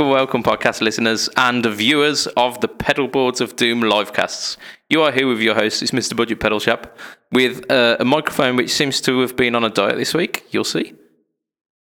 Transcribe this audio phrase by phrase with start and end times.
[0.00, 4.56] welcome, welcome, podcast listeners and viewers of the Pedalboards of Doom livecasts.
[4.88, 6.16] You are here with your host, it's Mr.
[6.16, 6.96] Budget Pedal Chap,
[7.32, 10.46] with uh, a microphone which seems to have been on a diet this week.
[10.52, 10.94] You'll see.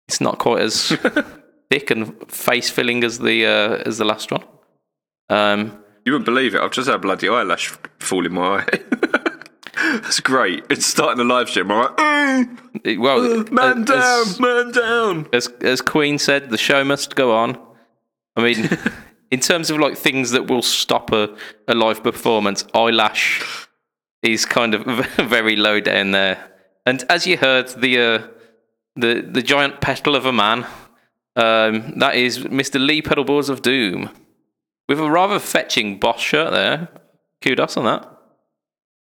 [0.09, 0.89] It's not quite as
[1.71, 4.45] thick and face filling as the uh, as the last one.
[5.29, 6.63] Um, You wouldn't believe it.
[6.63, 8.67] I've just had a bloody eyelash fall in my eye.
[10.01, 10.65] That's great.
[10.71, 11.67] It's starting the live stream.
[11.69, 15.29] "Mm, it- well, man as- down, man down.
[15.35, 17.59] as as Queen said, the show must go on.
[18.37, 18.69] I mean,
[19.31, 21.35] in terms of like things that will stop a,
[21.69, 23.69] a live performance, eyelash
[24.23, 24.85] is kind of
[25.17, 26.53] very low down there.
[26.85, 28.27] And as you heard, the uh,
[28.95, 30.67] the the giant petal of a man,
[31.35, 32.85] um, that is Mr.
[32.85, 34.11] Lee Pedalboards of Doom,
[34.89, 36.89] with a rather fetching boss shirt there.
[37.43, 38.13] Kudos on that.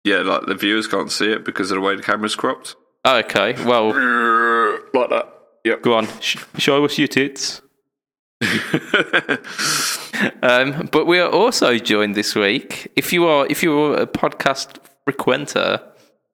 [0.05, 2.77] Yeah, like the viewers can't see it because of the way the camera's cropped.
[3.05, 3.87] Okay, well,
[4.95, 5.33] Like that.
[5.65, 5.83] Yep.
[5.83, 7.61] go on, sh- show us your tits.
[10.43, 12.91] Um, but we are also joined this week.
[12.97, 15.81] If you are if you are a podcast frequenter,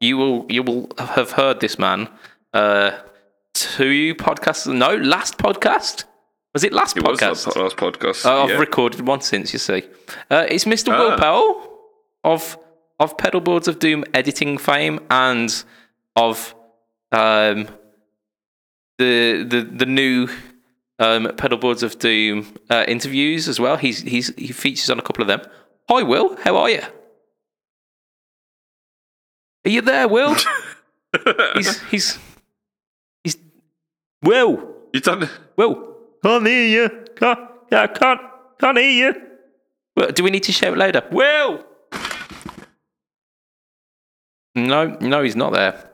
[0.01, 2.09] you will you will have heard this man.
[2.53, 2.93] Uh,
[3.55, 4.73] two podcasts?
[4.73, 6.05] No, last podcast.
[6.55, 7.47] Was it last It podcast?
[7.47, 8.25] last, last podcast.
[8.25, 8.57] Uh, I've yeah.
[8.59, 9.53] recorded one since.
[9.53, 9.83] You see,
[10.31, 10.97] uh, it's Mr.
[10.97, 11.17] Will Ah.
[11.17, 11.79] Powell
[12.23, 12.57] of
[13.01, 15.65] of Pedalboards of Doom editing fame and
[16.15, 16.55] of
[17.11, 17.67] um,
[18.99, 20.29] the the the new
[21.03, 23.77] um, Pedalboards of Doom uh, interviews as well.
[23.77, 25.43] He's he's he features on a couple of them.
[25.89, 26.37] Hi, Will.
[26.37, 26.83] How are you?
[29.65, 30.35] Are you there, Will?
[31.55, 32.19] he's he's
[33.25, 33.37] he's
[34.23, 34.75] Will.
[34.93, 35.29] you done.
[35.57, 35.97] Will.
[36.23, 37.05] Can't hear you.
[37.17, 37.41] Can't,
[37.71, 38.21] yeah, can't,
[38.61, 39.23] can't hear you.
[39.97, 41.03] Well, do we need to shout louder?
[41.11, 41.65] Will!
[44.55, 45.91] No, no, he's not there.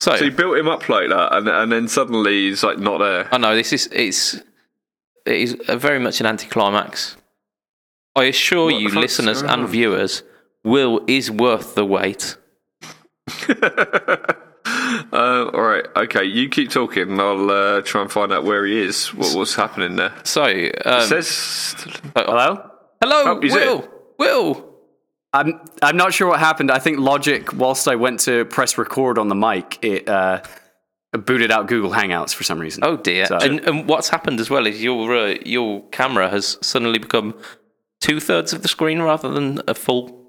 [0.00, 2.98] So, So you built him up like that, and and then suddenly he's like not
[2.98, 3.28] there.
[3.32, 4.40] I know this is it's
[5.28, 7.16] it is a very much an anticlimax.
[8.16, 9.68] I assure What you, listeners going and on?
[9.68, 10.22] viewers,
[10.64, 12.36] Will is worth the wait.
[15.10, 16.24] Uh, all right, okay.
[16.24, 19.14] You keep talking, I'll uh, try and find out where he is.
[19.14, 20.12] What, what's happening there?
[20.24, 21.74] So, um, It says
[22.14, 22.70] Hello?
[23.00, 23.82] hello, Oh, Will.
[23.84, 23.90] it.
[24.18, 24.74] Will.
[25.32, 26.70] I'm I'm not sure what happened.
[26.70, 30.42] I think Logic, whilst I went to press record on the mic, it uh,
[31.12, 32.84] booted out Google Hangouts for some reason.
[32.84, 33.26] Oh dear!
[33.26, 37.34] So- and, and what's happened as well is your uh, your camera has suddenly become
[38.00, 40.26] two thirds of the screen rather than a full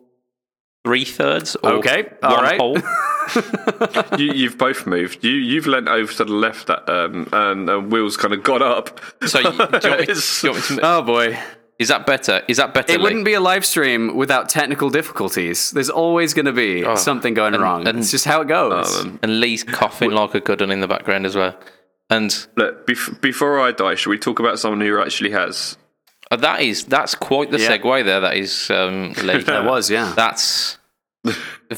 [0.85, 1.55] three thirds.
[1.63, 2.59] Okay, all one right.
[2.59, 2.77] whole.
[4.17, 5.23] you, you've both moved.
[5.23, 8.99] You you've leant over to the left, um, and uh, Will's kind of got up.
[9.27, 11.37] So you, do, you want me to, It's- do you want me to- Oh boy.
[11.79, 12.41] Is that better?
[12.47, 12.91] Is that better?
[12.93, 13.03] It Lee?
[13.03, 15.71] wouldn't be a live stream without technical difficulties.
[15.71, 17.87] There's always going to be something going wrong.
[17.87, 19.05] and- it's just how it goes.
[19.23, 21.57] And Lee's coughing like a good one in the background as well.
[22.11, 25.77] And Look, bef- before I die, should we talk about someone who actually has?
[26.31, 27.77] uh, that is that's quite the Yeah.
[27.77, 28.19] segue there.
[28.19, 29.41] That is um, Lee.
[29.43, 30.13] That was, yeah.
[30.15, 30.77] That's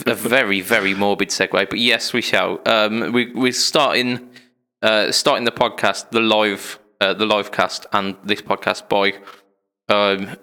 [0.07, 1.69] a very, very morbid segue.
[1.69, 2.59] But yes, we shall.
[2.65, 4.29] Um, we, we're starting
[4.81, 9.13] uh, starting the podcast, the live uh, the live cast, and this podcast by
[9.91, 10.37] um,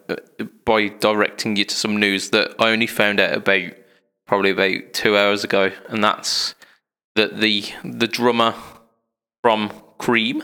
[0.64, 3.72] by directing you to some news that I only found out about
[4.26, 6.54] probably about two hours ago, and that's
[7.16, 8.54] that the the drummer
[9.42, 10.42] from Cream,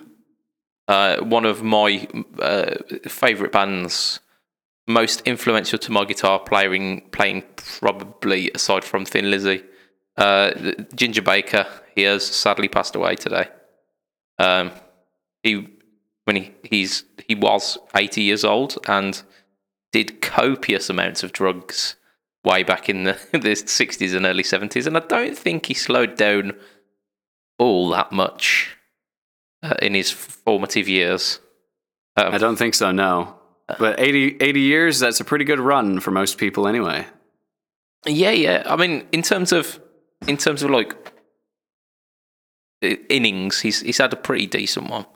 [0.89, 2.09] uh, one of my
[2.41, 2.77] uh,
[3.07, 4.21] favorite bands
[4.87, 9.63] most influential to my guitar playing, playing probably aside from Thin Lizzy.
[10.17, 13.49] Uh, Ginger Baker, he has sadly passed away today.
[14.39, 14.73] Um,
[15.43, 15.69] he
[16.25, 19.23] when he he's he was eighty years old and
[19.93, 21.97] did copious amounts of drugs
[22.45, 26.17] way back in the the sixties and early seventies, and I don't think he slowed
[26.17, 26.55] down
[27.59, 28.77] all that much
[29.63, 31.41] uh, in his formative years.
[32.17, 33.37] Um, I don't think so, no.
[33.79, 37.07] But 80, 80 years, that's a pretty good run for most people anyway.
[38.07, 38.63] Yeah, yeah.
[38.67, 39.81] I mean, in terms of
[40.27, 40.95] in terms of like
[42.83, 45.07] innings, he's he's had a pretty decent one.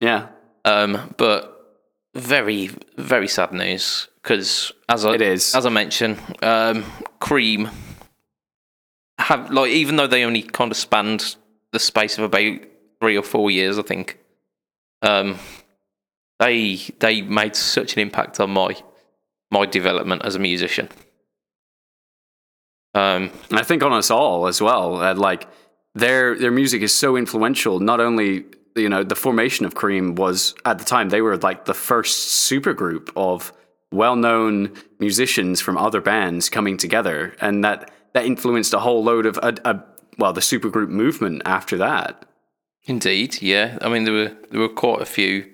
[0.00, 0.28] Yeah,
[0.64, 1.54] Um, but
[2.14, 5.54] very very sad news because as I It is.
[5.54, 6.84] as I mentioned, um,
[7.20, 7.70] Cream
[9.18, 11.36] have like even though they only kind of spanned
[11.72, 12.58] the space of about
[13.00, 14.18] three or four years, I think.
[15.02, 15.38] Um,
[16.38, 18.76] they they made such an impact on my
[19.50, 20.88] my development as a musician.
[22.94, 25.00] Um, And I think on us all as well.
[25.00, 25.46] Uh, like
[25.94, 27.80] their their music is so influential.
[27.80, 28.44] Not only
[28.78, 32.50] you know the formation of Cream was at the time they were like the first
[32.50, 33.52] supergroup of
[33.92, 39.26] well known musicians from other bands coming together, and that that influenced a whole load
[39.26, 39.84] of a, a
[40.18, 42.24] well the supergroup movement after that.
[42.84, 43.78] Indeed, yeah.
[43.82, 45.46] I mean, there were there were quite a few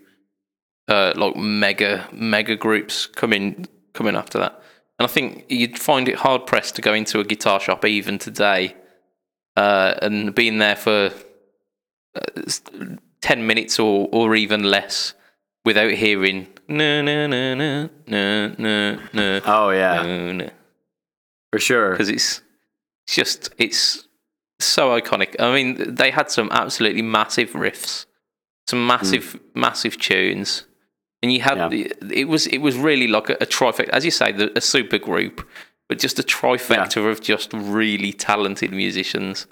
[0.89, 4.61] uh, like mega mega groups coming coming after that.
[4.99, 8.19] And I think you'd find it hard pressed to go into a guitar shop even
[8.19, 8.77] today,
[9.57, 11.11] uh, and being there for
[12.15, 12.43] uh,
[13.25, 15.15] s- ten minutes or or even less
[15.65, 20.51] without hearing no no no no no no no Oh yeah, no no
[21.53, 21.91] for sure.
[21.93, 22.43] because it's
[23.07, 24.09] it's just it's
[24.61, 25.35] so iconic.
[25.39, 28.07] I mean, they had some absolutely massive riffs,
[28.67, 28.87] some mm.
[28.87, 30.65] massive massive tunes,
[31.23, 31.89] and you had Yeah.
[32.11, 34.99] it was it was really like a, a trifecta, as you say, the, a super
[34.99, 35.47] group,
[35.89, 39.47] but just a trifecta of just really talented musicians.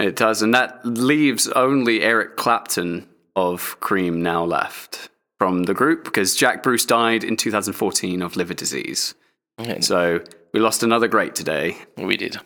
[0.00, 6.04] It does, and that leaves only Eric Clapton of Cream now left from the group
[6.04, 9.14] because Jack Bruce died in 2014 of liver disease.
[9.60, 9.80] Okay.
[9.80, 11.76] So we lost another great today.
[11.96, 12.36] we did.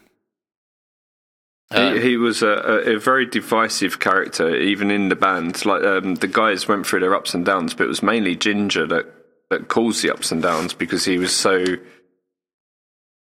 [1.72, 5.64] He, Um, he was a, a, a very divisive character, even in the band.
[5.64, 8.86] Like um, the guys went through their ups and downs, but it was mainly Ginger
[8.86, 9.06] that
[9.50, 11.64] that caused the ups and downs because he was so.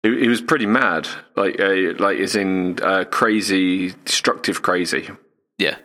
[0.04, 5.10] He, he was pretty mad, like uh, like is in uh, crazy, destructive, crazy.
[5.58, 5.78] yeah,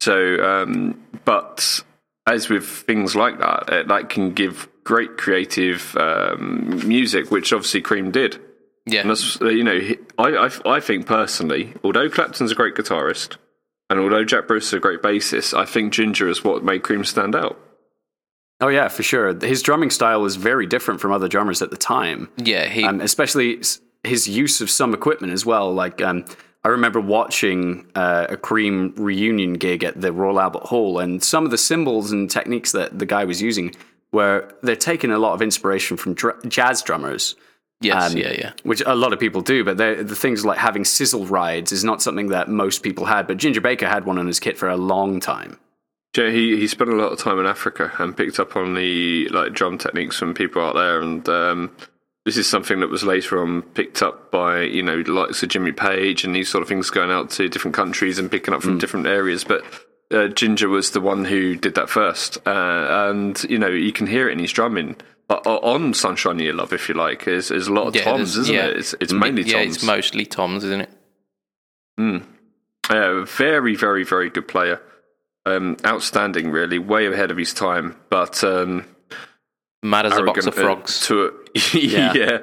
[0.00, 1.82] So, um, but
[2.26, 7.80] as with things like that, it, that can give great creative um, music, which obviously
[7.82, 8.40] Cream did.
[8.86, 9.80] yeah, And that's uh, you know,
[10.18, 13.36] I, I I think personally, although Clapton's a great guitarist,
[13.90, 17.04] and although Jack Bruce is a great bassist, I think Ginger is what made Cream
[17.04, 17.58] stand out.
[18.60, 19.34] Oh yeah, for sure.
[19.44, 22.28] His drumming style was very different from other drummers at the time.
[22.38, 22.66] yeah.
[22.66, 23.60] He um, especially
[24.02, 25.72] his use of some equipment as well.
[25.72, 26.24] Like um,
[26.64, 31.44] I remember watching uh, a Cream reunion gig at the Royal Albert Hall, and some
[31.44, 33.74] of the cymbals and techniques that the guy was using
[34.12, 37.34] were they're taking a lot of inspiration from dr- jazz drummers.
[37.82, 38.52] yes, um, yeah, yeah.
[38.62, 42.00] Which a lot of people do, but the things like having sizzle rides is not
[42.00, 43.26] something that most people had.
[43.26, 45.58] But Ginger Baker had one on his kit for a long time.
[46.16, 49.28] Yeah, he he spent a lot of time in Africa and picked up on the
[49.28, 51.76] like drum techniques from people out there, and um,
[52.24, 55.48] this is something that was later on picked up by you know the likes of
[55.48, 58.62] Jimmy Page and these sort of things going out to different countries and picking up
[58.62, 59.44] from different areas.
[59.44, 59.64] But
[60.10, 64.06] uh, Ginger was the one who did that first, uh, and you know you can
[64.06, 64.96] hear it in his drumming.
[65.28, 68.36] Uh, on Sunshine You Love, if you like, there's, there's a lot of Yeah, toms,
[68.36, 68.66] isn't yeah.
[68.66, 68.76] it?
[68.76, 69.74] It's, it's mainly yeah, toms.
[69.74, 70.90] it's mostly Toms, isn't it?
[72.90, 74.80] Yeah, very, very, very good player.
[75.46, 77.96] Um, outstanding, really, way ahead of his time.
[78.10, 78.84] But um,
[79.82, 81.06] Mad as a box of frogs.
[81.06, 81.30] to a,
[81.78, 82.38] yeah,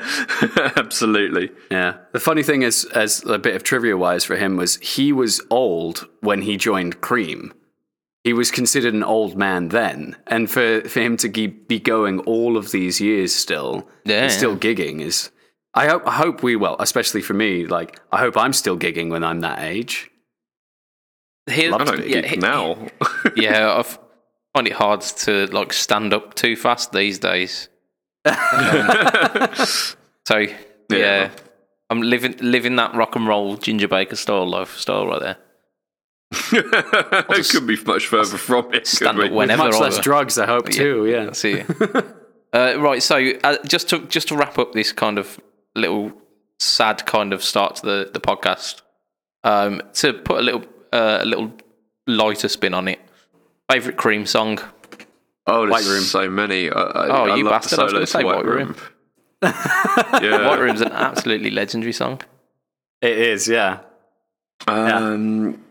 [0.77, 1.51] absolutely.
[1.69, 1.97] Yeah.
[2.13, 5.41] The funny thing is, as a bit of trivia wise for him, was he was
[5.49, 7.53] old when he joined Cream.
[8.23, 12.19] He was considered an old man then, and for, for him to ge- be going
[12.21, 15.29] all of these years still, Yeah, and still gigging is.
[15.73, 17.65] I hope, I hope we well, especially for me.
[17.65, 20.09] Like, I hope I'm still gigging when I'm that age.
[21.49, 22.77] Here, I don't yeah, gig now.
[23.35, 23.83] yeah, I
[24.53, 27.69] find it hard to like stand up too fast these days.
[28.25, 28.35] Um,
[30.25, 30.47] so
[30.89, 31.31] yeah.
[31.89, 35.37] I'm living living that rock and roll Ginger Baker style lifestyle right there.
[36.51, 38.87] it could be much further from it.
[38.87, 39.65] stand could up whenever.
[39.65, 41.05] Much less drugs, I hope too.
[41.05, 41.25] Yeah.
[41.25, 41.65] That's it.
[42.53, 45.39] uh, right, so uh, just to just to wrap up this kind of
[45.75, 46.13] little
[46.59, 48.81] sad kind of start to the, the podcast,
[49.43, 51.51] um, to put a little uh, a little
[52.07, 52.99] lighter spin on it.
[53.71, 54.59] Favorite Cream song?
[55.47, 56.03] Oh, White there's Room.
[56.03, 56.69] so many.
[56.69, 58.45] I, I, Oh, I you love bastard, I was The gonna solos say White White
[58.45, 58.75] Room.
[59.39, 60.55] White yeah.
[60.59, 62.21] Room's an absolutely legendary song.
[63.01, 63.79] It is, yeah.
[64.67, 65.61] Um,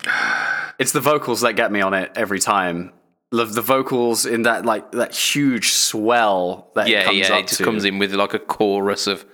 [0.79, 2.93] It's the vocals that get me on it every time.
[3.31, 7.41] Love the vocals in that like that huge swell that it Yeah, comes yeah, up
[7.41, 7.65] it just to.
[7.65, 9.25] comes in with like a chorus of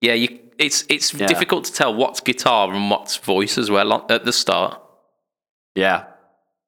[0.00, 0.14] yeah.
[0.14, 1.26] You, it's it's Yeah.
[1.26, 4.80] difficult to tell what's guitar and what's voice as well at the start.
[5.74, 6.04] Yeah,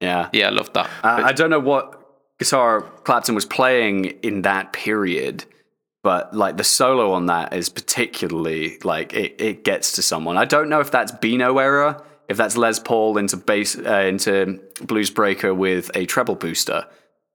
[0.01, 0.29] yeah.
[0.33, 0.87] Yeah, I love that.
[1.03, 1.99] Uh, I don't know what
[2.39, 5.45] guitar Clapton was playing in that period,
[6.03, 10.37] but like the solo on that is particularly like it, it gets to someone.
[10.37, 14.61] I don't know if that's Beano era, if that's Les Paul into bass uh, into
[14.83, 16.87] Blues Breaker with a treble booster.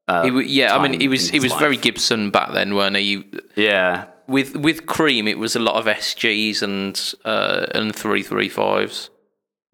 [0.10, 1.76] Uh, He, yeah, I mean, he was he was very.
[1.78, 3.02] Gibson back then, weren't he?
[3.04, 8.24] You- yeah, With with Cream, it was a lot of SGs and uh, and three
[8.24, 9.10] three fives.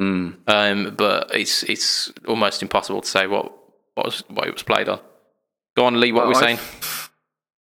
[0.02, 0.38] Mm.
[0.48, 3.52] Um, but it's it's almost impossible to say what
[3.96, 5.00] what was what it was played on.
[5.76, 6.12] Go on, Lee.
[6.12, 6.60] What were we I saying?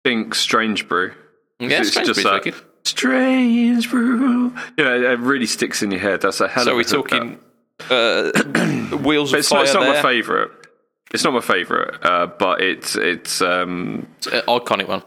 [0.04, 1.12] think Strange Brew.
[1.58, 2.54] Yeah, it's Strange just Brew's wicked.
[2.84, 4.50] Strange Brew.
[4.78, 6.20] Know, it really sticks in your head.
[6.22, 7.38] That's a hell So of a we're talking
[7.90, 8.30] uh,
[8.98, 10.50] wheels of it's not, fire it's not my favourite.
[11.12, 15.02] It's not my favourite, uh, but it's it's um It's an iconic one.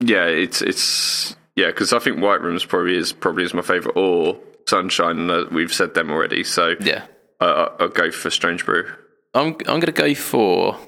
[0.00, 3.96] yeah it's it's yeah because I think White Rooms probably is probably is my favourite
[3.96, 5.30] or Sunshine.
[5.30, 7.06] Uh, we've said them already, so Yeah,
[7.40, 8.86] I, I, I'll go for Strange Brew.
[9.34, 10.78] I'm I'm gonna go for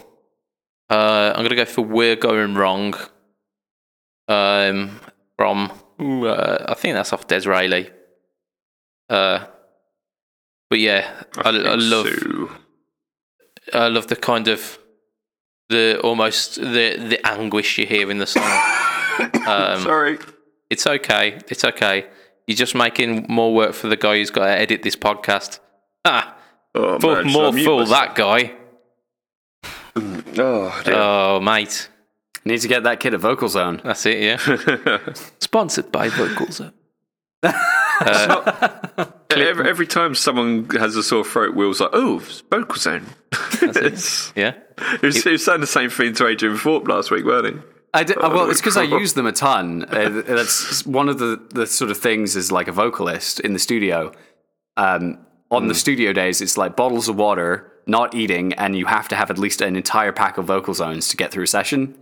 [0.88, 2.94] Uh, I'm gonna go for "We're Going Wrong."
[4.28, 5.00] Um,
[5.36, 7.90] from uh, I think that's off Disraeli.
[9.08, 9.46] Uh,
[10.68, 12.50] but yeah, I, I, think love so.
[13.72, 14.78] I love the kind of
[15.68, 18.42] the almost the the anguish you hear in the song.
[19.46, 20.18] Um, Sorry.
[20.68, 22.06] it's okay, it's okay.
[22.46, 25.58] You're just making more work for the guy who's got to edit this podcast.
[26.04, 26.34] Ah,
[26.74, 28.14] Oh, fool, man, more mute fool myself?
[28.14, 28.52] that guy.
[29.96, 30.94] Oh, dear.
[30.94, 31.88] Oh, mate.
[32.44, 33.80] Need to get that kid a vocal zone.
[33.82, 34.98] That's it, yeah.
[35.40, 36.60] Sponsored by Vocals.
[39.30, 43.06] every, every time someone has a sore throat, Will's like, "Oh, it's vocal zone."
[43.62, 44.54] it's, Yeah.
[44.78, 47.62] it was, he was saying the same thing to Adrian Thorpe last week, weren't he?
[47.96, 49.84] I did, Oh, well, it's because I use them a ton.
[49.90, 53.58] Uh, that's one of the, the sort of things as like a vocalist in the
[53.58, 54.12] studio.
[54.76, 55.18] Um,
[55.50, 55.68] on Hmm.
[55.68, 59.30] the studio days, it's like bottles of water, not eating, and you have to have
[59.30, 61.94] at least an entire pack of vocal zones to get through a session.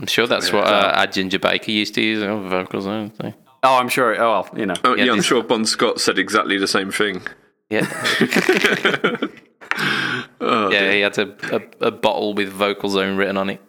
[0.00, 2.22] I'm sure that's what uh, our Ginger Baker used to use.
[2.22, 2.86] Oh, vocals.
[2.86, 3.34] I think.
[3.62, 4.14] Oh, I'm sure.
[4.20, 4.74] Oh, well, you know.
[4.84, 7.22] Oh, Yeah, yeah, I'm sure Bon Scott said exactly the same thing.
[7.70, 7.86] Yeah.
[10.40, 13.60] Oh, yeah, he had a, a, a bottle with Vocal Zone written on it.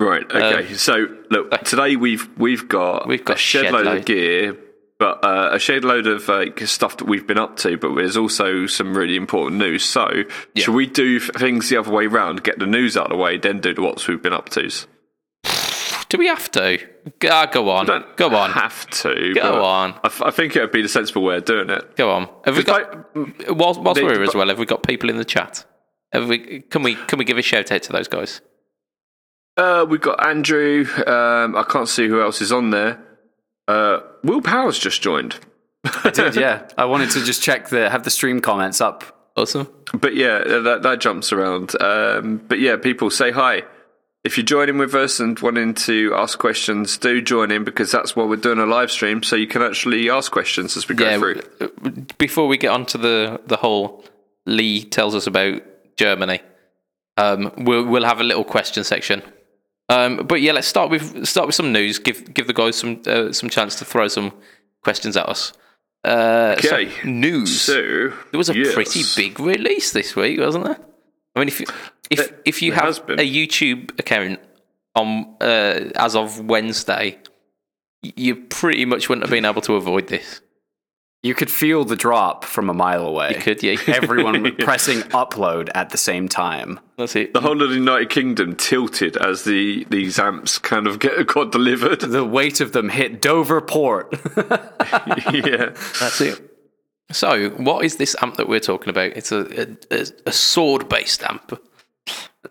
[0.00, 0.24] Right.
[0.30, 0.74] Okay.
[0.74, 3.98] so look, today we've we've got Um, We've got a shed shed load load.
[3.98, 4.56] of gear,
[4.98, 7.76] but uh, a shed load of like stuff that we've been up to.
[7.78, 9.84] But there's also some really important news.
[9.84, 10.24] So
[10.54, 10.64] Yeah.
[10.64, 12.42] should we do things the other way round?
[12.42, 14.86] Get the news out of the way, then do the what's we've been up to's.
[16.08, 16.78] Do we have to?
[17.28, 17.86] Ah, go on.
[17.86, 18.50] Don't Go on.
[18.50, 19.32] Have to.
[19.34, 19.92] Go on.
[19.94, 21.96] I, f- I think it would be the sensible way of doing it.
[21.96, 22.28] Go on.
[22.44, 24.46] Have we got like- whilst, whilst they- we're here as well?
[24.48, 25.64] Have we got people in the chat?
[26.12, 26.60] Have we?
[26.70, 26.94] Can we?
[26.94, 28.40] Can we give a shout out to those guys?
[29.56, 30.84] Uh, we've got Andrew.
[31.06, 33.00] Um, I can't see who else is on there.
[33.68, 35.36] Uh, Will Powell just joined.
[35.84, 36.66] I did, yeah.
[36.78, 39.30] I wanted to just check the have the stream comments up.
[39.36, 39.68] Awesome.
[39.92, 41.80] But yeah, that, that jumps around.
[41.80, 43.62] Um, but yeah, people say hi.
[44.24, 48.16] If you're joining with us and wanting to ask questions, do join in because that's
[48.16, 51.10] why we're doing a live stream, so you can actually ask questions as we go
[51.10, 51.18] Yeah.
[51.18, 51.42] through.
[52.16, 54.04] Before we get on to the the whole
[54.46, 55.60] Lee tells us about
[55.96, 56.40] Germany,
[57.18, 59.22] um, we'll we'll have a little question section.
[59.88, 61.98] Um, but yeah, let's start with start with some news.
[61.98, 64.32] Give give the guys some uh, some chance to throw some
[64.82, 65.52] questions at us.
[66.02, 66.92] Uh, so, Okay.
[67.08, 67.60] news.
[67.62, 67.74] So
[68.30, 68.74] There was a yes.
[68.74, 70.78] pretty big release this week, wasn't there?
[71.34, 71.66] I mean, if you,
[72.10, 74.38] if There- if you have a YouTube account
[74.94, 77.18] on uh, as of Wednesday,
[78.02, 80.40] you pretty much wouldn't have been able to avoid this.
[81.24, 83.30] You could feel the drop from a mile away.
[83.30, 83.76] You could, yeah.
[83.86, 86.78] Everyone pressing upload at the same time.
[86.98, 87.32] That's it.
[87.32, 91.50] The whole of the United Kingdom tilted as the these amps kind of get got
[91.50, 92.00] delivered.
[92.00, 94.14] The weight of them hit Dover Port.
[95.32, 95.72] yeah.
[95.98, 96.42] That's it.
[97.10, 99.12] So, what is this amp that we're talking about?
[99.16, 101.58] It's a a, a sword-based amp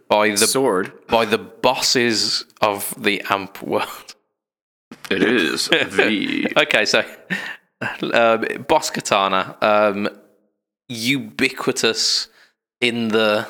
[0.08, 0.92] by the Sword.
[1.08, 4.16] by the bosses of the amp world.
[5.12, 7.04] It is the Okay, so
[8.14, 10.10] um, Boss Katana, um,
[10.90, 12.28] ubiquitous
[12.82, 13.48] in the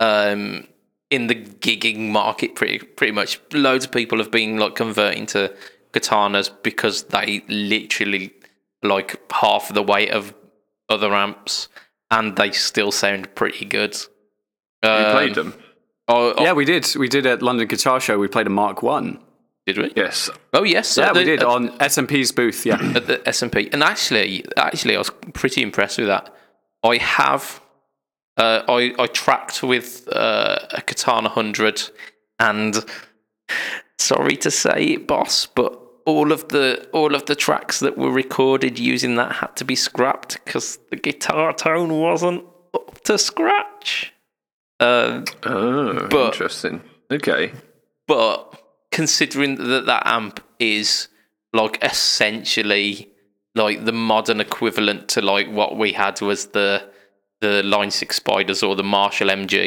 [0.00, 0.66] um,
[1.10, 2.54] in the gigging market.
[2.54, 5.54] Pretty pretty much, loads of people have been like converting to
[5.92, 8.32] katanas because they literally
[8.82, 10.34] like half the weight of
[10.88, 11.68] other amps,
[12.10, 13.96] and they still sound pretty good.
[14.82, 15.54] you Um, played them.
[16.08, 16.86] Oh, oh, Yeah, we did.
[16.96, 18.18] We did at London Guitar Show.
[18.18, 19.18] We played a Mark One.
[19.68, 19.92] Did we?
[19.94, 20.30] Yes.
[20.52, 22.66] Oh yes, Yeah, at we the- did at- on SMP's booth.
[22.66, 22.80] Yeah.
[22.96, 23.68] at the SMP.
[23.72, 26.34] And actually, actually, I was pretty impressed with that.
[26.84, 27.60] I have,
[28.36, 31.82] uh, I I tracked with uh, a Katana hundred,
[32.38, 32.84] and
[33.98, 35.72] sorry to say it, boss, but
[36.06, 39.74] all of the all of the tracks that were recorded using that had to be
[39.76, 42.44] scrapped because the guitar tone wasn't
[42.74, 44.12] up to scratch.
[44.80, 46.82] Uh, Oh, But- interesting.
[47.10, 47.52] Okay.
[48.06, 48.54] but
[48.98, 51.08] considering that that amp is
[51.52, 53.08] like essentially
[53.54, 56.70] like the modern equivalent to like what we had was the
[57.40, 59.58] the line six spiders or the marshall mg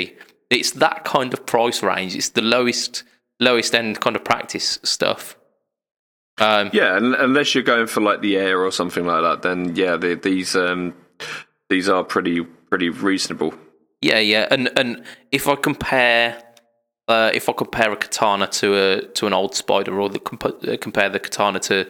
[0.52, 2.16] it's that kind of price range.
[2.16, 3.04] It's the lowest
[3.40, 5.38] lowest end kind of practice stuff.
[6.40, 9.76] Um Yeah, un- unless you're going for like the air or something like that, then
[9.76, 10.94] yeah, the, these um
[11.70, 13.54] these are pretty pretty reasonable.
[14.02, 16.44] Yeah, yeah, and and if I compare,
[17.08, 20.46] uh, if I compare a katana to a to an old spider, or the comp-
[20.68, 21.90] uh, compare the katana to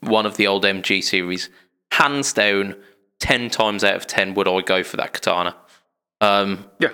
[0.00, 1.50] one of the old MG series,
[1.92, 2.74] hands down,
[3.20, 5.56] ten times out of ten would I go for that katana.
[6.20, 6.90] Um, Yeah.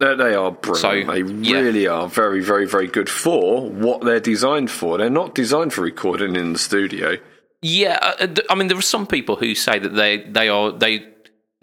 [0.00, 1.06] They, they are brilliant.
[1.06, 1.60] So, they yeah.
[1.60, 4.98] really are very, very, very good for what they're designed for.
[4.98, 7.16] They're not designed for recording in the studio.
[7.62, 10.72] yeah, uh, uh, I mean, there are some people who say that they they are
[10.72, 11.06] they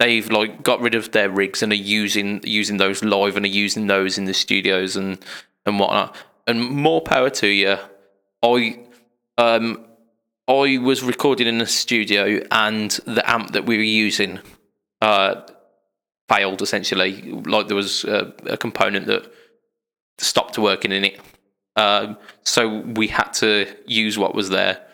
[0.02, 3.48] they've like got rid of their rigs and are using using those live and are
[3.48, 5.18] using those in the studios and
[5.64, 6.16] and whatnot.
[6.46, 7.76] And more power to you.
[8.42, 8.80] I
[9.38, 9.84] um
[10.48, 14.40] I was recording in a studio and the amp that we were using
[15.00, 15.42] uh
[16.28, 17.22] failed essentially.
[17.22, 19.32] Like there was a, a component that
[20.18, 21.20] stopped working in it.
[21.76, 24.84] Um, so we had to use what was there,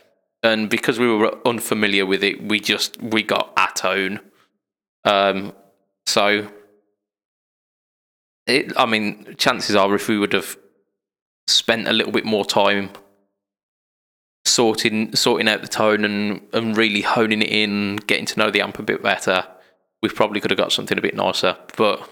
[0.44, 4.20] and because we were unfamiliar with it, we just we got Atone.
[5.04, 5.52] Um,
[6.06, 6.48] so
[8.46, 10.56] it, I mean, chances are if we would have
[11.46, 12.90] spent a little bit more time
[14.44, 18.62] sorting sorting out the tone and and really honing it in, getting to know the
[18.62, 19.46] amp a bit better,
[20.02, 21.56] we probably could have got something a bit nicer.
[21.76, 22.08] But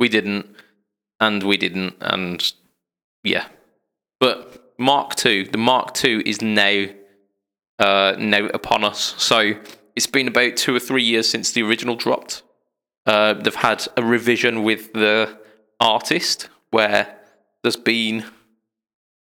[0.00, 0.54] we didn't,
[1.20, 2.52] and we didn't, and
[3.22, 3.46] yeah.
[4.20, 6.86] But Mark Two, the Mark Two is now
[7.78, 9.14] uh, now upon us.
[9.18, 9.54] So
[9.98, 12.44] it's been about two or three years since the original dropped.
[13.04, 15.36] Uh, they've had a revision with the
[15.80, 17.18] artist where
[17.64, 18.24] there's been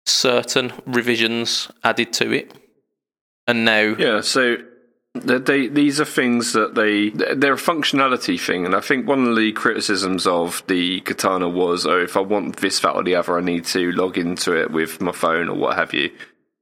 [0.06, 2.54] certain revisions added to it,
[3.48, 4.58] and now Yeah, so
[5.14, 9.38] they, these are things that they they're a functionality thing, and I think one of
[9.38, 13.38] the criticisms of the Katana was, oh, if I want this, that, or the other,
[13.38, 16.12] I need to log into it with my phone or what have you,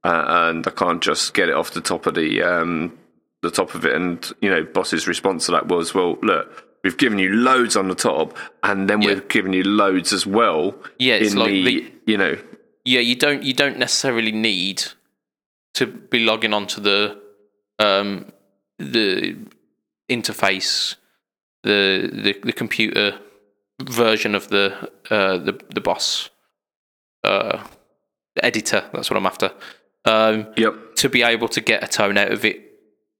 [0.04, 2.96] uh, and I can't just get it off the top of the um,
[3.44, 3.94] the top of it.
[3.94, 6.64] And you know, boss's response to that was, well, look.
[6.82, 9.08] We've given you loads on the top, and then Yeah.
[9.14, 10.74] we've given you loads as well.
[10.98, 12.36] Yeah, it's like the, the- you know,
[12.84, 14.84] yeah, you don't you don't necessarily need
[15.74, 17.18] to be logging onto the
[17.78, 18.30] um
[18.78, 19.34] the
[20.10, 20.96] interface,
[21.62, 23.18] the the, the computer
[23.82, 24.76] version of the
[25.10, 26.28] uh the the boss
[27.24, 27.64] uh
[28.42, 28.84] editor.
[28.92, 29.52] That's what I'm after.
[30.04, 32.60] Um, yep, to be able to get a tone out of it.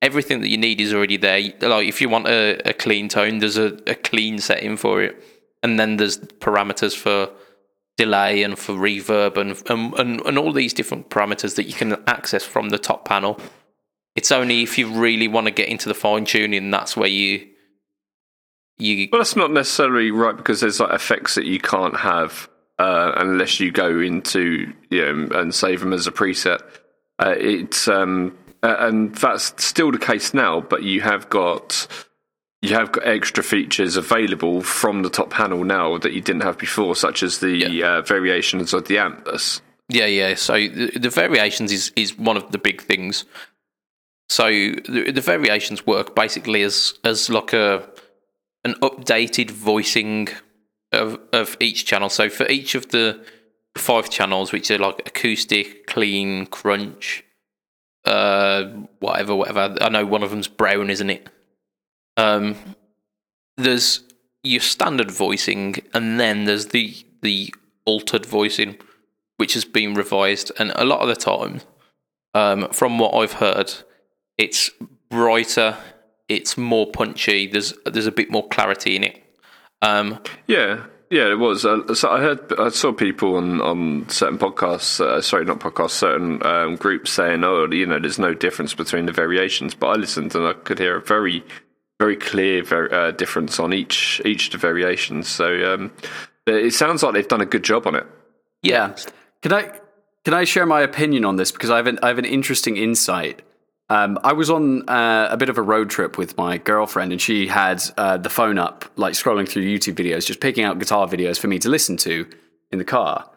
[0.05, 1.40] Everything that you need is already there.
[1.61, 5.17] Like if you want a, a clean tone, there's a, a clean setting for it,
[5.62, 7.31] and then there's parameters for
[7.97, 11.97] delay and for reverb and, and and and all these different parameters that you can
[12.07, 13.40] access from the top panel.
[14.14, 17.49] It's only if you really want to get into the fine tuning that's where you
[18.77, 23.12] you Well, that's not necessarily right because there's like effects that you can't have uh,
[23.17, 26.61] unless you go into you know and save them as a preset.
[27.19, 31.87] Uh, it's um, uh, and that's still the case now, but you have got
[32.62, 36.57] you have got extra features available from the top panel now that you didn't have
[36.57, 37.87] before, such as the Yeah.
[37.98, 39.61] uh, variations of the Ampus.
[39.90, 40.35] Yeah, yeah.
[40.35, 43.27] So the, the variations is, is one of the big things.
[44.31, 47.87] So the, the variations work basically as as like a
[48.64, 50.29] an updated voicing
[50.92, 52.09] of of each channel.
[52.09, 53.22] So for each of the
[53.77, 57.24] five channels, which are like acoustic, clean, crunch,
[58.05, 58.64] uh,
[59.01, 59.77] whatever, whatever.
[59.81, 61.29] I know one of them's brown, isn't it?
[62.17, 62.57] Um,
[63.57, 64.03] there's
[64.43, 68.77] your standard voicing, and then there's the the altered voicing,
[69.37, 70.53] which has been revised.
[70.59, 71.61] And a lot of the time,
[72.35, 73.73] um, from what I've heard,
[74.38, 74.71] it's
[75.11, 75.77] brighter,
[76.29, 77.47] it's more punchy.
[77.47, 79.23] There's there's a bit more clarity in it.
[79.83, 81.64] Um, Yeah, yeah, it was.
[81.64, 85.90] Uh, so I heard, I saw people on on certain podcasts, uh, sorry, not podcasts,
[85.90, 89.94] certain um, groups saying, "Oh, you know, there's no difference between the variations." But I
[89.94, 91.44] listened and I could hear a very,
[92.00, 95.29] very clear var- uh, difference on each each of the variations.
[95.29, 95.92] So um,
[96.48, 98.07] it sounds like they've done a good job on it.
[98.62, 98.96] yeah,
[99.42, 99.70] Can I
[100.24, 102.77] can I share my opinion on this because I have an I have an interesting
[102.77, 103.42] insight.
[103.90, 107.20] Um, I was on uh, a bit of a road trip with my girlfriend, and
[107.20, 111.07] she had uh, the phone up, like scrolling through YouTube videos, just picking out guitar
[111.07, 112.27] videos for me to listen to
[112.73, 113.31] in the car.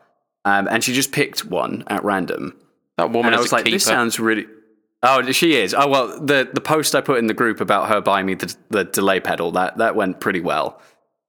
[0.46, 2.56] Um, and she just picked one at random,
[2.98, 3.76] that woman and I was like, keeper.
[3.76, 4.46] "This sounds really."
[5.04, 5.74] Oh, she is.
[5.74, 8.56] Oh well, the the post I put in the group about her buying me the,
[8.70, 10.82] the delay pedal that that went pretty well.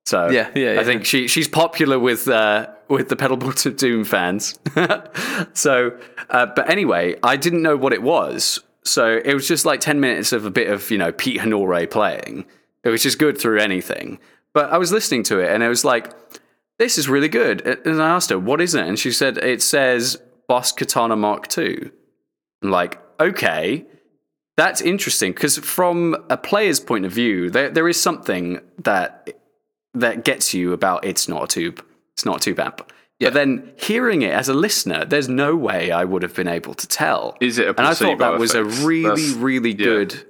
[0.07, 0.81] So Yeah, yeah, yeah.
[0.81, 4.59] I think she she's popular with uh, with the pedalboard of doom fans.
[5.53, 5.99] so,
[6.31, 8.61] uh, but anyway, I didn't know what it was.
[8.85, 11.87] So it was just like ten minutes of a bit of you know Pete Honore
[11.87, 12.47] playing.
[12.85, 14.19] It was just good through anything.
[14.55, 16.11] But I was listening to it and it was like,
[16.79, 17.61] this is really good.
[17.87, 18.87] And I asked her, what is it?
[18.87, 21.91] And she said, it says Boss Katana Mark II.
[22.63, 23.85] I'm like, okay,
[24.57, 29.31] that's interesting because from a player's point of view, there there is something that
[29.95, 32.93] that gets you about it's not a tube, it's not a tube.
[33.21, 36.75] But then hearing it as a listener, there's no way I would have been able
[36.75, 37.37] to tell.
[37.41, 39.77] Is it a and I thought placebo that was a really, That's- really yeah.
[39.77, 40.25] good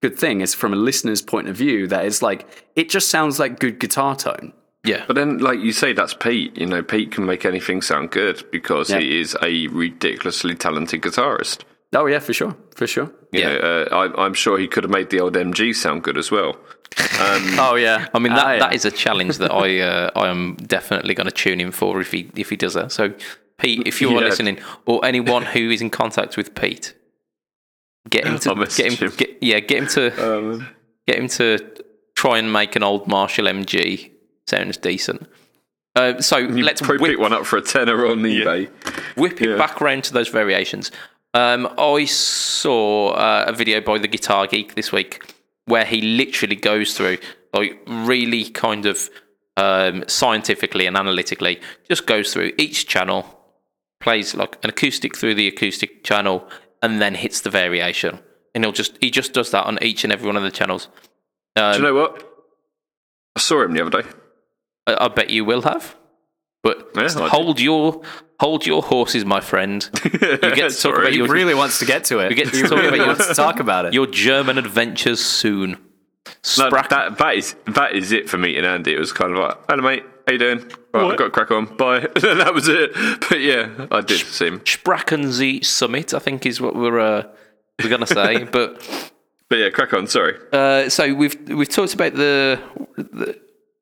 [0.00, 0.40] good thing.
[0.40, 2.46] It's from a listener's point of view that it's like
[2.76, 4.52] it just sounds like good guitar tone.
[4.84, 6.56] yeah, But then, like you say, that's Pete.
[6.56, 9.00] You know, Pete can make anything sound good because Yeah.
[9.00, 11.62] he is a ridiculously talented guitarist.
[11.94, 13.10] Oh yeah, for sure, for sure.
[13.32, 13.48] You Yeah.
[13.54, 13.58] know,
[13.90, 16.56] uh, I, I'm sure he could have made the old MG sound good as well.
[17.60, 18.06] Oh yeah.
[18.14, 18.58] I mean, that, Ah, yeah.
[18.60, 22.00] that is a challenge that I uh, I am definitely going to tune in for
[22.00, 22.92] if he if he does that.
[22.92, 23.12] So,
[23.58, 24.28] Pete, if you're Yeah.
[24.28, 26.94] listening, or anyone who is in contact with Pete,
[28.08, 29.16] get him to get him, him.
[29.16, 30.68] Get, yeah, get him to Um,
[31.06, 31.58] get him to
[32.16, 34.10] try and make an old Marshall MG
[34.46, 35.26] sound decent.
[35.94, 38.68] Uh, so you let's probably whip, pick one up for a tenner on eBay.
[39.16, 39.56] whip it Yeah.
[39.56, 40.90] back around to those variations.
[41.38, 45.22] Um, I saw uh, a video by the Guitar Geek this week
[45.66, 47.18] where he literally goes through,
[47.52, 49.08] like, really kind of
[49.56, 53.38] um, scientifically and analytically, just goes through each channel,
[54.00, 56.44] plays like an acoustic through the acoustic channel,
[56.82, 58.18] and then hits the variation.
[58.52, 60.88] And he'll just he just does that on each and every one of the channels.
[61.54, 62.28] Um, Do you know what?
[63.36, 64.08] I saw him the other day.
[64.88, 65.94] I, I bet you will have.
[66.62, 68.02] But Yeah, hold your
[68.40, 69.88] hold your horses, my friend.
[70.04, 71.00] You get to talk Sorry.
[71.02, 72.28] about He really wants to get to it.
[72.30, 73.94] We get to talk about your- wants to talk about it.
[73.94, 75.70] your German adventures soon.
[76.58, 78.94] No, Sprack- that that is that is it for me and Andy.
[78.94, 80.58] It was kind of like, hello mate, how you doing?
[80.92, 81.64] Right, I've got to crack on.
[81.76, 82.00] Bye.
[82.14, 82.92] that was it.
[83.28, 84.60] But yeah, I did see him.
[84.60, 87.22] Sprackensee Summit, I think, is what we're uh,
[87.82, 88.44] we're gonna say.
[88.56, 88.82] but
[89.48, 90.06] But yeah, crack on.
[90.06, 90.34] Sorry.
[90.52, 92.60] uh, so we've we've talked about the.
[92.96, 93.38] the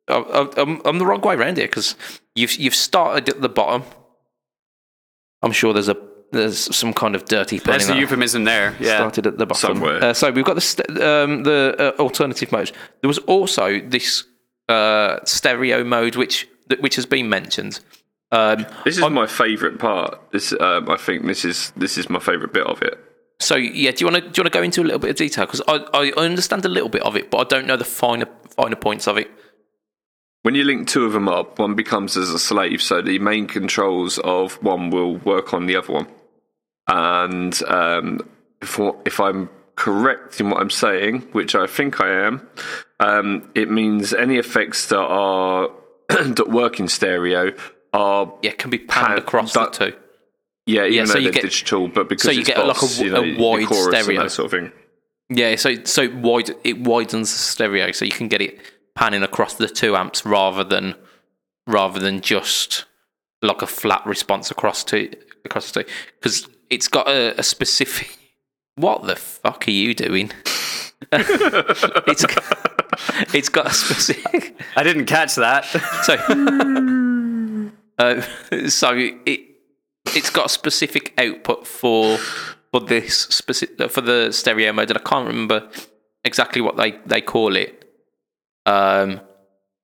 [0.09, 1.97] I- I- I'm, I'm the wrong way around here because
[2.35, 3.83] you've you've started at the bottom.
[5.43, 5.97] I'm sure there's a
[6.33, 8.01] there's some kind of dirty pen There's in the that.
[8.01, 8.75] euphemism there.
[8.81, 8.97] Yeah.
[8.97, 9.75] started at the bottom.
[9.77, 10.03] Somewhere.
[10.03, 12.73] Uh, so we've got the st- um, the uh, alternative modes.
[13.01, 14.25] There was also this
[14.69, 17.81] uh, stereo mode, which that- which has been mentioned.
[18.33, 20.19] Um, This is my favourite part.
[20.33, 22.99] This um, I think this is this is my favourite bit of it.
[23.39, 25.11] so yeah, do you want to do you want to go into a little bit
[25.11, 27.77] of detail because I, I understand a little bit of it, but I don't know
[27.77, 29.31] the finer finer points of it.
[30.47, 33.49] When you link two of them up, one becomes as a slave, so the main
[33.49, 36.07] controls of one will work on the other one.
[36.87, 38.21] And um,
[38.63, 42.47] if, if I'm correct in what I'm saying, which I think I am,
[43.01, 45.69] um, it means any effects that are
[46.11, 47.53] that work in stereo
[47.93, 49.97] are Yeah, can be panned Pan- across that- the two.
[50.67, 52.77] yeah, even so though you they're get- digital, but because so you it's get like
[52.77, 54.23] a boss, you know, a wide stereo.
[54.23, 54.73] that sort of thing.
[55.29, 58.61] Yeah, so so it wide it widens the stereo, so you can get it
[58.97, 60.97] panning across the two amps rather than
[61.67, 62.87] rather than just
[63.43, 65.13] like a flat response across to
[65.45, 68.19] across the two because it's got a, a specific.
[68.75, 70.33] What the fuck are you doing?
[71.13, 74.61] it's got, it's got a specific.
[74.77, 75.65] I didn't catch that.
[76.03, 76.15] So,
[77.99, 78.93] uh, so
[79.25, 79.41] it
[80.15, 82.19] it's got a specific output for
[82.71, 85.71] for this specific for the stereo mode, and I can't remember
[86.25, 87.86] exactly what they they call it.
[88.67, 89.21] Um,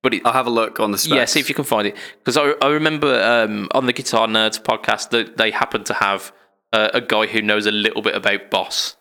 [0.03, 1.15] but it, I'll have a look on the specs.
[1.17, 4.27] yeah, see if you can find it because I, I remember um, on the Guitar
[4.27, 6.33] Nerds podcast that they happen to have
[6.73, 8.97] uh, a guy who knows a little bit about Boss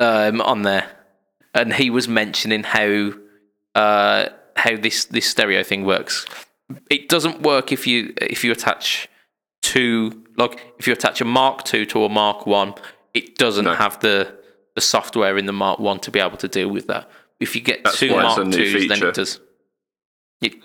[0.00, 0.90] um, on there,
[1.54, 3.12] and he was mentioning how
[3.74, 6.24] uh, how this this stereo thing works.
[6.90, 9.08] It doesn't work if you if you attach
[9.62, 12.72] two like if you attach a Mark two to a Mark one,
[13.12, 13.74] it doesn't No.
[13.74, 14.34] have the
[14.74, 17.10] the software in the Mark one to be able to deal with that.
[17.40, 19.08] If you get That's two why it's Mark a new twos, then feature.
[19.08, 19.40] it does.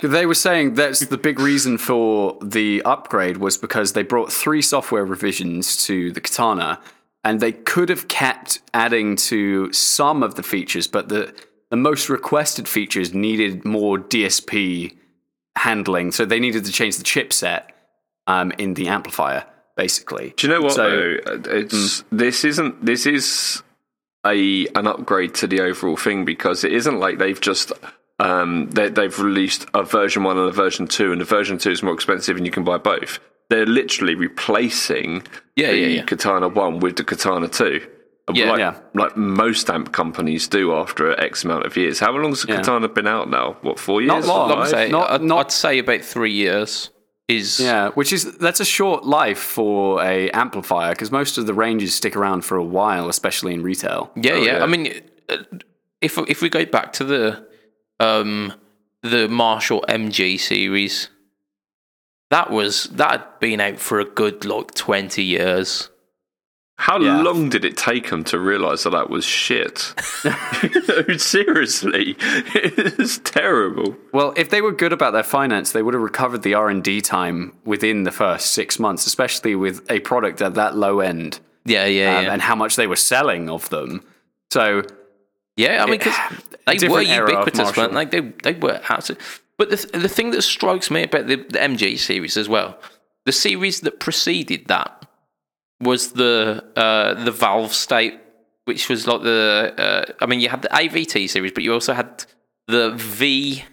[0.04, 4.62] They were saying that's the big reason for the upgrade was because they brought three
[4.62, 6.80] software revisions to the Katana,
[7.24, 11.34] and they could have kept adding to some of the features, but the
[11.72, 14.96] the most requested features needed more DSP
[15.56, 17.64] handling, so they needed to change the chipset
[18.28, 19.44] um, in the amplifier,
[19.76, 20.36] basically.
[20.38, 20.74] Do you know what?
[20.74, 21.42] So- though?
[21.52, 23.64] It's this isn't this is
[24.26, 27.72] a an upgrade to the overall thing because it isn't like they've just
[28.20, 31.72] um, they, they've released a version one and a version two, and the version two
[31.72, 33.20] is more expensive, and you can buy both.
[33.50, 35.24] They're literally replacing
[35.56, 36.04] Yeah, the yeah, yeah.
[36.04, 37.86] Katana one with the Katana two.
[38.34, 38.52] Yeah.
[38.52, 38.76] like, Yeah.
[38.94, 42.00] like most amp companies do after X amount of years.
[42.00, 42.58] How long's the Yeah.
[42.58, 43.58] Katana been out now?
[43.62, 44.26] What four years?
[44.26, 44.52] Not long.
[44.52, 44.68] I Five?
[44.70, 46.90] say, Not- I'd, not- I'd say about three years
[47.28, 51.54] is Yeah, which is that's a short life for a amplifier because most of the
[51.54, 54.12] ranges stick around for a while, especially in retail.
[54.16, 54.58] yeah, yeah.
[54.58, 54.64] yeah.
[54.64, 55.02] I mean,
[56.02, 57.48] if if we go back to the
[58.00, 58.54] um
[59.02, 61.10] the Marshall MG series,
[62.30, 65.90] that was that had been out for a good like twenty years.
[66.78, 67.22] How Yeah.
[67.22, 69.94] long did it take them to realise that that was shit?
[71.22, 73.96] Seriously, it's terrible.
[74.12, 76.84] Well, if they were good about their finance, they would have recovered the R and
[76.84, 81.40] D time within the first six months, especially with a product at that low end
[81.66, 82.34] Yeah, yeah, um, yeah.
[82.34, 84.04] and how much they were selling of them.
[84.52, 84.84] So
[85.56, 86.16] yeah, I mean, because
[86.66, 88.10] they were different era of ubiquitous, weren't Marshall.
[88.10, 88.20] they?
[88.20, 89.26] They they were absolutely.
[89.58, 92.78] But the the thing that strikes me about the, the MG series as well,
[93.26, 95.03] the series that preceded that
[95.84, 98.20] was the uh, the Valve state,
[98.66, 99.74] which was like the.
[99.78, 102.26] Uh, I mean, you had the AVT series, but you also had
[102.68, 103.64] the V,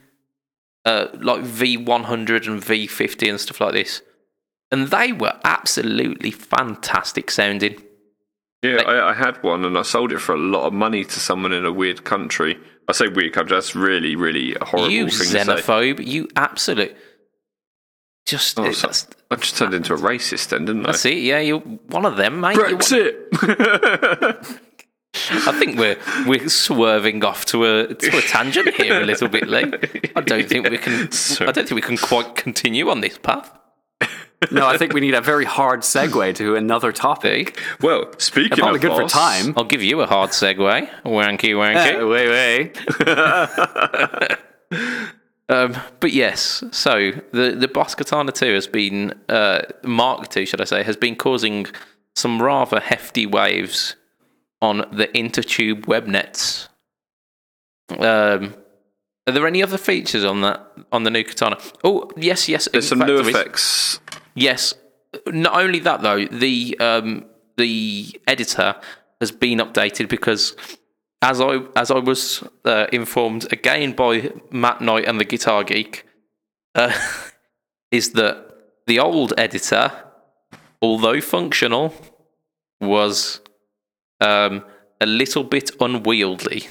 [0.85, 4.03] uh, like V one hundred and V fifty and stuff like this,
[4.71, 7.83] and they were absolutely fantastic sounding.
[8.63, 11.03] Yeah, Like- I, I had one and I sold it for a lot of money
[11.05, 12.59] to someone in a weird country.
[12.89, 13.57] I say weird country.
[13.57, 15.39] That's really, really horrible you thing to say.
[15.39, 16.95] xenophobe, you absolute.
[18.27, 20.93] Just Oh, uh, so- that's, I just turned into a racist then, didn't I?
[20.93, 21.19] that's it.
[21.19, 22.57] Yeah, you're one of them, mate.
[22.57, 24.59] You're one- Brexit.
[25.33, 29.49] I think we're we're swerving off to a to a tangent here a little bit,
[29.49, 29.65] Lee.
[30.15, 31.11] I don't think we can.
[31.33, 31.49] Sorry.
[31.49, 33.51] I don't think we can quite continue on this path.
[34.53, 37.59] No, I think we need a very hard segue to another topic.
[37.59, 39.53] See, well, speaking Probably of good for time.
[39.57, 40.89] I'll give you a hard segue.
[41.05, 42.09] Wanky, wanky.
[42.09, 42.79] wait,
[44.71, 45.11] wait.
[45.51, 50.61] Um, but yes, so the the Boss Katana 2 has been uh, Mark 2, should
[50.61, 51.67] I say, has been causing
[52.15, 53.97] some rather hefty waves
[54.63, 56.69] on the intertube webnets.
[57.91, 58.55] Um,
[59.27, 61.59] are there any other features on that on the new Katana?
[61.83, 62.69] Oh, yes, yes.
[62.71, 63.99] There's some fact new effects.
[64.37, 64.75] Yes.
[65.27, 67.25] Not only that though, the um,
[67.57, 68.77] the editor
[69.21, 70.55] has been updated because
[71.23, 76.07] as I as I was uh, informed again by Matt Knight and the Guitar Geek,
[76.75, 76.93] uh,
[77.91, 78.47] is that
[78.87, 79.93] the old editor,
[80.83, 81.95] although functional,
[82.81, 83.41] was
[84.21, 84.65] um,
[85.01, 86.69] a little bit unwieldy.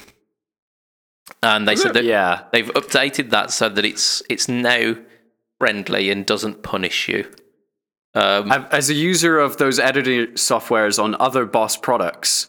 [1.43, 2.43] And they said that Yeah.
[2.51, 4.95] they've updated that so that it's it's now
[5.59, 7.31] friendly and doesn't punish you.
[8.15, 12.47] Um, As a user of those editing softwares on other Boss products,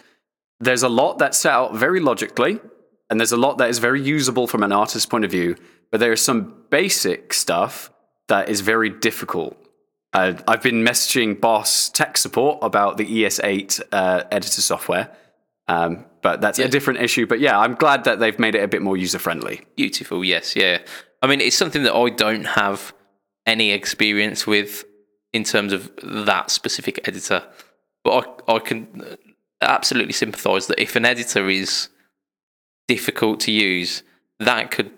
[0.60, 2.60] there's a lot that's set out very logically,
[3.08, 5.56] and there's a lot that is very usable from an artist's point of view.
[5.90, 7.90] But there's some basic stuff
[8.28, 9.56] that is very difficult.
[10.12, 15.10] Uh, I've been messaging Boss tech support about the ES8 uh, editor software,
[15.68, 16.66] um, but that's Yeah.
[16.66, 17.26] a different issue.
[17.26, 19.62] But yeah, I'm glad that they've made it a bit more user friendly.
[19.76, 20.78] beautiful, yes, yeah.
[21.22, 22.92] I mean, it's something that I don't have
[23.46, 24.84] any experience with
[25.32, 27.42] in terms of that specific editor,
[28.04, 29.16] but I, I can
[29.60, 31.88] absolutely sympathise that if an editor is
[32.88, 34.02] difficult to use,
[34.38, 34.90] that could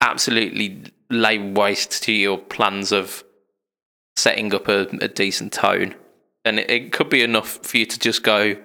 [0.00, 3.24] absolutely lay waste to your plans of
[4.16, 5.94] setting up a, a decent tone.
[6.44, 8.56] And it, it could be enough for you to just go,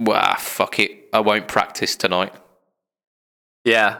[0.00, 2.32] well, ah, fuck it, I won't practice tonight.
[3.64, 3.98] Yeah,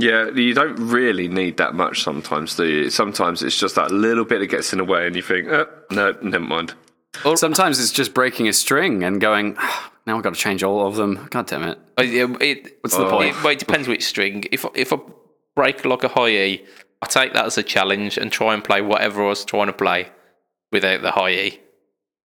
[0.00, 2.88] Yeah, you don't really need that much sometimes, do you?
[2.88, 5.66] Sometimes it's just that little bit that gets in the way, and you think, oh,
[5.90, 6.72] no, never mind.
[7.34, 9.56] Sometimes it's just breaking a string and going.
[10.06, 11.28] Now I've got to change all of them.
[11.30, 11.78] God damn it!
[11.98, 13.36] Yeah, It, What's the point?
[13.36, 14.44] It, well, it depends which string.
[14.50, 14.98] If if I
[15.54, 16.64] break like a high E,
[17.02, 19.72] I take that as a challenge and try and play whatever I was trying to
[19.72, 20.08] play
[20.72, 21.60] without the high E.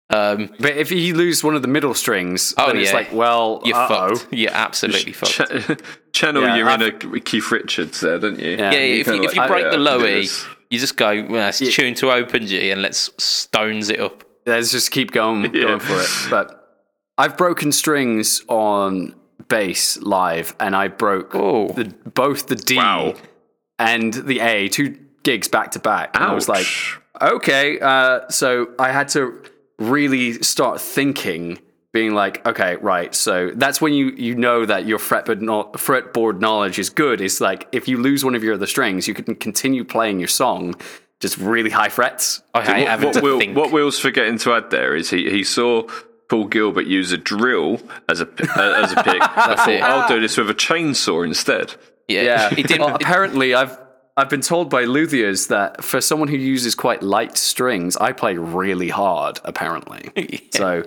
[0.10, 2.98] Um, But if you lose one of the middle strings, Oh, then it's yeah.
[2.98, 4.16] like, well, you're uh-oh.
[4.18, 4.34] fucked.
[4.34, 5.32] You're absolutely fucked.
[5.32, 5.78] Ch-
[6.14, 8.52] channel Yeah, your I've- inner Keith Richards there, don't you?
[8.52, 8.72] Yeah.
[8.74, 10.28] yeah, you if, kinda you, if you like, break yeah, the low E,
[10.70, 14.24] you just go, well, it's tuned to open G and let's stones it up.
[14.46, 15.64] Let's just keep going, Yeah.
[15.64, 16.10] going for it.
[16.30, 16.82] But
[17.18, 19.16] I've broken strings on
[19.48, 21.70] bass live, and I broke Oh.
[21.70, 23.14] the, both the D Wow.
[23.80, 26.12] and the A, two gigs back to back.
[26.16, 26.66] And I was like,
[27.22, 27.80] okay.
[27.80, 29.42] Uh, so I had to
[29.80, 31.60] really start thinking,
[31.94, 33.14] being like, okay, right.
[33.14, 37.22] So that's when you you know that your fretboard no- fretboard knowledge is good.
[37.22, 40.28] Is like if you lose one of your other strings, you can continue playing your
[40.28, 40.74] song,
[41.24, 42.44] just really high frets.
[42.54, 45.44] I hate having what, to Will, what Will's forgetting to add there is he, he
[45.44, 45.88] saw
[46.30, 49.22] Paul Gilbert use a drill as a p- uh, as a pick.
[49.22, 49.82] I thought it.
[49.82, 51.74] I'll do this with a chainsaw instead.
[52.08, 52.50] yeah, Yeah.
[52.52, 52.82] it didn't.
[52.82, 53.76] Well, apparently, I've
[54.18, 58.36] I've been told by luthiers that for someone who uses quite light strings, I play
[58.38, 59.40] really hard.
[59.46, 60.84] Apparently, so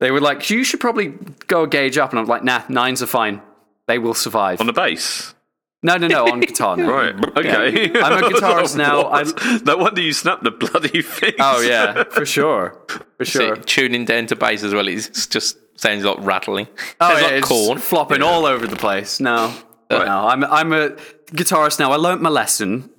[0.00, 1.14] they were like, "You should probably
[1.46, 3.40] go a gauge up," and I'm like, "Nah, nines are fine.
[3.86, 5.34] They will survive." On the bass.
[5.82, 6.90] No, no, no, on guitar now.
[6.90, 7.14] Right.
[7.36, 7.90] Okay.
[8.00, 9.08] I'm a guitarist now.
[9.10, 11.34] I- no wonder you snapped the bloody thing.
[11.38, 12.76] Oh yeah, for sure,
[13.18, 13.56] for See, sure.
[13.56, 14.88] tuning down to bass as well.
[14.88, 16.66] It just sounds like rattling.
[17.00, 17.78] Oh sounds yeah, like it's Korn.
[17.78, 19.20] flopping all over the place.
[19.20, 19.54] No,
[19.90, 20.90] no, I'm I'm a
[21.30, 21.92] guitarist now.
[21.92, 22.90] I learnt my lesson.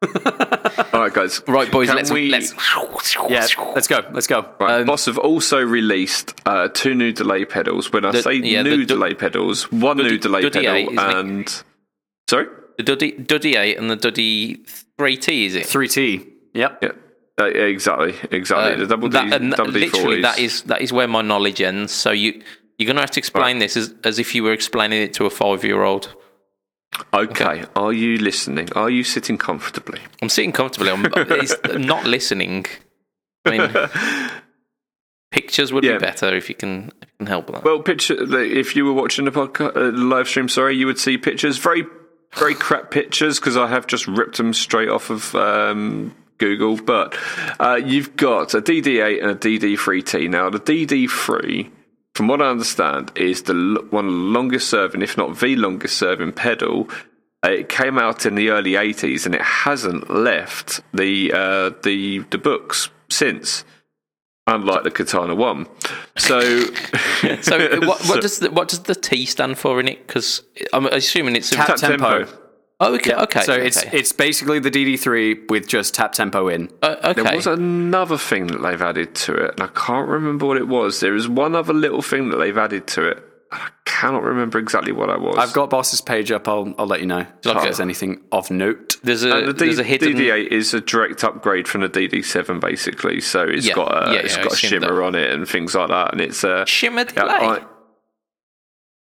[0.02, 1.42] All right, guys.
[1.46, 2.54] Right, boys, Can let's we- let's.
[3.28, 4.46] Yeah, let's go, let's go.
[4.58, 7.92] Right, Um, Boss have also released uh, two new delay pedals.
[7.92, 10.84] When I The- say yeah, new the delay pedals, one Duddy- new delay pedal 8,
[10.92, 11.62] isn't and
[12.30, 12.46] sorry,
[12.78, 14.56] The Duddy, Duddy 8 and the Duddy
[14.98, 15.66] 3T, is it?
[15.66, 16.26] Three T.
[16.54, 16.78] Yep.
[16.82, 16.88] yeah,
[17.40, 18.76] uh, yeah, exactly, exactly.
[18.82, 20.22] the double D, Uh, that, and double D literally, 40s.
[20.22, 21.92] that is that is where my knowledge ends.
[21.92, 22.42] So you
[22.76, 25.30] you're gonna have to explain this as as if you were explaining it to a
[25.30, 26.04] five year old.
[27.14, 27.64] okay.
[27.76, 28.68] Are you listening?
[28.74, 30.00] Are you sitting comfortably?
[30.22, 30.90] I'm sitting comfortably.
[30.90, 31.06] I'm,
[31.40, 32.66] it's not listening.
[33.46, 33.70] I mean,
[35.30, 35.92] Pictures would Yeah.
[35.92, 37.64] be better if you can if you can help with that.
[37.64, 41.16] Well, picture if you were watching the podcast uh, live stream, sorry, you would see
[41.18, 41.84] pictures, very
[42.34, 46.76] very crap pictures because I have just ripped them straight off of um, Google.
[46.76, 47.16] But
[47.58, 50.30] uh, you've got a DD8 and a DD3T.
[50.30, 51.70] Now, the DD3,
[52.14, 56.32] from what I understand, is the l- one longest serving, if not the longest serving
[56.32, 56.88] pedal.
[57.44, 62.18] Uh, It came out in the early '80s, and it hasn't left the uh, the
[62.30, 63.64] the books since.
[64.46, 65.66] Unlike the Katana One,
[66.16, 66.40] so
[67.42, 70.06] So what, what does the, what does the T stand for in it?
[70.06, 72.24] Because I'm assuming it's a, Tap Tap tempo.
[72.24, 72.40] tempo.
[72.82, 73.42] Oh, okay, okay.
[73.42, 73.66] So okay.
[73.66, 76.70] it's it's basically the DD3 with just tap tempo in.
[76.82, 77.22] Uh, okay.
[77.22, 80.66] There was another thing that they've added to it, and I can't remember what it
[80.66, 81.00] was.
[81.00, 83.22] There is one other little thing that they've added to it.
[83.52, 85.36] And I cannot remember exactly what I was.
[85.38, 86.46] I've got boss's page up.
[86.48, 87.60] I'll I'll let you know if Okay.
[87.62, 88.96] there's anything of note.
[89.02, 92.60] there's a the D- there's a hidden DD8 is a direct upgrade from the DD7,
[92.60, 93.20] basically.
[93.20, 95.02] So it's Yeah, got a, yeah, it's yeah, got a I've seen shimmer that.
[95.02, 97.34] on it and things like that, and it's uh, shimmer yeah, delay.
[97.40, 97.64] I-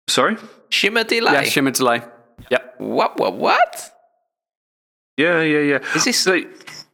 [0.08, 0.36] sorry.
[0.70, 1.32] Shimmer delay.
[1.32, 2.02] Yeah, shimmer delay.
[2.50, 2.74] Yep.
[2.78, 3.90] what what what?
[5.16, 5.78] Yeah, yeah, yeah.
[5.94, 6.34] Is this So,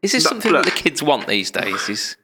[0.02, 0.64] is this No, something look.
[0.64, 1.88] that the kids want these days?
[1.88, 2.16] Is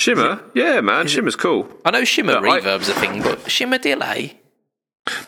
[0.00, 0.42] shimmer?
[0.54, 1.68] Yeah, man, shimmer's cool.
[1.84, 4.40] I know shimmer No, reverb's a thing, but shimmer delay.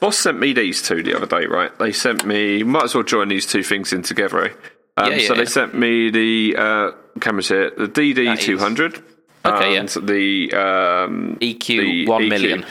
[0.01, 1.77] Boss sent me these two the other day, right?
[1.79, 2.63] They sent me.
[2.63, 4.45] Might as well join these two things in together.
[4.47, 4.53] Eh?
[4.97, 5.49] Um, Yeah, yeah, so they yeah.
[5.49, 9.03] sent me the uh, cameras here, the DD two hundred,
[9.45, 12.29] Okay, and the um, EQ the one EQ.
[12.29, 12.67] million.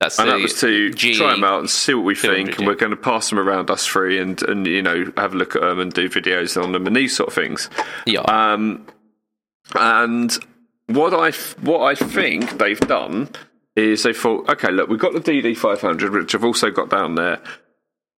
[0.00, 1.16] That's And that was to GE.
[1.16, 3.70] try them out and see what we think, and we're going to pass them around
[3.70, 6.72] us free, and and you know have a look at them and do videos on
[6.72, 7.68] them and these sort of things.
[8.06, 8.20] Yeah.
[8.20, 8.86] Um,
[9.74, 10.36] and
[10.86, 11.30] what I
[11.62, 13.30] what I think they've done
[13.76, 16.90] is they thought, okay, look, we've got the DD five hundred, which I've also got
[16.90, 17.40] down there.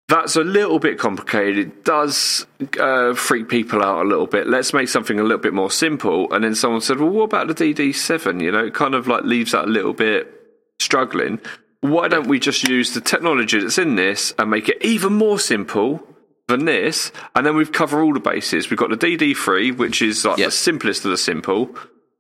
[0.09, 1.59] That's a little bit complicated.
[1.59, 2.47] It does
[2.79, 4.47] uh, freak people out a little bit.
[4.47, 6.33] Let's make something a little bit more simple.
[6.33, 8.40] And then someone said, well, what about the DD7?
[8.40, 10.33] You know, it kind of like leaves that a little bit
[10.79, 11.40] struggling.
[11.81, 15.40] Why don't we just use the technology that's in this and make it even more
[15.40, 16.01] simple
[16.47, 17.11] than this?
[17.35, 18.71] And then we've covered all the bases.
[18.71, 20.47] We've got the DD3, which is like Yep.
[20.47, 21.75] the simplest of the simple.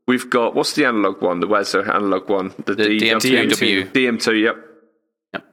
[0.06, 1.40] We've got what's the analog one?
[1.40, 2.54] The where's the analog one?
[2.64, 3.90] The, The DMW.
[3.92, 4.56] DM2, yep.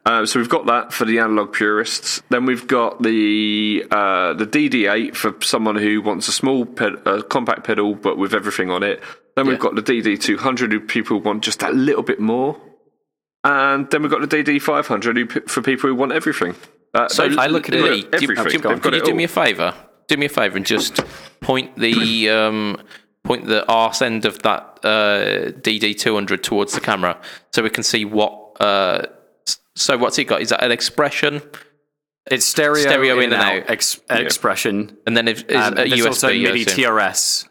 [0.05, 2.21] Uh, so we've got that for the analog purists.
[2.29, 7.21] Then we've got the uh, the DD8 for someone who wants a small ped- uh,
[7.23, 9.01] compact pedal but with everything on it.
[9.35, 9.61] Then we've Yeah.
[9.71, 12.61] got the DD200 who people want just that little bit more.
[13.43, 16.55] And then we've got the DD500 who, p- for people who want everything.
[16.93, 18.35] Uh, So they've- I look at it- Lee, do, everything.
[18.61, 19.17] do, They've could got you do all.
[19.17, 19.73] me a favour?
[20.07, 21.01] Do me a favour and just
[21.41, 22.77] point the um,
[23.23, 27.19] point the arse end of that uh, DD two hundred towards the camera
[27.51, 28.57] so we can see what.
[28.61, 29.03] Uh,
[29.75, 30.41] so what's it got?
[30.41, 31.41] Is that an expression?
[32.29, 33.69] It's stereo, Stereo in and out.
[33.69, 34.95] ex- expression.
[35.05, 36.05] And then if, is Um, a there's USB.
[36.07, 36.63] also MIDI.
[36.65, 37.49] TRS.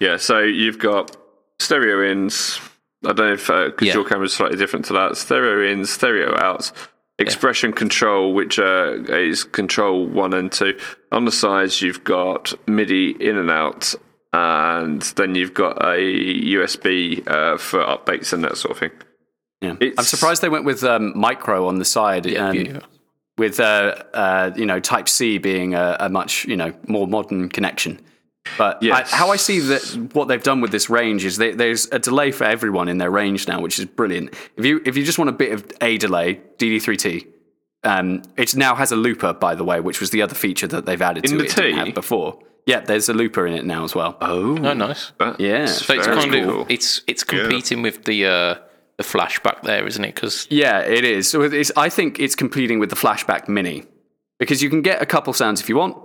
[0.00, 1.16] Yeah, so you've got
[1.60, 2.58] stereo ins.
[3.04, 3.94] I don't know if because Yeah.
[3.94, 5.16] your camera's slightly different to that.
[5.16, 6.72] Stereo ins, stereo outs,
[7.20, 10.76] expression control, which uh, is control one and two.
[11.12, 13.94] On the sides, you've got MIDI in and out,
[14.32, 18.92] and then you've got a USB uh, for updates and that sort of thing.
[19.60, 19.76] Yeah.
[19.98, 22.26] I'm surprised they went with um, micro on the side.
[22.36, 22.88] um, beautiful.
[23.36, 27.48] with uh, uh, you know Type C being a, a much you know more modern
[27.48, 28.00] connection.
[28.56, 29.12] But Yes.
[29.12, 31.98] I, how I see that what they've done with this range is they, there's a
[31.98, 34.34] delay for everyone in their range now, which is brilliant.
[34.56, 37.26] If you if you just want a bit of a delay, DD3T.
[37.82, 40.84] Um, it now has a looper, by the way, which was the other feature that
[40.84, 41.58] they've added In to the it.
[41.58, 42.38] It didn't have before.
[42.66, 44.16] Yeah, there's a looper in it now as well.
[44.20, 45.12] Oh, Oh, nice.
[45.38, 45.66] Yeah.
[45.66, 46.62] So it's very kind cool.
[46.62, 48.54] of it's it's competing with the uh,
[48.96, 50.14] the flashback there, isn't it?
[50.14, 51.28] Because Yeah, it is.
[51.28, 53.84] So it's, I think it's competing with the Flashback Mini
[54.38, 55.96] because you can get a couple sounds if you want,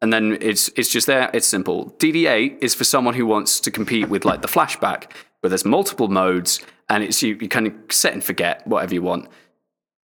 [0.00, 1.30] and then it's it's just there.
[1.34, 1.90] It's simple.
[1.98, 5.10] DD8 is for someone who wants to compete with like the Flashback,
[5.40, 9.02] where there's multiple modes and it's you, you kind of set and forget whatever you
[9.02, 9.28] want.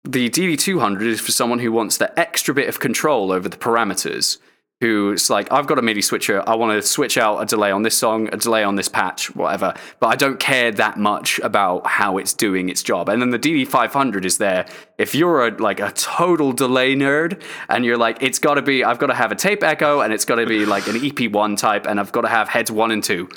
[0.04, 4.38] The DD200 is for someone who wants the extra bit of control over the parameters.
[4.80, 6.40] Who's like, I've got a MIDI switcher.
[6.48, 9.34] I want to switch out a delay on this song, a delay on this patch,
[9.34, 9.74] whatever.
[9.98, 13.08] But I don't care that much about how it's doing its job.
[13.08, 14.66] And then the DD500 is there.
[14.96, 18.84] If you're a like a total delay nerd and you're like, it's got to be,
[18.84, 21.58] I've got to have a tape echo and it's got to be like an EP1
[21.58, 23.28] type and I've got to have heads one and two.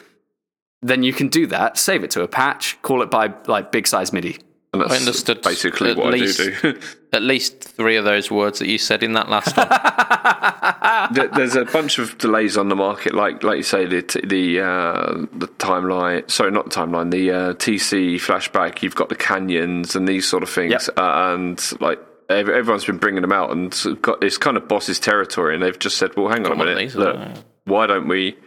[0.83, 1.75] Then you can do that.
[1.75, 2.79] Save it to a patch.
[2.83, 4.37] Call it by like big size MIDI.
[4.73, 6.73] And that's I understood basically at what least- I do.
[6.73, 6.79] do.
[7.13, 9.67] at least three of those words that you said in that last one.
[11.35, 15.25] There's a bunch of delays on the market, like like you say, the the uh,
[15.33, 16.29] the timeline.
[16.31, 17.11] Sorry, not the timeline.
[17.11, 18.81] The uh, TC flashback.
[18.81, 20.97] You've got the canyons and these sort of things, Yep.
[20.97, 21.99] uh, and like
[22.29, 25.53] everyone's been bringing them out, and got it's kind of boss's territory.
[25.55, 27.17] And they've just said, "Well, hang on a one of minute, these, look,
[27.65, 28.37] why don't we?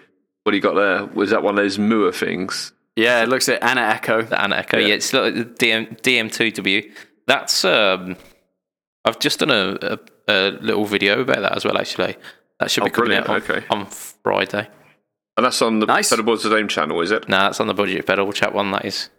[0.45, 1.05] What do you got there?
[1.07, 4.23] Was that one of those Mooer things?" Yeah, it looks at Ana Echo.
[4.23, 4.79] The Ana Echo.
[4.79, 4.95] Yeah, Yeah.
[4.95, 6.93] it's like the DM DM2W.
[7.27, 8.17] That's um,
[9.05, 11.77] I've just done a, a, a little video about that as well.
[11.79, 12.17] Actually,
[12.61, 13.65] that should be Oh, coming out on, okay.
[13.71, 14.69] on Friday.
[15.37, 16.13] And that's on the Nice.
[16.13, 17.29] Pedalboards of Doom channel, is it?
[17.29, 18.71] No, that's on the budget pedal chat one.
[18.71, 19.11] That is.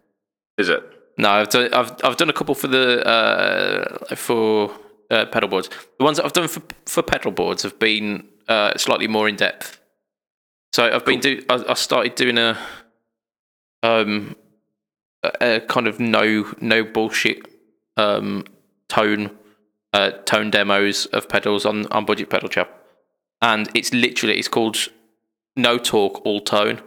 [0.57, 0.81] Is it?
[1.17, 4.71] No, I've done I've I've done a couple for the uh, for
[5.11, 5.69] uh, pedal boards.
[5.99, 9.35] The ones that I've done for for pedal boards have been uh, slightly more in
[9.35, 9.79] depth.
[10.73, 12.57] So I've been do I, I started doing a
[13.83, 14.35] um
[15.23, 17.39] a, a kind of no no bullshit
[17.97, 18.43] um
[18.87, 19.31] tone
[19.93, 22.69] uh, tone demos of pedals on on budget pedal chap,
[23.41, 24.77] and it's literally it's called
[25.55, 26.81] no talk all tone,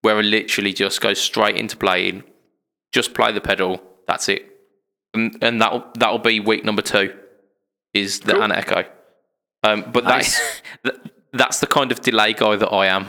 [0.00, 2.24] where I literally just go straight into playing
[2.92, 3.82] just play the pedal.
[4.06, 4.46] That's it,
[5.14, 7.16] and, and that'll that'll be week number two.
[7.92, 8.52] Is the Cool.
[8.52, 8.84] Echo,
[9.64, 10.62] um, but Nice.
[10.84, 10.94] that
[11.32, 13.06] that's the kind of delay guy that I am.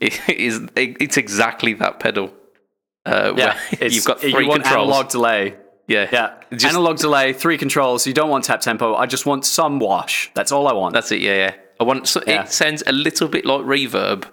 [0.00, 2.32] It is it's exactly that pedal.
[3.04, 4.88] Uh, Yeah, where you've got three you want controls.
[4.88, 5.54] analog delay.
[5.88, 8.06] yeah, Yeah, Just- analog delay, three controls.
[8.06, 8.94] You don't want tap tempo.
[8.94, 10.30] I just want some wash.
[10.34, 10.92] That's all I want.
[10.94, 11.20] That's it.
[11.20, 11.54] Yeah, yeah.
[11.80, 12.42] I want so Yeah.
[12.44, 14.24] it sounds a little bit like reverb,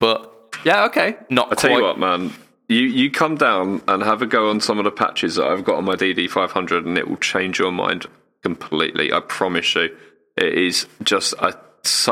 [0.00, 0.32] but
[0.64, 1.16] yeah, okay.
[1.30, 1.78] not I tell quite.
[1.78, 2.32] you what, man.
[2.68, 5.64] You you come down and have a go on some of the patches that I've
[5.64, 8.06] got on my DD500, and it will change your mind
[8.42, 9.12] completely.
[9.12, 9.96] I promise you.
[10.36, 11.58] It is just a.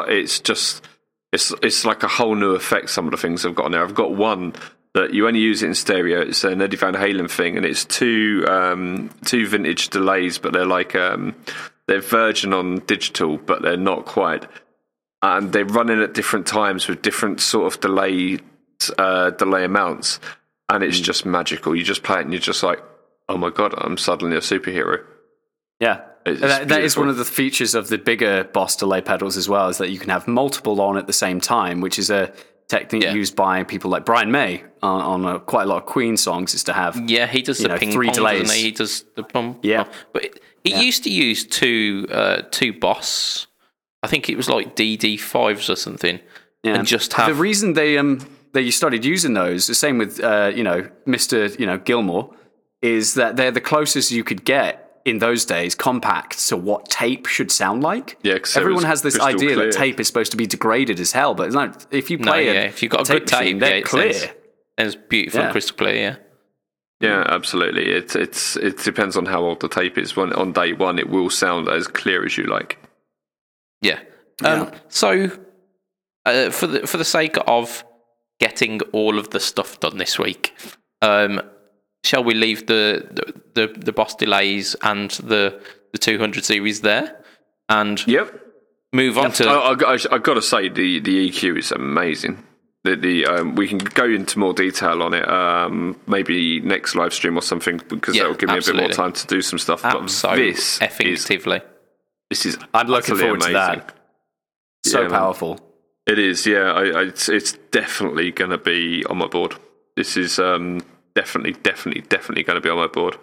[0.08, 0.86] It's just.
[1.36, 2.90] It's it's like a whole new effect.
[2.90, 3.84] Some of the things I've got on there.
[3.84, 4.54] I've got one
[4.94, 6.22] that you only use it in stereo.
[6.22, 10.66] It's an Eddie Van Halen thing, and it's two um, two vintage delays, but they're
[10.66, 11.34] like um,
[11.86, 14.46] they're Virgin on digital, but they're not quite
[15.22, 18.38] and they're running at different times with different sort of delay
[18.98, 20.20] uh, delay amounts,
[20.68, 21.74] and it's just magical.
[21.74, 22.82] You just play it, and you're just like,
[23.28, 25.04] "Oh my god, I'm suddenly a superhero."
[25.80, 26.02] Yeah.
[26.26, 29.68] That, that is one of the features of the bigger Boss delay pedals as well,
[29.68, 32.32] is that you can have multiple on at the same time, which is a
[32.68, 33.14] technique Yeah.
[33.14, 36.52] used by people like Brian May on, on uh quite a lot of Queen songs,
[36.54, 37.08] is to have.
[37.08, 38.52] Yeah, he does the know, ping three pong, delays.
[38.52, 38.62] he?
[38.64, 39.58] He does the pom.
[39.62, 39.84] Yeah.
[39.84, 39.92] pom.
[40.12, 43.46] but he used to use two uh, two boss.
[44.02, 46.18] I think it was like DD fives or something,
[46.64, 46.74] Yeah.
[46.74, 48.18] and just have the reason they um
[48.52, 52.34] they started using those, the same with uh, you know Mister you know Gilmour,
[52.82, 57.26] is that they're the closest you could get in those days, compact to what tape
[57.26, 58.18] should sound like.
[58.22, 59.66] Yeah, 'cause it everyone has this idea clear.
[59.70, 61.86] that tape is supposed to be degraded as hell, but it's not.
[61.90, 62.62] If you no, play yeah.
[62.64, 64.12] If you've got a good machine, tape, they're yeah, it clear.
[64.12, 64.32] sounds,
[64.78, 65.44] sounds beautiful, Yeah.
[65.46, 65.94] and crystal clear.
[65.94, 66.16] Yeah.
[66.98, 67.90] Yeah, absolutely.
[67.92, 70.16] It it's it depends on how old the tape is.
[70.16, 72.78] When on day one, it will sound as clear as you like.
[73.82, 74.00] Yeah.
[74.44, 75.30] Um, So,
[76.24, 77.84] uh, for the for the sake of
[78.40, 80.54] getting all of the stuff done this week,
[81.02, 81.40] um,
[82.06, 85.60] shall we leave the, the the the boss delays and the
[85.92, 87.16] the 200 series there,
[87.68, 88.40] and Yep.
[88.92, 92.42] move on to I, I, I got to say the the EQ is amazing.
[92.84, 95.28] The, the um, we can go into more detail on it.
[95.28, 98.76] Um, maybe next live stream or something because Yeah, that will give me a bit
[98.76, 99.82] more time to do some stuff.
[99.82, 101.60] But so this is effectively.
[102.30, 103.92] this is I'm looking utterly forward to that.
[104.84, 105.18] So Yeah, man.
[105.18, 105.60] powerful.
[106.06, 106.70] It is, yeah.
[106.72, 109.56] I, I, it's, it's definitely going to be on my board.
[109.96, 110.80] This is um,
[111.16, 113.16] definitely, definitely, definitely going to be on my board.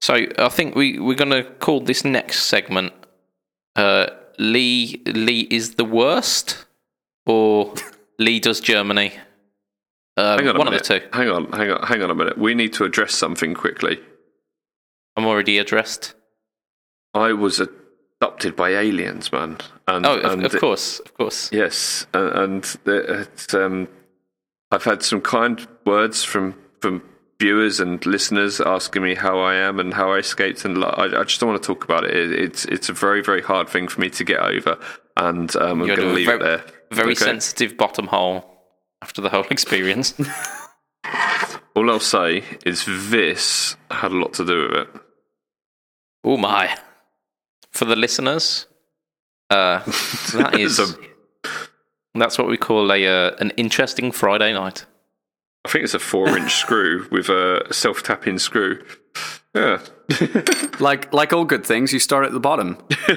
[0.00, 2.92] So I think we we're gonna call this next segment
[3.74, 4.06] uh,
[4.38, 6.66] Lee Lee is the worst
[7.26, 7.74] or
[8.20, 9.12] Lee does Germany.
[10.16, 10.84] Um, Hang on a one of minute.
[10.86, 11.06] the two.
[11.12, 12.38] Hang on, hang on, hang on a minute.
[12.38, 13.98] We need to address something quickly.
[15.16, 16.14] I'm already addressed.
[17.14, 19.58] I was adopted by aliens, man.
[19.88, 21.50] And, Oh, of, and of course, of course.
[21.52, 23.88] Yes, and, and it's, um,
[24.70, 27.02] I've had some kind words from from
[27.40, 31.24] viewers and listeners asking me how I am and how I escaped, and I, I
[31.24, 32.14] just don't want to talk about it.
[32.16, 32.32] it.
[32.32, 34.78] It's it's a very very hard thing for me to get over,
[35.16, 36.64] and um, I'm going to leave very, it there.
[36.92, 37.24] Very Okay?
[37.24, 38.44] sensitive bottom hole
[39.02, 40.14] after the whole experience.
[41.74, 44.88] All I'll say is this had a lot to do with it.
[46.24, 46.76] oh my!
[47.70, 48.66] For the listeners,
[49.50, 49.78] uh,
[50.34, 50.96] that is a-
[52.14, 54.86] that's what we call a uh, an interesting Friday night.
[55.68, 58.82] I think it's a four inch screw with a self tapping screw.
[59.54, 59.80] Yeah.
[60.80, 62.76] Like like all good things, you start at the bottom.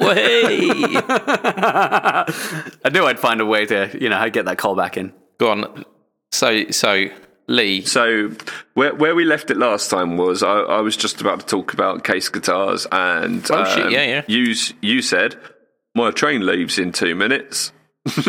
[0.00, 0.58] Way!
[2.84, 5.12] I knew I'd find a way to you know get that call back in.
[5.38, 5.84] Go on.
[6.32, 7.06] So so
[7.46, 8.32] Lee, So
[8.74, 11.72] where where we left it last time was I, I was just about to talk
[11.72, 14.22] about case guitars and Oh, shit, um, yeah, yeah.
[14.26, 15.38] You you said
[15.94, 17.72] my train leaves in two minutes,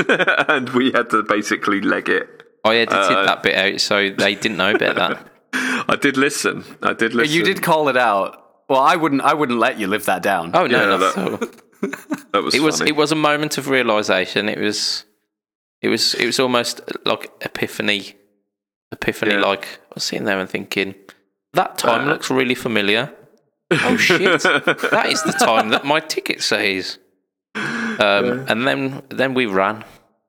[0.08, 2.37] and we had to basically leg it.
[2.64, 5.28] I edited Uh, that bit out so they didn't know about that.
[5.90, 6.64] I did listen.
[6.84, 7.34] I did listen.
[7.36, 8.44] You did call it out.
[8.70, 9.22] Well, I wouldn't.
[9.22, 10.52] I wouldn't let you live that down.
[10.54, 11.62] Oh no, Yeah, not that- at.
[12.34, 12.90] That was It was funny.
[12.90, 14.50] it was a moment of realization.
[14.50, 15.06] It was
[15.82, 18.16] it was it was almost like epiphany
[18.92, 19.34] epiphany.
[19.36, 19.42] Yeah.
[19.42, 20.96] Like I was sitting there and thinking,
[21.54, 23.14] that time looks really familiar.
[23.72, 24.42] Oh shit!
[24.44, 27.00] that is the time that my ticket says.
[27.56, 29.84] Um, And then then we ran,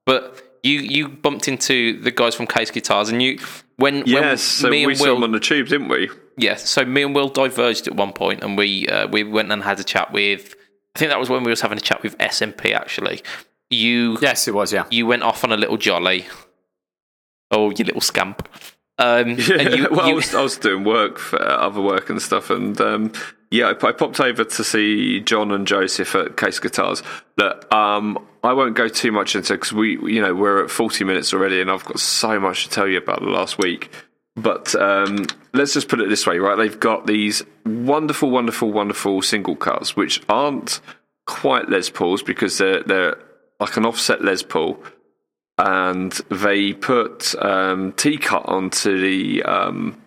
[0.06, 3.38] but you you bumped into the guys from Case Guitars, and you
[3.76, 6.10] when Yes, when so me we and saw them on the tube, didn't we?
[6.36, 9.62] yeah, so me and Will diverged at one point, and we uh, we went and
[9.62, 10.54] had a chat with.
[10.94, 12.72] I think that was when we was having a chat with SMP.
[12.72, 13.22] Actually,
[13.70, 14.72] you Yes, it was.
[14.72, 14.84] Yeah.
[14.90, 16.26] you went off on a little jolly.
[17.50, 18.48] Oh, you little scamp!
[18.98, 22.20] Um, Yeah, and you, well, I, was, I was doing work for other work and
[22.20, 23.12] stuff, and um,
[23.50, 27.02] yeah, I, I popped over to see John and Joseph at Case Guitars.
[27.38, 31.04] Look, um, I won't go too much into because we, you know, we're at forty
[31.04, 33.90] minutes already, and I've got so much to tell you about the last week.
[34.36, 36.56] But um, let's just put it this way, right?
[36.56, 40.80] They've got these wonderful, wonderful, wonderful single cuts, which aren't
[41.26, 43.16] quite Les Pauls because they're they're
[43.58, 44.80] like an offset Les Paul
[45.58, 50.00] and they put um, T cut onto the um,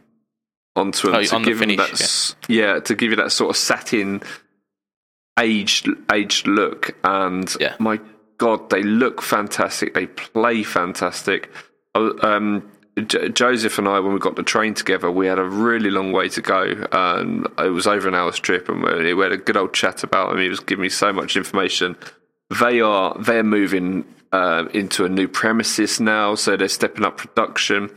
[0.78, 2.80] onto them Oh, to on the give them finish, that s- yeah.
[2.80, 4.22] to give you that sort of satin
[5.40, 6.96] aged aged look.
[7.04, 7.76] And Yeah.
[7.80, 8.00] my
[8.42, 9.94] God, they look fantastic.
[9.94, 11.50] They play fantastic.
[11.96, 12.70] Uh, Um,
[13.06, 16.12] J- Joseph and I, when we got the train together, we had a really long
[16.12, 16.62] way to go.
[16.92, 20.04] And it was over an hour's trip, and we we had a good old chat
[20.04, 20.40] about them.
[20.40, 21.96] He was giving me so much information
[22.60, 27.90] they are they're moving uh, into a new premises now, so they're stepping up production,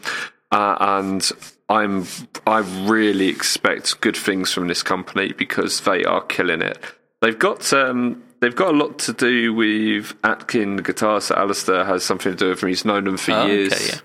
[0.52, 1.30] uh, and
[1.68, 2.06] I'm
[2.46, 6.78] I really expect good things from this company because they are killing it.
[7.20, 11.20] They've got um, they've got a lot to do with Atkin Guitar.
[11.22, 12.68] So Alistair has something to do with them.
[12.68, 14.00] He's known them for Oh, okay, years, yeah.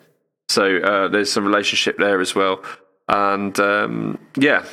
[0.48, 2.64] so uh, there's some relationship there as well,
[3.10, 4.64] and um, yeah.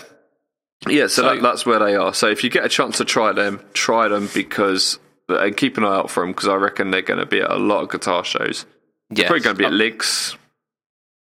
[0.86, 2.14] Yeah, so, So- that, that's where they are.
[2.14, 4.98] So if you get a chance to try them, try them because
[5.28, 7.50] and keep an eye out for them because I reckon they're going to be at
[7.50, 8.64] a lot of guitar shows.
[9.10, 9.26] yes.
[9.26, 10.36] Probably going to be at Ligs.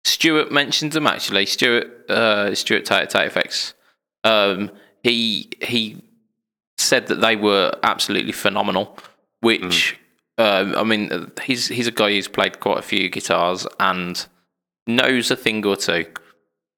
[0.05, 1.47] Stuart mentioned them actually.
[1.47, 3.75] Stuart, uh, Stuart Tate Tate Effects.
[4.25, 4.71] Um,
[5.03, 6.03] he he
[6.81, 8.97] said that they were absolutely phenomenal.
[9.41, 9.99] Which
[10.39, 14.27] um, I mean, he's he's a guy who's played quite a few guitars and
[14.87, 16.07] knows a thing or two.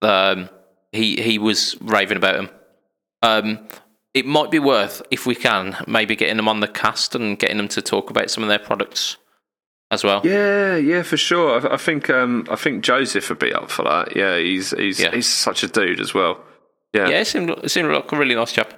[0.01, 0.49] Um,
[0.93, 2.51] he he was raving about them.
[3.23, 3.69] Um,
[4.15, 7.57] it might be worth if we can maybe getting them on the cast and getting
[7.57, 9.17] them to talk about some of their products
[9.91, 10.21] as well.
[10.25, 11.67] Yeah, yeah, for sure.
[11.69, 14.15] I, I think um, I think Joseph would be up for that.
[14.17, 15.13] Yeah, he's he's Yeah.
[15.15, 16.41] he's such a dude as well.
[16.93, 17.09] Yeah.
[17.09, 18.75] Yeah, it seemed, it seemed like a really nice chap.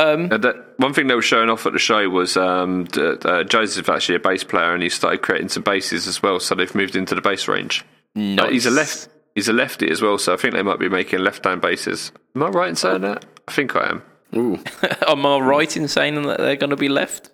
[0.00, 3.16] Um, And that, one thing they were showing off at the show was um, d-
[3.24, 6.40] uh, Joseph actually a bass player, and he started creating some basses as well.
[6.40, 7.84] So they've moved into the bass range.
[8.14, 8.46] nice.
[8.46, 9.08] Uh, he's a left.
[9.34, 12.10] He's a lefty as well, so I think they might be making left-hand basses.
[12.34, 13.24] Am I right in saying that?
[13.46, 14.02] I think I am.
[14.36, 14.58] Ooh.
[15.08, 17.30] Am I right in saying that they're going to be left?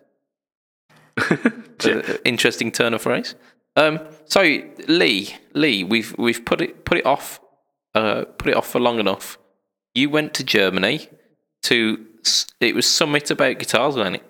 [1.84, 3.34] Uh, interesting turn of phrase.
[3.76, 4.40] Um, so
[4.88, 7.38] Lee, Lee, we've we've put it put it off,
[7.94, 9.36] uh, put it off for long enough.
[9.94, 11.06] You went to Germany
[11.64, 12.00] to s-
[12.60, 14.22] it was summit about guitars, wasn't it?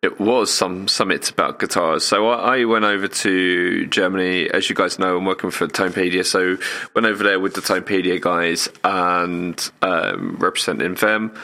[0.00, 2.04] It was some summits about guitars.
[2.04, 4.48] So I, I went over to Germany.
[4.48, 6.24] As you guys know, I'm working for Tonepedia.
[6.24, 6.56] So
[6.94, 11.34] went over there with the Tonepedia guys and um, representing them.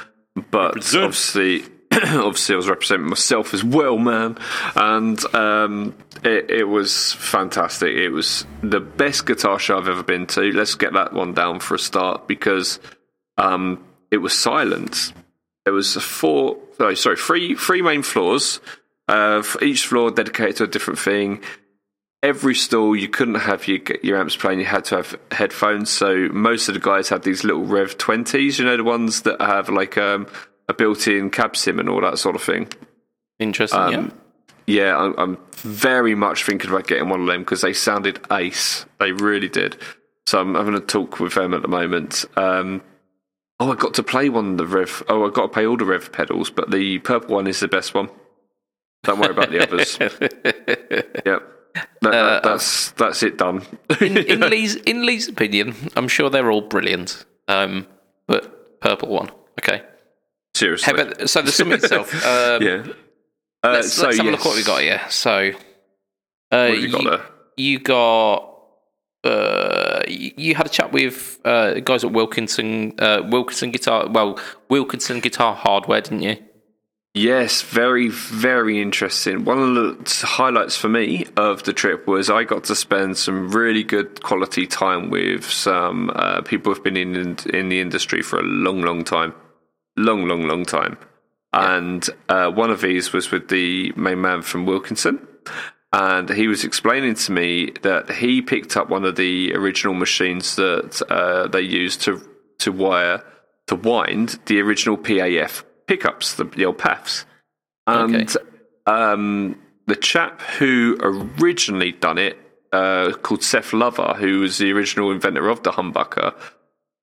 [0.53, 4.39] But obviously, obviously, I was representing myself as well, man.
[4.77, 7.97] And um, it, it was fantastic.
[7.97, 10.53] It was the best guitar show I've ever been to.
[10.53, 12.79] Let's get that one down for a start because
[13.37, 15.13] um, it was silent.
[15.65, 18.61] There was four, oh, sorry, three, three main floors.
[19.09, 21.43] Uh, each floor dedicated to a different thing.
[22.23, 24.59] Every stall you couldn't have your your amps playing.
[24.61, 25.91] You had to have headphones.
[25.91, 28.59] So most of the guys had these little Revv twenties.
[28.59, 30.27] You know the ones that have like um,
[30.69, 32.69] a built-in cab sim and all that sort of thing.
[33.39, 33.79] Interesting.
[33.79, 33.99] yeah.
[33.99, 34.13] Um,
[34.67, 38.87] Yeah, I'm, I'm very much thinking about getting one of them because they sounded ace.
[38.99, 39.77] They really did.
[40.27, 42.25] So I'm having a talk with them at the moment.
[42.37, 42.83] Um,
[43.65, 45.03] oh, I got to play one of the Revv.
[45.09, 47.69] Oh, I got to play all the Revv pedals, but the purple one is the
[47.69, 48.11] best one.
[49.05, 49.99] Don't worry about the others.
[51.27, 51.51] Yep.
[52.03, 53.63] That, that, that's that's it done.
[54.01, 57.25] in, in Lee's in Lee's opinion, I'm sure they're all brilliant.
[57.49, 57.89] Um,
[58.29, 59.83] but purple one, okay.
[60.55, 60.93] Seriously.
[60.93, 62.13] About so the summit itself?
[62.25, 62.85] Um, yeah.
[63.65, 65.01] Uh, let's, so let's have a look what we got here.
[65.09, 65.51] So,
[66.53, 67.27] uh, What have you got you, there?
[67.57, 68.59] you got
[69.25, 74.09] uh, you, had a chat with uh, guys at Wilkinson uh, Wilkinson Guitar.
[74.09, 74.39] Well,
[74.69, 76.37] Wilkinson Guitar Hardware, didn't you?
[77.17, 79.45] Yes, very, very interesting.
[79.45, 79.75] One of
[80.05, 84.21] the highlights for me of the trip was I got to spend some really good
[84.25, 88.83] quality time with some uh, people who've been in in the industry for a long,
[88.83, 89.33] long time,
[89.97, 90.99] long, long, long time.
[91.53, 95.25] And uh, one of these was with the main man from Wilkinson,
[95.95, 100.57] and he was explaining to me that he picked up one of the original machines
[100.57, 102.21] that uh, they used to
[102.59, 103.23] to wire
[103.69, 107.25] to wind the original PAF pickups, the, the old PAFs,
[107.87, 108.45] and Okay.
[108.87, 112.39] um, the chap who originally done it,
[112.73, 116.35] uh, called Seth Lover, who was the original inventor of the humbucker,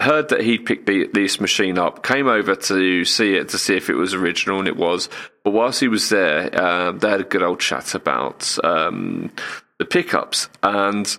[0.02, 3.76] heard that he'd picked the, this machine up, came over to see it to see
[3.76, 5.10] if it was original, and it was.
[5.43, 9.32] But whilst he was there, um, they had a good old chat about um,
[9.80, 11.18] the pickups, and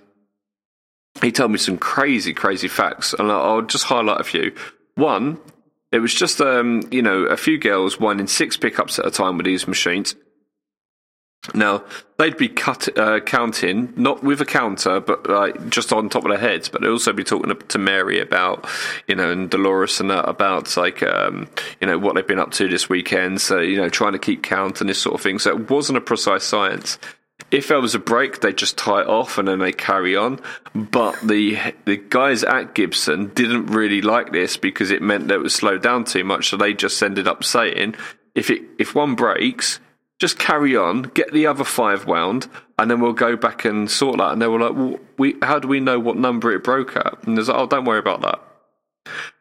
[1.21, 4.55] he told me some crazy, crazy facts, and I'll just highlight a few.
[4.95, 5.39] One,
[5.91, 9.37] it was just um, you know a few girls winding six pickups at a time
[9.37, 10.15] with these machines.
[11.55, 11.85] Now
[12.19, 16.31] they'd be cut, uh, counting not with a counter, but like just on top of
[16.31, 16.69] their heads.
[16.69, 18.67] But they'd also be talking to Mary about,
[19.09, 21.49] you know, and Dolores and that about like, um,
[21.81, 23.41] you know, what they've been up to this weekend.
[23.41, 25.41] So you know, trying to keep count and this sort of thing.
[25.41, 26.99] So it wasn't a precise science.
[27.51, 30.41] If there was a break, they just tie it off and then they carry on.
[30.77, 35.43] But the the guys at Gibson didn't really like this because it meant that it
[35.43, 36.51] was slowed down too much.
[36.51, 37.97] So they just ended up saying,
[38.37, 39.81] if it if one breaks,
[40.23, 42.49] just carry on, get the other five wound,
[42.79, 44.31] and then we'll go back and sort that.
[44.31, 47.27] And they were like, well, we how do we know what number it broke at?
[47.27, 48.41] And there's like, oh, don't worry about that.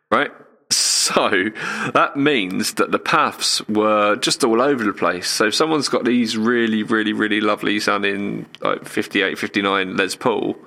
[0.09, 0.31] Right?
[0.71, 1.49] So
[1.93, 5.29] that means that the PAFs were just all over the place.
[5.29, 10.57] So if someone's got these really, really, really lovely sounding like 58, 59 Les Paul,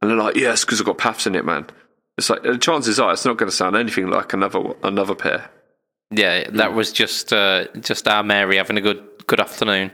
[0.00, 1.66] and they're like, yes, because I've got PAFs in it, man.
[2.16, 5.50] It's like the chances are it's not going to sound anything like another another pair.
[6.12, 9.92] Yeah, that was just uh, just our Mary having a good good afternoon.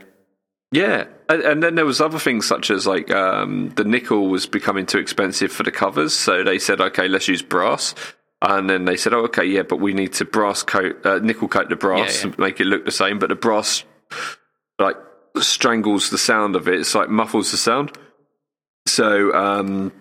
[0.73, 4.47] Yeah, and, and then there was other things such as like um, the nickel was
[4.47, 7.93] becoming too expensive for the covers, so they said, okay, let's use brass.
[8.41, 11.47] And then they said, oh, okay, yeah, but we need to brass coat, uh, nickel
[11.47, 12.27] coat the brass Yeah, yeah.
[12.29, 13.19] and make it look the same.
[13.19, 13.83] But the brass
[14.79, 14.95] like
[15.39, 16.79] strangles the sound of it.
[16.79, 17.91] It's like muffles the sound.
[18.87, 19.91] So um,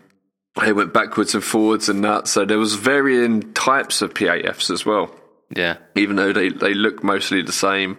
[0.62, 2.28] they went backwards and forwards and that.
[2.28, 5.14] So there was varying types of PAFs as well
[5.54, 7.98] Yeah, even though they, they look mostly the same.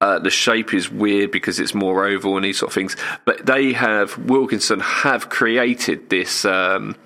[0.00, 2.96] Uh, the shape is weird because it's more oval and these sort of things.
[3.26, 6.96] But they have, Wilkinson have created this um,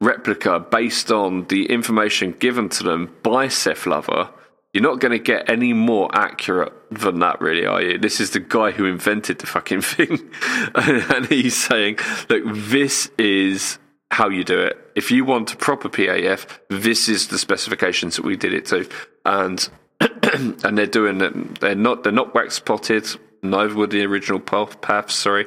[0.00, 4.30] replica based on the information given to them by Seth Lover.
[4.72, 7.98] You're not going to get any more accurate than that, really, are you?
[7.98, 10.30] This is the guy who invented the fucking thing.
[10.74, 13.78] and he's saying, look, this is
[14.10, 14.78] how you do it.
[14.94, 18.88] If you want a proper PAF, this is the specifications that we did it to.
[19.24, 19.68] And
[20.64, 21.60] and they're doing it.
[21.60, 22.02] They're not.
[22.02, 23.06] They're not wax potted.
[23.42, 25.12] Neither were the original PAF, PAFs.
[25.12, 25.46] Sorry.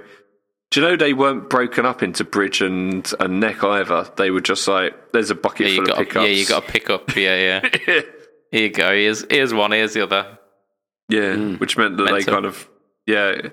[0.71, 4.07] Do you know they weren't broken up into bridge and, and neck either?
[4.17, 6.25] They were just like there's a bucket yeah, you full got of pickups.
[6.25, 7.15] yeah, you got a pick up.
[7.15, 8.01] Yeah, yeah.
[8.51, 8.91] Here you go.
[8.93, 9.71] Here's here's one.
[9.71, 10.37] Here's the other.
[11.07, 11.55] Yeah, hmm.
[11.55, 12.69] which meant that they kind of
[13.05, 13.49] yeah.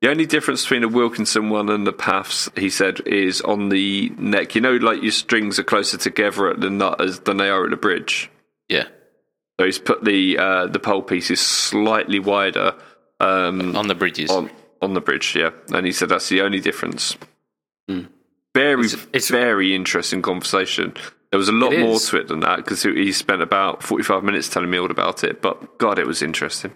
[0.00, 4.10] The only difference between the Wilkinson one and the PAFs, he said, is on the
[4.16, 4.54] neck.
[4.54, 7.64] You know, like your strings are closer together at the nut as than they are
[7.64, 8.30] at the bridge.
[8.68, 8.86] Yeah,
[9.60, 12.74] So he's put the uh, the pole pieces slightly wider
[13.20, 14.30] um, on the bridges.
[14.30, 14.50] on
[14.80, 15.36] on the bridge.
[15.36, 17.14] Yeah, and he said that's the only difference.
[18.54, 20.94] Very, it's- very interesting conversation.
[21.30, 22.08] There was a lot more is.
[22.08, 25.24] to it than that because he spent about forty five minutes telling me all about
[25.24, 25.42] it.
[25.42, 26.72] But God, it was interesting.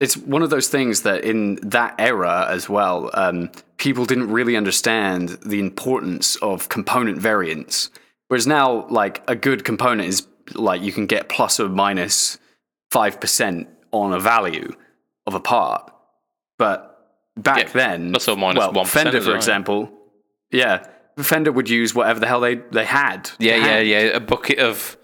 [0.00, 4.56] It's one of those things that in that era as well, um, people didn't really
[4.56, 7.90] understand the importance of component variance.
[8.26, 12.38] Whereas now, like a good component is like you can get plus or minus
[12.90, 14.72] five percent on a value
[15.26, 15.90] of a part,
[16.58, 16.88] but
[17.36, 19.90] back Yeah, then, plus or minus well, 1%, Fender, for example,
[20.50, 20.86] yeah,
[21.18, 23.30] Fender would use whatever the hell they they had.
[23.38, 23.88] yeah, yeah, hand.
[23.88, 23.98] yeah.
[24.16, 24.96] A bucket of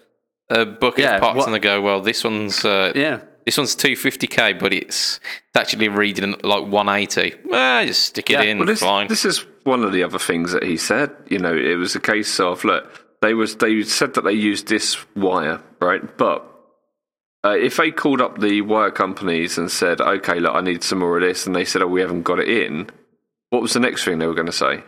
[0.50, 3.20] a bucket Yeah, of parts, what- and they go, well, this one's uh, yeah.
[3.44, 7.34] this one's two fifty k, but it's it's actually reading like one eighty.
[7.52, 8.58] Ah, just stick it Yeah, in.
[8.58, 9.08] Well, this, fine.
[9.08, 11.10] this is one of the other things that he said.
[11.28, 14.68] You know, it was a case of look, they was they said that they used
[14.68, 16.16] this wire, right?
[16.16, 16.44] But
[17.44, 20.98] uh, if they called up the wire companies and said, "Okay, look, I need some
[20.98, 22.90] more of this," and they said, "Oh, we haven't got it in,"
[23.50, 24.82] what was the next thing they were going to say?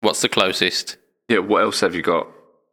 [0.00, 0.96] What's the closest?
[1.28, 2.28] Yeah, what else have you got?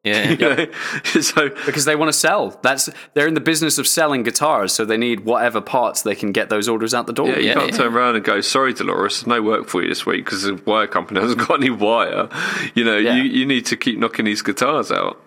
[0.08, 0.66] Yeah,
[1.22, 2.58] so because they want to sell.
[2.64, 6.32] That's they're in the business of selling guitars, so they need whatever parts they can
[6.32, 7.28] get those orders out the door.
[7.30, 7.78] yeah, you Yeah, can't yeah.
[7.78, 10.88] turn around and go, "Sorry, Dolores, no work for you this week because the wire
[10.88, 12.30] company hasn't got any wire."
[12.76, 13.16] You know, Yeah.
[13.16, 15.22] you you need to keep knocking these guitars out.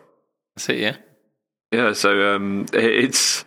[0.57, 0.79] that's it.
[0.79, 0.97] Yeah,
[1.73, 3.45] Yeah, so um, it's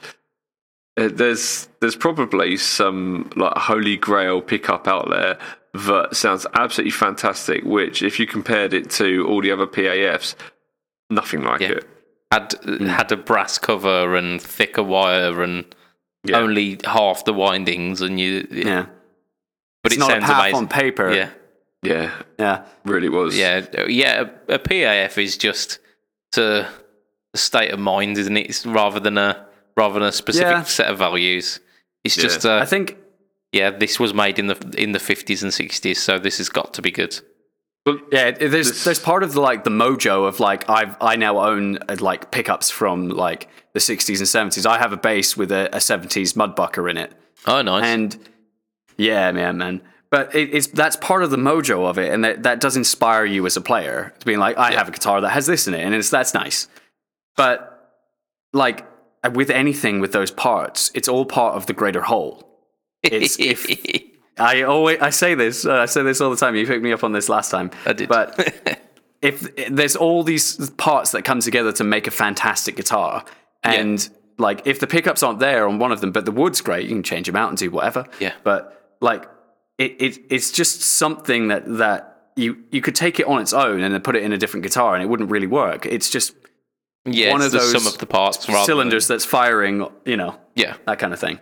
[1.00, 5.38] uh, there's there's probably some like holy grail pickup out there
[5.74, 7.64] that sounds absolutely fantastic.
[7.64, 10.36] Which, if you compared it to all the other PAFs,
[11.14, 11.70] nothing like Yeah.
[11.70, 11.90] it.
[12.32, 12.54] had
[12.88, 15.66] had a brass cover and thicker wire and
[16.24, 16.40] Yeah.
[16.40, 18.48] only half the windings, and you.
[18.52, 18.86] yeah.
[19.84, 21.14] but It's it not a sounds PAF amazing on paper.
[21.14, 21.30] Yeah,
[21.84, 22.64] Yeah, Yeah.
[22.86, 23.38] really was.
[23.38, 24.30] Yeah, yeah.
[24.48, 25.80] A, a PAF is just
[26.38, 26.66] a,
[27.34, 28.48] a state of mind, isn't it?
[28.50, 29.46] It's rather than a
[29.76, 30.64] rather than a specific Yeah.
[30.64, 31.60] set of values.
[32.06, 32.24] It's Yeah.
[32.24, 32.98] just, uh, I think
[33.52, 36.74] yeah, this was made in the in the fifties and sixties, so this has got
[36.76, 37.20] to be good.
[37.86, 41.16] Well, Yeah, there's This- there's part of the like the mojo of like I've I
[41.16, 44.66] now own uh, like pickups from like the 60s and 70s.
[44.66, 47.12] I have a bass with a, a 70s mudbucker in it,
[47.46, 47.84] Oh, nice.
[47.84, 48.18] and
[48.98, 49.82] yeah, man, man.
[50.12, 53.26] But it, it's that's part of the mojo of it, and that that does inspire
[53.26, 55.74] you as a player to being like I have a guitar that has this in
[55.74, 56.68] it, and it's that's nice.
[57.36, 57.70] But
[58.54, 58.86] like
[59.34, 62.48] with anything with those parts, it's all part of the greater whole.
[63.02, 63.66] It's if
[64.38, 65.66] I always I say this.
[65.66, 66.56] Uh, I say this all the time.
[66.56, 67.72] You picked me up on this last time.
[67.86, 68.10] I did.
[68.10, 68.80] But
[69.22, 73.24] if there's all these parts that come together to make a fantastic guitar,
[73.64, 76.84] and like if the pickups aren't there on one of them, but the wood's great,
[76.84, 78.06] you can change them out and do whatever.
[78.20, 78.34] Yeah.
[78.44, 79.30] But like
[79.78, 83.82] it, it it's just something that that you you could take it on its own
[83.82, 85.86] and then put it in a different guitar and it wouldn't really work.
[85.86, 86.34] It's just
[87.06, 89.88] yeah, one it's of the those sum of the parts, cylinders that's firing.
[90.06, 90.76] You know yeah.
[90.86, 91.40] that kind of thing.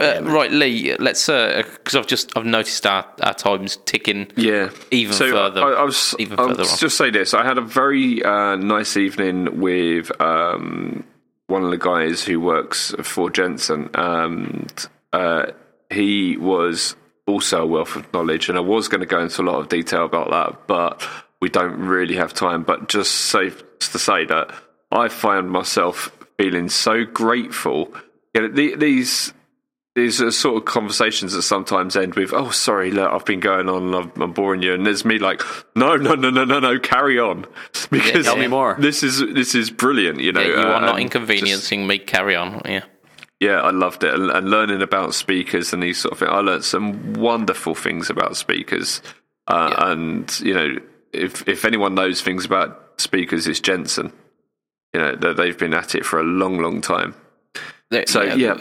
[0.00, 0.96] Uh, right, Lee.
[0.96, 4.30] Let's because I've just I've noticed our, our times ticking.
[4.36, 7.58] Yeah, Even so further- I, I was, even I'll further just say this: I had
[7.58, 11.04] a very uh, nice evening with um,
[11.48, 13.90] one of the guys who works for Jensen.
[13.94, 14.72] And
[15.12, 15.46] uh,
[15.90, 16.94] he was
[17.26, 19.68] also a wealth of knowledge, and I was going to go into a lot of
[19.68, 21.06] detail about that, but
[21.40, 22.62] we don't really have time.
[22.62, 24.50] But just safe to say that
[24.90, 27.92] I found myself feeling so grateful.
[28.34, 29.32] You know, the, these
[29.98, 33.68] these are sort of conversations that sometimes end with, "Oh, sorry, look, I've been going
[33.68, 35.42] on, I'm, I'm boring you," and there's me like,
[35.76, 37.46] "No, no, no, no, no, no, carry on,"
[37.90, 38.76] because Tell me more.
[38.78, 40.40] This is this is brilliant, you know.
[40.40, 41.98] Yeah, you are uh, not and inconveniencing me.
[41.98, 42.62] Carry on.
[42.64, 42.84] Yeah.
[43.40, 46.30] yeah, I loved it, and, and learning about speakers and these sort of things.
[46.32, 49.02] I learned some wonderful things about speakers,
[49.46, 50.76] uh, and you know,
[51.12, 54.12] if if anyone knows things about speakers, it's Jensen.
[54.94, 57.14] You know, they- they've been at it for a long, long time.
[57.90, 58.56] There- So yeah,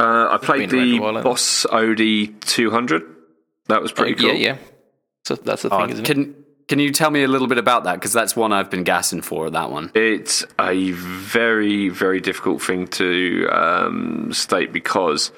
[0.00, 3.02] uh, I played the while, Boss OD 200.
[3.68, 4.28] That was pretty Oh, cool.
[4.34, 4.56] Yeah, yeah.
[5.24, 6.12] So that's the Uh, thing, isn't it?
[6.12, 6.34] can
[6.68, 7.94] can you tell me a little bit about that?
[7.94, 9.50] Because that's one I've been gassing for.
[9.50, 9.90] That one.
[9.94, 15.32] It's a very, very difficult thing to um, state because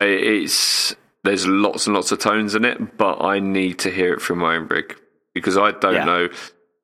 [0.00, 4.20] it's there's lots and lots of tones in it, but I need to hear it
[4.22, 4.96] through my own rig
[5.34, 6.04] because I don't Yeah.
[6.04, 6.28] know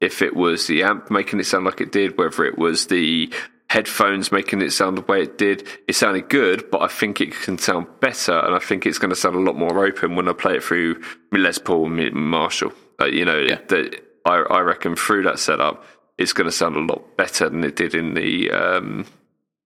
[0.01, 3.33] if it was the amp making it sound like it did, whether it was the
[3.69, 5.67] headphones making it sound the way it did.
[5.87, 9.11] It sounded good, but I think it can sound better, and I think it's going
[9.11, 11.03] to sound a lot more open when I play it through
[11.33, 12.73] Les Paul and Marshall.
[13.01, 15.85] Uh, you know, that I, I reckon through that setup,
[16.17, 19.05] it's going to sound a lot better than it did in the um,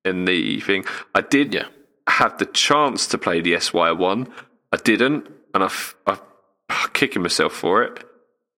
[0.04, 0.84] in the thing.
[1.14, 1.66] I did Yeah.
[2.08, 4.28] have the chance to play the SY one.
[4.72, 6.18] I didn't, and I, f- I'm
[6.92, 8.04] kicking myself for it.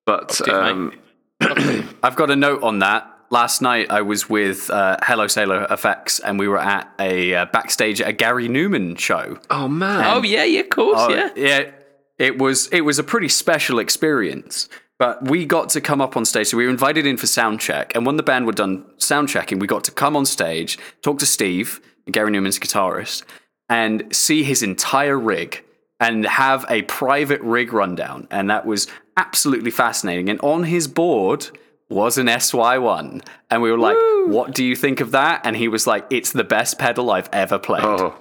[0.06, 0.92] But um,
[1.40, 3.10] I've got a note on that.
[3.34, 7.46] Last night I was with uh, Hello Sailor Effects, and we were at a uh,
[7.46, 9.40] backstage at a Gary Numan show.
[9.50, 11.30] oh man, Oh yeah, yeah, of course, Oh, yeah.
[11.34, 11.70] yeah.
[12.16, 14.68] It was it was a pretty special experience.
[15.00, 16.46] But we got to come up on stage.
[16.46, 19.28] So we were invited in for sound check, and when the band were done sound
[19.28, 23.24] checking, we got to come on stage, talk to Steve, Gary Numan's guitarist,
[23.68, 25.64] and see his entire rig
[25.98, 28.28] and have a private rig rundown.
[28.30, 30.28] And that was absolutely fascinating.
[30.28, 31.50] And on his board
[31.88, 33.24] was an SY1.
[33.50, 35.42] And we were like, What do you think of that?
[35.44, 37.84] And he was like, It's the best pedal I've ever played.
[37.84, 38.14] Oh,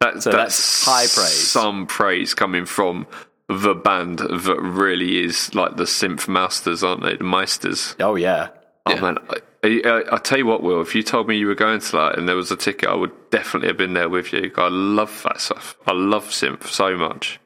[0.00, 1.48] that, So that's, that's high praise.
[1.50, 3.06] Some praise coming from
[3.48, 7.16] the band that really is like the synth masters, aren't they?
[7.16, 7.96] The meisters.
[8.00, 8.48] oh yeah.
[8.86, 9.00] Oh Yeah.
[9.00, 9.18] man,
[9.62, 10.80] I, I, I tell you what, Will.
[10.82, 12.94] If you told me you were going to that and there was a ticket, I
[12.94, 14.52] would definitely have been there with you.
[14.56, 15.76] I love that stuff.
[15.86, 17.40] I love synth so much.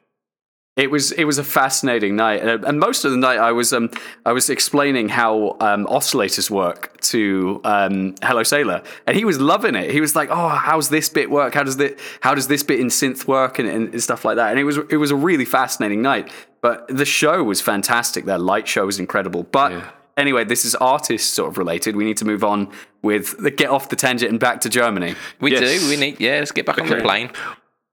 [0.74, 3.74] It was it was a fascinating night, and, and most of the night I was
[3.74, 3.90] um
[4.24, 9.74] I was explaining how um, oscillators work to um, Hello Sailor, and he was loving
[9.74, 9.90] it.
[9.90, 11.52] He was like, "Oh, how's this bit work?
[11.52, 14.48] How does this how does this bit in synth work?" and, and stuff like that.
[14.48, 16.32] And it was it was a really fascinating night.
[16.62, 18.24] But the show was fantastic.
[18.24, 19.42] Their light show was incredible.
[19.42, 19.90] But Yeah.
[20.16, 21.96] anyway, this is artist sort of related.
[21.96, 22.70] We need to move on
[23.02, 25.16] with the get off the tangent and back to Germany.
[25.38, 25.82] We Yes.
[25.82, 25.88] do.
[25.90, 26.18] We need.
[26.18, 27.30] Yeah, let's get back on the plane.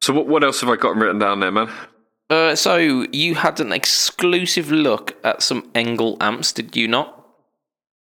[0.02, 1.70] So what what else have I got written down there, man?
[2.30, 7.16] Uh, so you had an exclusive look at some ENGL amps, did you not?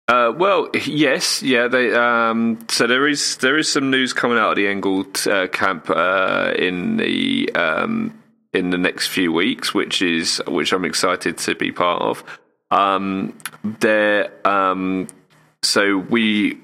[0.09, 1.67] Uh, well, yes, yeah.
[1.67, 5.47] They, um, so there is there is some news coming out of the ENGL uh,
[5.47, 8.17] camp uh, in the um,
[8.53, 12.23] in the next few weeks, which is which I'm excited to be part of.
[12.71, 15.07] Um, there, um,
[15.61, 16.57] so we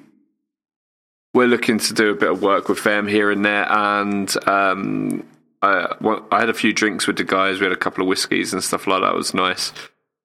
[1.33, 5.25] we're looking to do a bit of work with them here and there, and um,
[5.63, 7.59] I, well, I had a few drinks with the guys.
[7.59, 9.13] We had a couple of whiskeys and stuff like that.
[9.13, 9.71] It was nice.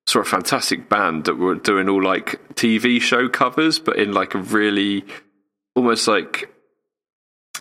[0.09, 4.35] Saw a fantastic band that were doing all like TV show covers, but in like
[4.35, 5.05] a really
[5.77, 6.53] almost like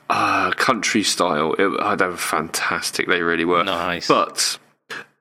[0.09, 1.53] uh, country style.
[1.53, 3.07] It, oh, they were fantastic.
[3.07, 3.63] They really were.
[3.63, 4.07] Nice.
[4.07, 4.57] But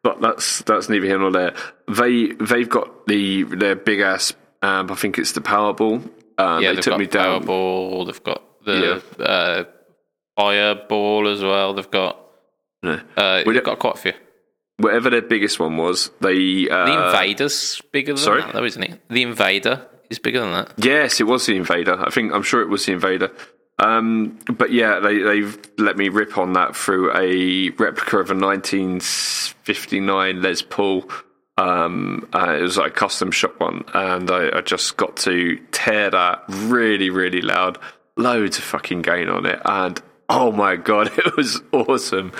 [0.02, 1.54] but that's that's neither here nor there.
[1.88, 4.32] They they've got the their big ass.
[4.62, 6.08] Um, I think it's the Powerball.
[6.38, 7.44] Um, yeah, they took me down.
[7.44, 8.06] Powerball.
[8.06, 9.64] They've got the uh,
[10.36, 11.74] Fireball as well.
[11.74, 12.25] They've got
[12.86, 13.00] No.
[13.16, 14.12] uh, We got quite a few.
[14.78, 18.42] Whatever their biggest one was, they uh, The Invader's bigger than sorry?
[18.42, 19.00] that, though, isn't it?
[19.08, 20.72] The Invader is bigger than that.
[20.76, 21.98] Yes, it was the Invader.
[21.98, 23.30] I think I'm sure it was the Invader.
[23.78, 28.34] Um, but yeah, they they've let me rip on that through a replica of a
[28.34, 31.08] 1959 Les Paul.
[31.58, 35.58] Um, uh, it was like a custom shop one, and I, I just got to
[35.72, 37.78] tear that really, really loud.
[38.18, 42.32] Loads of fucking gain on it, and oh my god, it was awesome.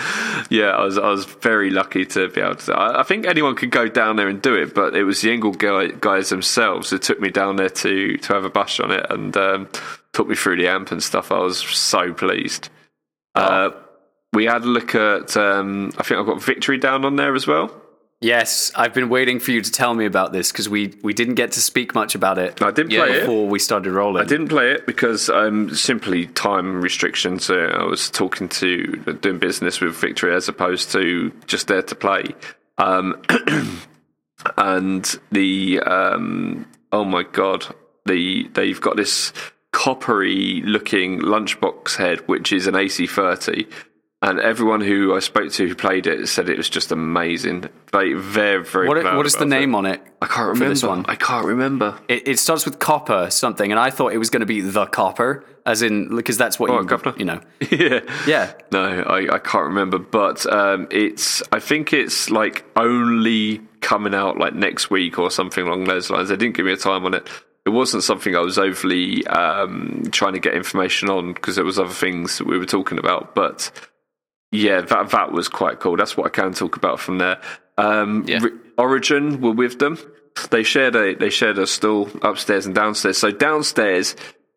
[0.51, 2.75] Yeah, I was I was very lucky to be able to.
[2.75, 5.31] I, I think anyone could go down there and do it, but it was the
[5.31, 8.91] ENGL guy, guys themselves that took me down there to to have a bash on
[8.91, 9.69] it and um,
[10.13, 11.33] took me through the amp and stuff.
[11.33, 12.71] I was so pleased.
[13.35, 13.71] Uh,
[14.33, 15.37] we had a look at.
[15.37, 17.71] Um, I think I've got Victory down on there as well.
[18.21, 21.35] Yes, I've been waiting for you to tell me about this because we, we didn't
[21.35, 23.21] get to speak much about it I didn't play it.
[23.21, 24.23] before we started rolling.
[24.23, 27.51] I didn't play it because I'm um, simply time restrictions.
[27.51, 28.87] Uh, I was talking to
[29.21, 32.35] doing business with Victory as opposed to just there to play.
[32.79, 33.23] Um,
[34.57, 37.67] and the um, oh my god,
[38.07, 39.35] the they've got this
[39.73, 43.71] coppery looking lunchbox head, which is an AC30.
[44.23, 47.69] And everyone who I spoke to who played it said it was just amazing.
[47.93, 48.89] They very very.
[48.89, 49.79] What, what is the name it.
[49.79, 50.01] on it?
[50.23, 50.69] I can't remember.
[50.71, 51.05] this one?
[51.07, 51.99] I can't remember.
[52.09, 54.87] It, it starts with copper something, and I thought it was going to be the
[54.87, 57.15] copper, as in because that's what Oh, you governor.
[57.19, 57.41] you know.
[57.71, 58.01] yeah.
[58.27, 61.43] Yeah, No, I, I can't remember, but um, it's.
[61.53, 66.31] I think it's like only coming out like next week or something along those lines.
[66.31, 67.29] They didn't give me a time on it.
[67.67, 71.79] It wasn't something I was overly um, trying to get information on because there was
[71.79, 73.35] other things that we were talking about.
[73.35, 73.71] But
[74.53, 75.97] yeah, that that was quite cool.
[75.97, 77.41] That's what I can talk about from there.
[77.79, 78.41] Um, Yeah.
[78.43, 79.99] Ri- Origin were with them.
[80.51, 83.17] They shared a they shared a stall upstairs and downstairs.
[83.19, 84.15] So downstairs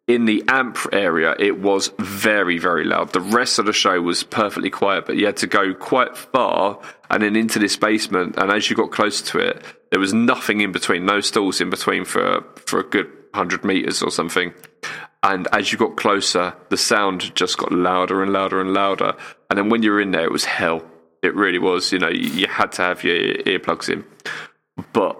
[0.08, 3.14] in the amp area, it was very very loud.
[3.14, 6.80] The rest of the show was perfectly quiet, but you had to go quite far
[7.10, 8.36] and then into this basement.
[8.38, 11.70] And as you got closer to it, there was nothing in between, no stalls in
[11.70, 14.54] between for for a good hundred meters or something.
[15.22, 19.15] And as you got closer, the sound just got louder and louder and louder.
[19.49, 20.82] And then when you were in there, it was hell.
[21.22, 21.91] It really was.
[21.91, 24.05] You know, you, had to have your earplugs in.
[24.93, 25.20] But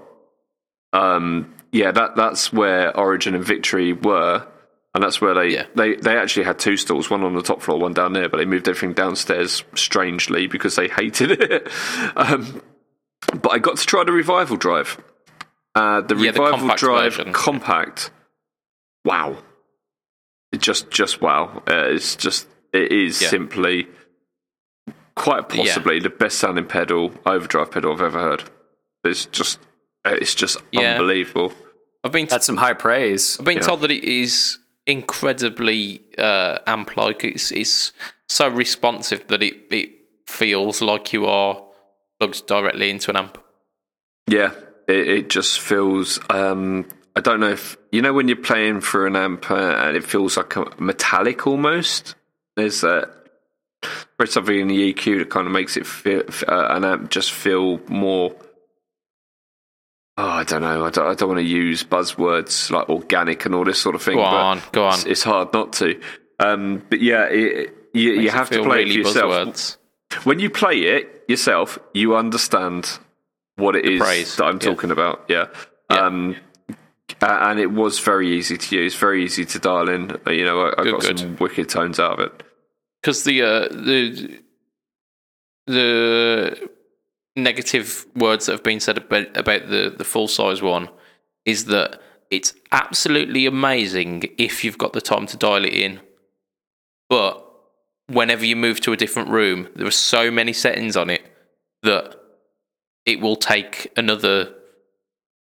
[0.93, 4.47] um, yeah, that that's where Origin and Victory were,
[4.95, 5.65] and that's where they Yeah.
[5.75, 8.29] they they actually had two stalls, one on the top floor, one down there.
[8.29, 11.67] But they moved everything downstairs strangely because they hated it.
[12.15, 12.61] um,
[13.41, 14.97] but I got to try the revival drive.
[15.75, 17.33] Uh, the Yeah, the revival compact drive version.
[17.33, 18.11] compact.
[19.03, 19.37] Wow,
[20.57, 21.61] just just wow.
[21.67, 23.29] Uh, it's just it is Yeah.
[23.29, 23.87] simply
[25.15, 25.63] quite Yeah.
[25.63, 28.43] possibly the best sounding pedal overdrive pedal I've ever heard.
[29.03, 29.59] It's just
[30.05, 30.93] it's just Yeah.
[30.93, 31.53] unbelievable.
[32.03, 33.37] I've been that's some high praise.
[33.39, 33.63] I've been Yeah.
[33.63, 37.23] told that it is incredibly uh, amp like.
[37.23, 37.91] It's it's
[38.27, 39.89] so responsive that it, it
[40.27, 41.61] feels like you are
[42.19, 43.37] plugged directly into an amp.
[44.27, 44.51] Yeah,
[44.87, 46.19] it, it just feels.
[46.29, 46.85] Um,
[47.16, 50.38] I don't know if you know when you're playing for an amp and it feels
[50.38, 52.16] like a metallic almost.
[52.55, 53.10] There's a
[54.18, 57.32] there's something in the EQ that kind of makes it feel uh, an amp just
[57.32, 58.36] feel more.
[60.18, 60.86] Oh, I don't know.
[60.86, 64.01] I don't, I don't want to use buzzwords like organic and all this sort of
[64.01, 64.18] thing.
[64.18, 64.95] Go but on, go on.
[64.95, 65.99] It's, it's hard not to.
[66.39, 69.78] Um, but yeah, it, you, you have to play really it for yourself buzzwords.
[70.26, 72.99] when you play it yourself, you understand
[73.55, 74.60] what it is praise, that I'm yeah.
[74.60, 75.26] talking about.
[75.30, 75.47] Yeah.
[75.89, 76.05] Yeah.
[76.05, 76.36] Um,
[77.22, 80.11] a- and it was very easy to use, very easy to dial in.
[80.26, 81.20] Uh, You know, I, I Good, got good.
[81.20, 82.43] some wicked tones out of it.
[83.01, 84.39] because the uh, the
[85.67, 86.70] the
[87.36, 90.89] negative words that have been said about, about the the full size one
[91.45, 92.01] is that
[92.32, 95.99] it's absolutely amazing if you've got the time to dial it in,
[97.09, 97.45] but
[98.07, 101.22] whenever you move to a different room, there are so many settings on it
[101.84, 102.15] that
[103.05, 104.53] it will take another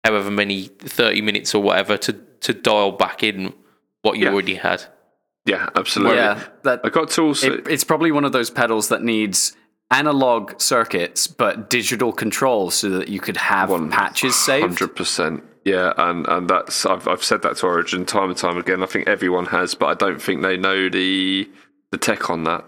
[0.05, 3.53] however many 30 minutes or whatever to to dial back in
[4.03, 4.33] what you Yeah.
[4.33, 4.85] already had
[5.45, 6.17] Yeah, absolutely.
[6.17, 7.45] yeah, that I got tools.
[7.45, 9.55] it, it's probably one of those pedals that needs
[9.91, 14.63] analog circuits but digital control so that you could have patches saved.
[14.67, 15.43] Hundred percent.
[15.65, 18.83] Yeah, and and that's I've I've said that to Origin time and time again.
[18.83, 21.51] I think everyone has, but I don't think they know the
[21.91, 22.65] the tech on that.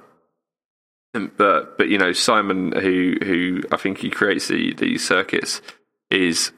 [1.14, 5.62] Um, but but you know Simon, who who I think he creates the these circuits,
[6.10, 6.52] is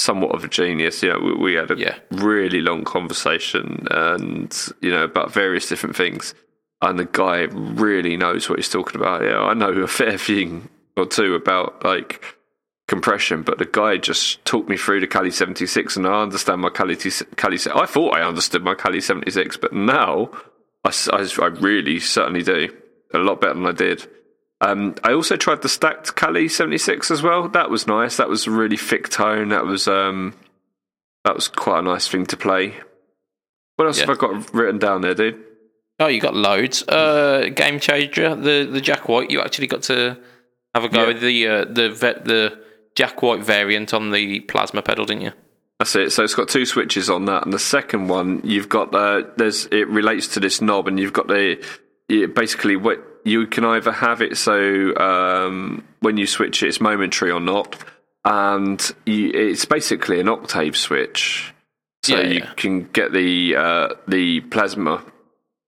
[0.00, 1.02] somewhat of a genius.
[1.02, 1.98] You know, we, we had a Yeah.
[2.10, 6.34] really long conversation, and you know about various different things,
[6.82, 9.22] and the guy really knows what he's talking about.
[9.22, 12.24] Yeah, I know a fair thing or two about like
[12.88, 16.70] compression, but the guy just talked me through the Cali 76 and I understand my
[16.70, 16.96] Cali,
[17.36, 20.30] Cali I thought I understood my Cali 76, but now
[20.84, 22.68] I I really certainly do.
[23.14, 24.08] A lot better than I did.
[24.60, 27.48] Um, I also tried the stacked Cali 76 as well.
[27.48, 28.18] That was nice.
[28.18, 29.48] That was a really thick tone.
[29.48, 30.34] That was um,
[31.24, 32.74] that was quite a nice thing to play.
[33.76, 34.06] What else Yeah.
[34.06, 35.42] have I got written down there, dude?
[35.98, 36.82] Oh, you got loads.
[36.86, 39.30] Uh, Game changer, the the Jack White.
[39.30, 40.18] You actually got to
[40.74, 41.06] have a go Yeah.
[41.08, 42.58] with the uh, the vet, the
[42.94, 45.32] Jack White variant on the plasma pedal, didn't you?
[45.78, 46.10] That's it.
[46.12, 49.64] So it's got two switches on that, and the second one you've got the there's
[49.66, 51.64] it relates to this knob, and you've got the
[52.34, 57.30] basically what you can either have it so um, when you switch it, it's momentary
[57.30, 57.76] or not,
[58.24, 61.54] and you, it's basically an octave switch.
[62.02, 62.52] So Yeah, you yeah.
[62.56, 65.02] can get the uh, the plasma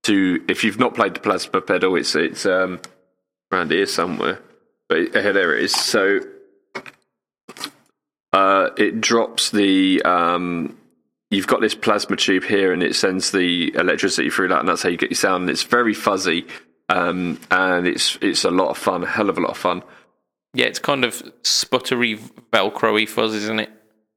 [0.05, 2.81] to if you've not played the plasma pedal, it's it's um,
[3.53, 4.41] around here somewhere,
[4.89, 5.73] but here there it is.
[5.73, 6.21] So
[8.33, 10.03] uh, it drops the.
[10.03, 10.77] Um,
[11.31, 14.83] you've got this plasma tube here, and it sends the electricity through that, and that's
[14.83, 15.43] how you get your sound.
[15.43, 16.47] And it's very fuzzy,
[16.93, 19.83] um, and it's it's a lot of fun, a hell of a lot of fun.
[20.53, 22.19] Yeah, it's kind of sputtery,
[22.53, 23.71] velcro-y fuzz, isn't it?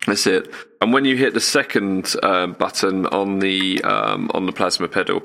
[0.05, 0.53] That's it.
[0.81, 5.23] And when you hit the second um, button on the um, on the plasma pedal,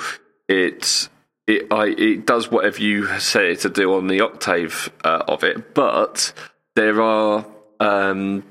[0.48, 1.08] it
[1.48, 5.42] it I, it does whatever you say it to do on the octave uh, of
[5.42, 5.74] it.
[5.74, 6.32] But
[6.76, 7.44] there are
[7.80, 8.44] um,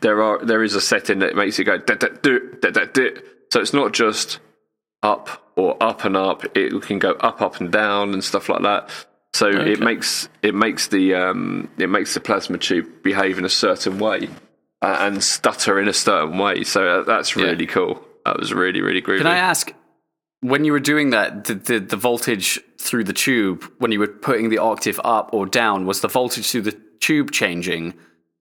[0.00, 2.86] there are there is a setting that makes it go da, da, do, da, da,
[2.86, 3.20] do.
[3.52, 4.40] So it's not just
[5.02, 6.44] up or up and up.
[6.56, 8.90] It can go up, up and down and stuff like that.
[9.34, 13.50] So it makes it makes the um, it makes the plasma tube behave in a
[13.50, 14.30] certain way
[14.80, 16.64] uh, and stutter in a certain way.
[16.64, 18.02] So uh, that's really cool.
[18.24, 19.18] That was really really groovy.
[19.18, 19.74] Can I ask,
[20.40, 24.06] when you were doing that, did, did the voltage through the tube, when you were
[24.06, 27.92] putting the octave up or down, was the voltage through the tube changing,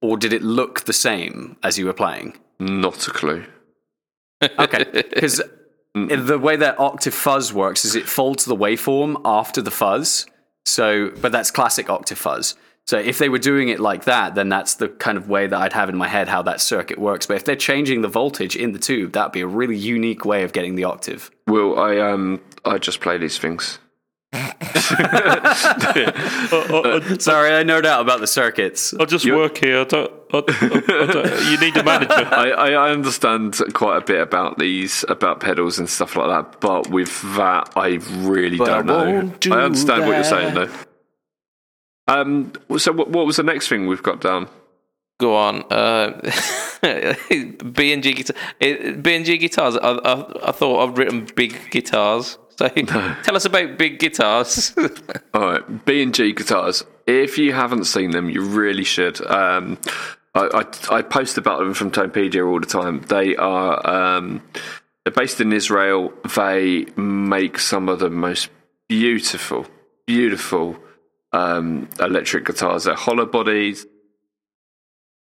[0.01, 2.37] or did it look the same as you were playing?
[2.59, 3.43] Not a clue.
[4.59, 5.41] Okay, because
[5.95, 10.25] the way that octave fuzz works is it folds the waveform after the fuzz.
[10.65, 12.55] So, but that's classic octave fuzz.
[12.87, 15.59] So if they were doing it like that, then that's the kind of way that
[15.59, 17.25] I'd have in my head how that circuit works.
[17.25, 20.43] But if they're changing the voltage in the tube, that'd be a really unique way
[20.43, 21.31] of getting the octave.
[21.47, 23.79] Well, I um I just play these things.
[27.19, 28.93] Sorry, I nerd out about the circuits.
[28.93, 29.81] I just work here.
[29.81, 30.41] I don't, I, I
[31.11, 32.13] don't, you need a manager.
[32.13, 36.59] I, I I understand quite a bit about these about pedals and stuff like that,
[36.61, 39.21] but with that, I really But don't know.
[39.39, 40.69] do I understand what you're saying though.
[42.07, 42.53] Um.
[42.77, 44.47] So what, what was the next thing we've got down?
[45.17, 45.63] Go on.
[45.71, 46.19] Uh,
[47.71, 48.35] B and G guitar.
[48.59, 49.77] B and G guitars.
[49.77, 52.37] I, I, I thought I've written big guitars.
[52.57, 52.67] So
[53.23, 54.73] tell us about big guitars.
[55.33, 56.83] All right, B and G guitars.
[57.05, 59.25] If you haven't seen them, you really should.
[59.25, 59.77] Um,
[60.33, 63.01] I, I I post about them from Tonepedia all the time.
[63.01, 64.41] They are um,
[65.03, 66.13] they're based in Israel.
[66.35, 68.49] They make some of the most
[68.87, 69.67] beautiful,
[70.07, 70.77] beautiful
[71.31, 72.85] um, electric guitars.
[72.85, 73.85] They're hollow bodies,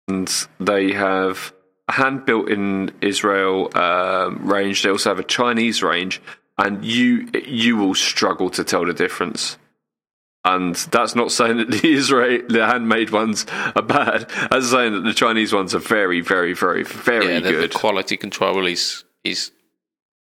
[0.09, 1.53] and they have
[1.89, 4.83] a hand built in Israel um, range.
[4.83, 6.21] They also have a Chinese range,
[6.59, 9.57] and you you will struggle to tell the difference.
[10.45, 13.47] And that's not saying that the Israel the handmade ones
[13.77, 14.31] are bad.
[14.51, 17.75] That's saying that the Chinese ones are very, very, very, very yeah, the, the good.
[17.75, 19.51] quality control is is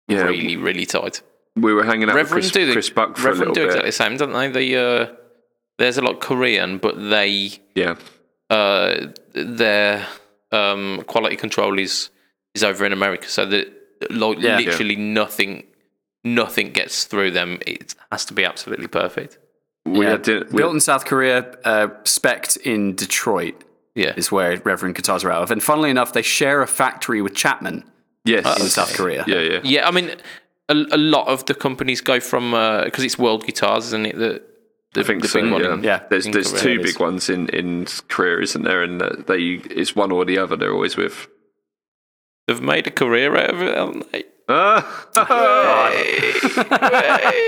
[0.08, 1.22] yeah, really really tight.
[1.56, 3.66] we were hanging out Reverend with do the, Chris Buck for Reverend a do little
[3.84, 4.50] exactly the same, don't they?
[4.50, 5.08] They uh,
[5.78, 7.96] there's a lot Korean, but they Yeah,
[8.50, 10.06] uh, their
[10.52, 12.10] um, quality control is
[12.56, 13.68] is over in America, so that
[14.10, 14.58] like Yeah.
[14.58, 15.64] literally nothing
[16.36, 17.60] nothing gets through them.
[17.66, 19.38] It has to be absolutely perfect.
[19.86, 23.56] we Yeah, had we- built in South Korea, uh, spec'd in Detroit
[23.96, 25.52] Yeah, is where Reverend guitars are out of.
[25.52, 27.84] And funnily enough, they share a factory with Chapman
[28.26, 29.24] yes in South Korea.
[29.28, 29.60] Yeah, yeah.
[29.64, 29.88] yeah.
[29.88, 30.12] I mean,
[30.70, 32.52] a, a lot of the companies go from
[32.84, 34.18] because it's World Guitars, isn't it?
[34.18, 34.42] The,
[34.94, 35.42] the, I think the so.
[35.42, 35.74] big one yeah.
[35.74, 36.00] in- Yeah.
[36.10, 36.92] There's there's Korea two it is.
[36.94, 38.84] big ones in in Korea, isn't there?
[38.84, 39.42] And uh, they
[39.82, 40.56] it's one or the other.
[40.58, 41.28] They're always with.
[42.48, 44.24] They've made a career out of it, haven't they?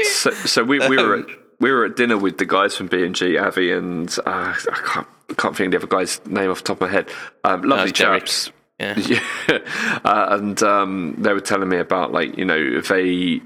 [0.06, 1.26] So, so we, we were at,
[1.60, 4.82] we were at dinner with the guys from B and G, Avi, and uh, I
[4.86, 7.10] can't can't think of the other guy's name off the top of my head.
[7.43, 8.26] Um, lovely it's Derek.
[8.26, 8.52] chaps.
[8.80, 8.95] Yeah.
[8.97, 9.60] Yeah,
[10.06, 13.41] uh, and um, they were telling me about like you know they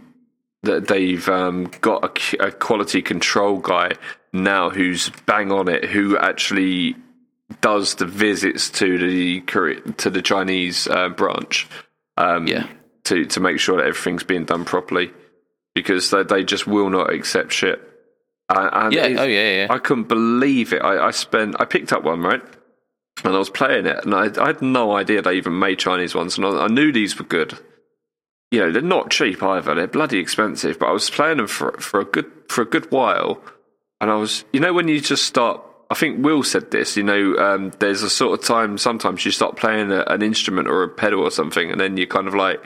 [0.62, 3.94] that they've um, got a quality control guy
[4.32, 6.96] now who's bang on it, who actually
[7.62, 9.42] does the visits to the
[9.98, 11.68] to the Chinese uh, branch
[12.18, 12.68] um, Yeah.
[13.06, 15.12] To to make sure that everything's being done properly
[15.76, 17.82] because they, they just will not accept shit.
[18.50, 19.68] Uh, and Yeah, oh, yeah, yeah.
[19.70, 20.84] I couldn't believe it.
[20.84, 22.42] I, I spent I picked up one right,
[23.24, 26.14] and I was playing it, and I, I had no idea they even made Chinese
[26.14, 27.58] ones, and I, I knew these were good.
[28.52, 29.74] You know, they're not cheap either.
[29.74, 32.92] They're bloody expensive, but I was playing them for for a good for a good
[32.92, 33.42] while,
[34.00, 35.62] and I was, you know, when you just start.
[35.90, 36.98] I think Will said this.
[36.98, 40.68] You know, um, there's a sort of time sometimes you start playing a, an instrument
[40.68, 42.64] or a pedal or something, and then you're kind of like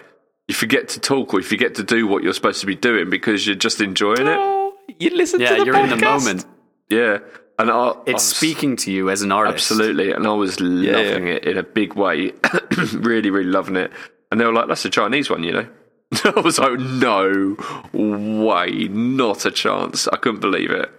[0.48, 3.10] you forget to talk or you forget to do what you're supposed to be doing
[3.10, 4.38] because you're just enjoying it.
[4.40, 6.46] Oh, you listen Yeah, to the you're in the moment.
[6.90, 7.20] Yeah,
[7.60, 9.56] and I, I It's was- speaking to you as an artist.
[9.72, 12.32] Absolutely, and I was loving it in a big way,
[12.94, 13.92] really, really loving it.
[14.32, 15.68] And they were like, "That's a Chinese one," you know.
[16.24, 17.58] I was like, "No
[17.94, 20.90] way, not a chance!" I couldn't believe it.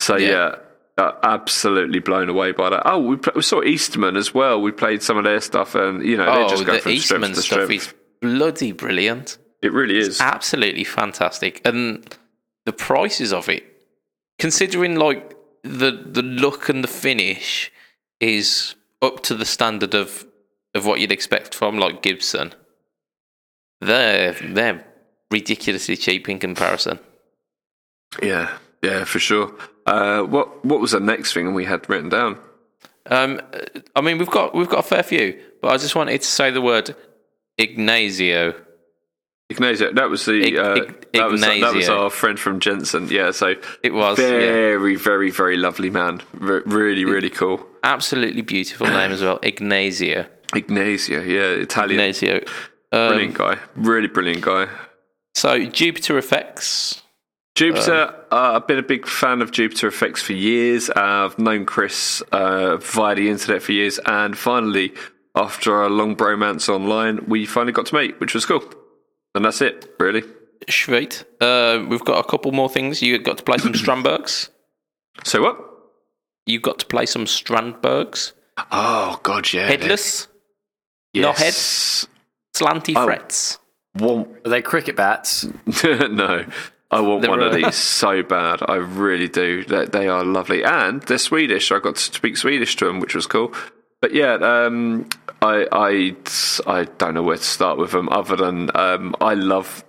[0.00, 0.28] So Yeah.
[0.98, 2.82] yeah, uh, absolutely blown away by that.
[2.84, 4.60] Oh, we, pl- we saw Eastman as well.
[4.60, 6.96] We played some of their stuff, and you know, they're Oh, just going the from
[6.98, 7.70] strength Eastman to stuff strength.
[7.88, 9.36] is bloody brilliant.
[9.60, 10.20] It really is.
[10.20, 11.60] Absolutely fantastic.
[11.64, 12.16] And
[12.64, 13.64] the prices of it,
[14.38, 17.70] considering like the the look and the finish
[18.20, 20.26] is up to the standard of
[20.74, 22.54] of what you'd expect from like Gibson.
[23.80, 24.84] They're they're
[25.30, 26.98] ridiculously cheap in comparison.
[28.22, 29.54] Yeah, yeah, for sure.
[29.86, 32.38] Uh, what what was the next thing we had written down?
[33.06, 33.40] Um,
[33.96, 36.50] I mean, we've got we've got a fair few, but I just wanted to say
[36.50, 36.94] the word
[37.62, 38.54] Ignazio.
[39.50, 40.74] Ignazio, that was the uh,
[41.12, 43.08] that was that was our friend from Jensen.
[43.08, 44.28] Yeah, so It was yeah.
[44.28, 46.22] very, very, very lovely man.
[46.32, 47.64] Re- really, really cool.
[47.84, 50.26] absolutely beautiful name as well, Ignazio.
[50.54, 52.46] Ignazio, yeah, Italian, Ignazio.
[52.92, 54.68] Um, brilliant guy, really brilliant guy.
[55.34, 57.02] So Jupiter effects.
[57.54, 60.88] Jupiter, uh, I've been a big fan of Jupiter Effects for years.
[60.88, 64.94] I've known Chris uh, via the internet for years, and finally,
[65.34, 68.62] after a long bromance online, we finally got to meet, which was cool.
[69.34, 70.22] And that's it, really.
[70.68, 71.24] Sweet.
[71.40, 73.00] Uh, we've got a couple more things.
[73.02, 74.50] You got to play some Strandbergs.
[75.24, 75.58] So what?
[76.46, 78.32] You got to play some Strandbergs.
[78.70, 80.28] Oh God, yeah, Headless,
[81.14, 81.22] yes.
[81.22, 81.54] not head.
[82.54, 83.04] slanty Oh.
[83.06, 83.58] frets.
[83.98, 85.44] Want Are they cricket bats?
[85.84, 86.44] no,
[86.90, 88.60] I want They're, one of these so bad.
[88.68, 89.64] I really do.
[89.64, 91.72] They, they are lovely, and they're Swedish.
[91.72, 93.54] I got to speak Swedish to them, which was cool.
[94.02, 95.08] But yeah, um,
[95.40, 96.16] I, I
[96.66, 99.84] I don't know where to start with them, other than um, I love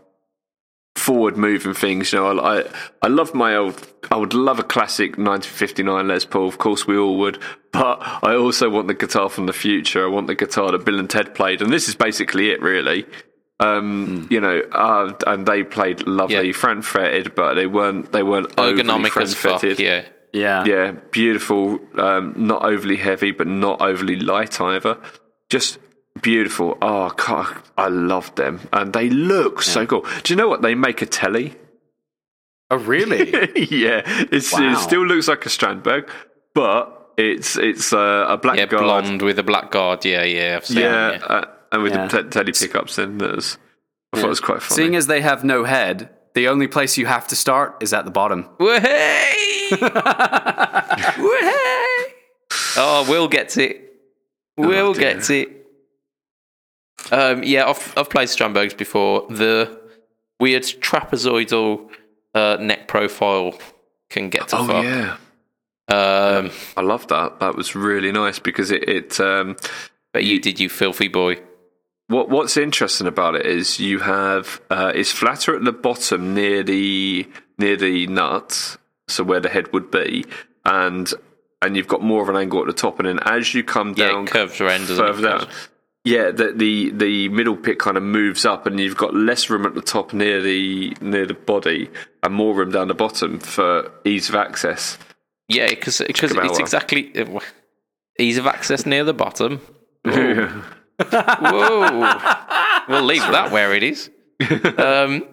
[0.95, 2.13] forward moving things.
[2.13, 2.63] You know, I,
[3.01, 3.85] I love my old.
[4.11, 6.47] I would love a classic 1959 Les Paul.
[6.47, 7.39] Of course, we all would.
[7.71, 10.05] But I also want the guitar from the future.
[10.05, 13.05] I want the guitar that Bill and Ted played, and this is basically it, really.
[13.59, 16.53] Um, You know, uh, and they played lovely, Yeah.
[16.53, 18.11] Fan fretted, but they weren't.
[18.11, 19.63] They weren't Ergonomic as fuck.
[19.63, 20.03] Yeah.
[20.33, 20.65] Yeah.
[20.65, 21.79] Yeah, beautiful.
[21.97, 24.97] Um, not overly heavy, but not overly light either.
[25.49, 25.77] Just
[26.21, 26.77] beautiful.
[26.81, 30.05] Oh, God, I love them, and they look so cool.
[30.23, 30.61] Do you know what?
[30.63, 31.55] They make a telly.
[32.71, 33.29] Oh, really?
[33.69, 34.01] yeah,
[34.31, 34.71] it's, Wow.
[34.71, 36.09] it still looks like a Strandberg,
[36.55, 38.83] but it's it's uh, a black Yeah, guard.
[38.83, 40.03] blonde with a black guard.
[40.05, 40.55] Yeah, yeah.
[40.57, 41.25] I've seen Yeah, them, yeah.
[41.27, 42.07] Uh, and with Yeah.
[42.07, 43.19] the te- telly pickups in.
[43.19, 43.57] That was,
[44.13, 44.75] I thought it was quite funny.
[44.75, 48.05] Seeing as they have no head, the only place you have to start is at
[48.05, 48.49] the bottom.
[48.59, 49.69] Wahey!
[51.17, 52.13] Wahey!
[52.75, 53.93] Oh, Will gets it.
[54.57, 55.13] Will Oh, dear.
[55.13, 55.49] gets it.
[57.11, 59.27] Um, yeah, I've, I've played Strandbergs before.
[59.29, 59.79] The
[60.39, 61.89] weird trapezoidal
[62.33, 63.53] uh, neck profile
[64.09, 64.83] can get to oh fuck.
[64.83, 65.17] yeah,
[65.89, 67.39] Um, I love that.
[67.39, 68.87] That was really nice because it.
[68.87, 69.55] it um,
[70.13, 71.39] but you did, you filthy boy.
[72.13, 76.61] What What's interesting about it is you have uh, it's flatter at the bottom near
[76.61, 77.27] the
[77.57, 78.77] near the nut,
[79.07, 80.25] so where the head would be,
[80.63, 81.11] and
[81.63, 83.95] and you've got more of an angle at the top, and then as you come
[83.97, 85.47] Yeah, down it curves around, further down,
[86.03, 89.65] yeah, the, the the middle pit kind of moves up, and you've got less room
[89.65, 91.89] at the top near the near the body,
[92.21, 94.99] and more room down the bottom for ease of access.
[95.47, 97.39] Yeah, because it's exactly uh,
[98.19, 99.61] ease of access near the bottom.
[100.99, 102.19] Whoa!
[102.87, 104.09] we'll leave that where it is.
[104.77, 105.25] Um,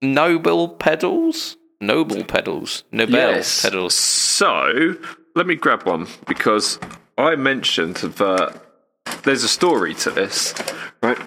[0.00, 3.62] noble pedals, noble pedals, Nobel Yes.
[3.62, 3.94] pedals.
[3.94, 4.96] So
[5.34, 6.78] let me grab one because
[7.18, 8.60] I mentioned that
[9.24, 10.54] there's a story to this,
[11.02, 11.18] right?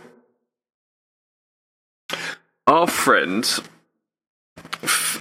[2.68, 3.46] Our friend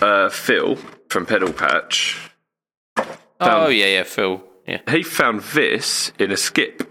[0.01, 0.77] uh, Phil
[1.09, 2.31] from Pedal Patch,
[3.41, 4.43] Oh yeah, yeah, Phil.
[4.67, 6.89] Yeah, he found this in a skip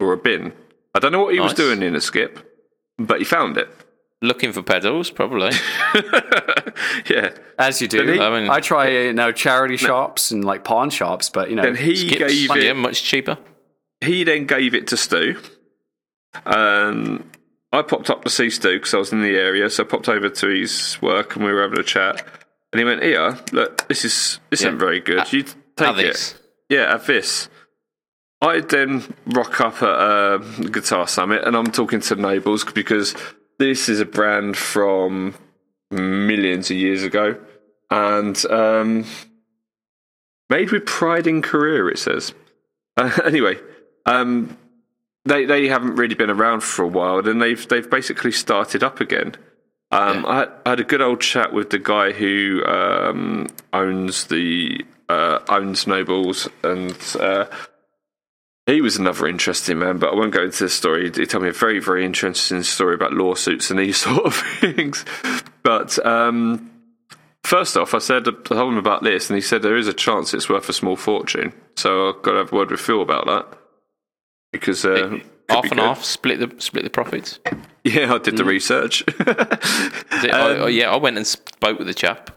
[0.00, 0.52] or a bin.
[0.96, 2.40] I don't know what he was doing in a skip,
[2.98, 3.68] but he found it.
[4.22, 5.50] looking for pedals, probably.
[7.10, 7.30] yeah.
[7.58, 8.02] As you do.
[8.12, 11.50] He- I, I mean- I try, you know, charity shops and like pawn shops, but
[11.50, 12.76] you know, Then he Skips, gave yeah, it.
[12.76, 13.36] much cheaper.
[14.00, 15.36] He then gave it to Stu.
[16.44, 17.30] Um,
[17.72, 20.08] I popped up to see Stu because I was in the area, so I popped
[20.08, 22.26] over to his work and we were having a chat.
[22.72, 25.30] And he went, "Here, look, this is this isn't very good.
[25.32, 26.02] You take Have it.
[26.12, 26.34] this.
[26.68, 27.48] Yeah, have this."
[28.40, 30.38] I then rock up at a
[30.70, 33.14] Guitar Summit and I'm talking to Nobels because
[33.58, 35.34] this is a brand from
[35.90, 37.38] millions of years ago
[37.90, 39.04] and um,
[40.50, 42.34] made with pride in Korea, it says.
[42.96, 43.58] Uh, anyway,
[44.04, 44.56] um,
[45.24, 49.00] they they haven't really been around for a while, and they've they've basically started up
[49.00, 49.34] again.
[49.92, 54.26] Um, I, had- I had a good old chat with the guy who um, owns
[54.26, 57.46] the uh, owns Nobels, and uh,
[58.66, 59.98] he was another interesting man.
[59.98, 61.10] But I won't go into the story.
[61.14, 65.04] He told me a very very interesting story about lawsuits and these sort of things.
[65.62, 66.70] But um,
[67.44, 69.92] First off, I said I told him about this, and he said there is a
[69.92, 71.52] chance it's worth a small fortune.
[71.76, 73.46] So I've got to have a word with Phil about that
[74.52, 75.18] because uh,
[75.48, 75.84] Half be and good.
[75.86, 77.38] half, split the split the profits.
[77.84, 79.02] Yeah, I did the research.
[79.08, 82.32] Is it- I- I- yeah, I went and spoke with the chap.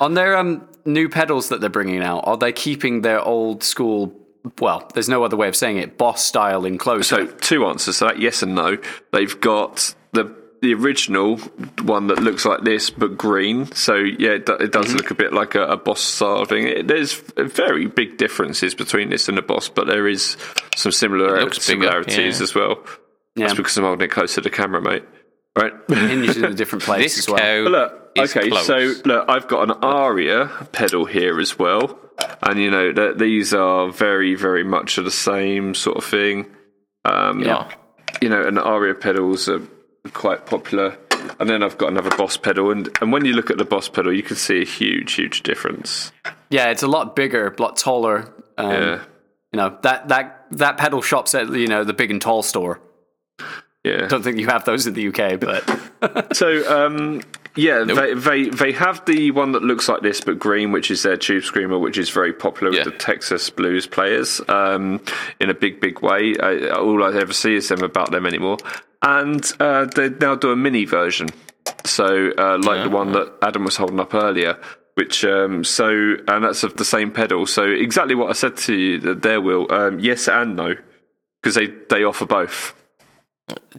[0.00, 4.14] on their um, new pedals that they're bringing out, are they keeping their old school?
[4.60, 5.96] Well, there's no other way of saying it.
[5.96, 7.02] Boss style enclosure.
[7.02, 8.76] so two answers to that: yes and no.
[9.12, 11.36] They've got the the original
[11.82, 13.70] one that looks like this but green.
[13.72, 14.96] So yeah, it, it does Mm-hmm.
[14.96, 16.66] look a bit like a, a boss style thing.
[16.66, 20.36] It, there's very big differences between this and the boss, but there is
[20.76, 22.42] some similar looks bigger, similarities yeah.
[22.42, 22.82] as well.
[23.36, 23.46] Yeah.
[23.46, 25.04] That's because I'm holding it close to the camera, mate.
[25.56, 25.72] Right.
[25.88, 27.38] hinged in a different place This as well.
[27.38, 28.66] cow But look, is okay, close.
[28.66, 31.98] so look, I've got an Aria pedal here as well,
[32.42, 36.46] and you know that these are very, very much of the same sort of thing.
[37.04, 37.70] Um, yeah.
[38.20, 39.60] You know, and Aria pedals are
[40.12, 40.96] quite popular.
[41.40, 43.88] And then I've got another Boss pedal, and, and when you look at the Boss
[43.88, 46.12] pedal, you can see a huge, huge difference.
[46.50, 48.32] Yeah, it's a lot bigger, a lot taller.
[48.58, 49.02] Um, Yeah,
[49.52, 52.80] You know that that that pedal shop's at you know the big and tall store.
[53.82, 54.06] yeah.
[54.06, 57.22] Don't think you have those in the UK, but So um,
[57.56, 61.02] yeah, they, they they have the one that looks like this but green, which is
[61.02, 62.84] their Tube Screamer, which is very popular Yeah.
[62.84, 65.00] with the Texas blues players um,
[65.40, 66.34] in a big big way.
[66.42, 68.58] I, all I ever see is them about them anymore,
[69.02, 71.28] and uh, they now do a mini version.
[71.84, 74.58] So uh, like the one that Adam was holding up earlier.
[74.96, 75.88] Which um, so
[76.28, 77.46] and that's of the same pedal.
[77.46, 80.76] So exactly what I said to you that there will um, yes and no
[81.42, 82.74] because they they offer both.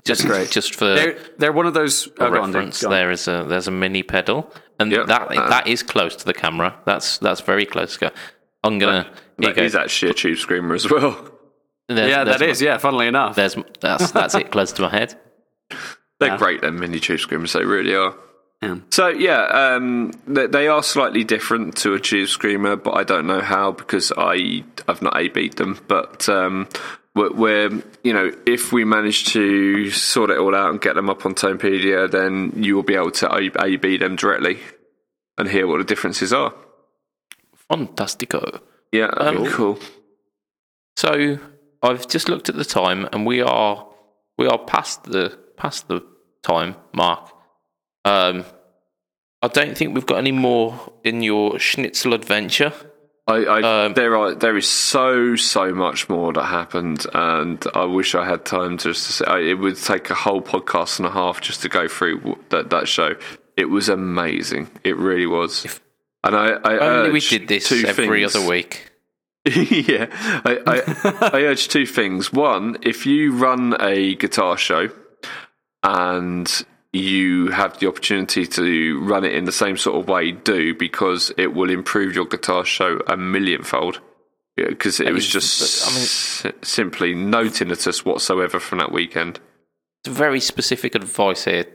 [0.03, 0.51] Just great.
[0.51, 2.91] just for they're they're one of those oh, go on, reference, go on.
[2.93, 5.07] there is a there's a mini pedal, and Yep.
[5.07, 6.77] that Uh, that is close to the camera.
[6.85, 7.97] That's that's very close.
[8.63, 9.07] I'm gonna.
[9.39, 9.63] That go.
[9.63, 11.31] is actually a Tube Screamer as well.
[11.89, 12.61] There's- Yeah, there's that my- is.
[12.61, 13.35] Yeah, funnily enough.
[13.35, 15.15] There's that's that's it close to my head.
[16.19, 16.37] They're Yeah.
[16.37, 17.51] great, them mini tube screamers.
[17.53, 18.15] They really are.
[18.61, 18.77] Yeah.
[18.89, 19.43] So yeah,
[19.75, 23.71] um, they, they are slightly different to a tube screamer, but I don't know how
[23.73, 25.77] because I I've not a beat them.
[25.89, 26.67] But um,
[27.15, 31.25] we're you know if we manage to sort it all out and get them up
[31.25, 34.59] on Tonepedia, then you will be able to A/B them directly
[35.37, 36.53] and hear what the differences are.
[37.69, 38.61] Fantastico.
[38.91, 39.79] Yeah, Um, cool.
[40.97, 41.39] So
[41.81, 43.87] I've just looked at the time, and we are
[44.37, 46.01] we are past the past the
[46.43, 47.31] time mark.
[48.03, 48.45] Um,
[49.41, 52.73] I don't think we've got any more in your Schnitzel adventure.
[53.27, 57.85] I, I um, there are there is so so much more that happened, and I
[57.85, 60.99] wish I had time to just to say I, it would take a whole podcast
[60.99, 63.15] and a half just to go through that that show.
[63.57, 64.69] It was amazing.
[64.83, 65.79] It really was.
[66.23, 68.35] and I, I Only we did this every things.
[68.35, 68.91] other week.
[69.45, 70.07] yeah,
[70.43, 72.33] I, I, I urge two things.
[72.33, 74.89] One, if you run a guitar show
[75.83, 76.65] and
[76.95, 81.31] you have the opportunity to run it in the same sort of way, do because
[81.37, 83.99] it will improve your guitar show a millionfold.
[84.55, 89.39] Because it was just I mean- si- simply no tinnitus whatsoever from that weekend.
[90.03, 91.65] It's very specific advice here,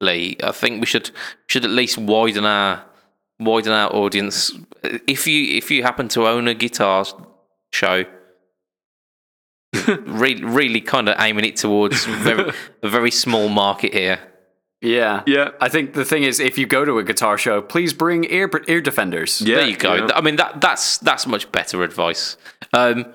[0.00, 0.36] Lee.
[0.42, 1.10] I think we should
[1.46, 2.84] should at least widen our
[3.38, 4.52] widen our audience.
[5.06, 7.04] If you if you happen to own a guitar
[7.72, 8.04] show,
[9.86, 12.52] really really kind of aiming it towards very,
[12.82, 14.18] a very small market here.
[14.86, 15.22] Yeah.
[15.26, 15.50] Yeah.
[15.60, 18.48] I think the thing is, if you go to a guitar show, please bring ear
[18.68, 19.40] ear defenders.
[19.40, 19.94] Yeah, there you go.
[19.94, 20.08] yeah.
[20.14, 22.36] I mean that that's that's much better advice.
[22.72, 23.06] Um,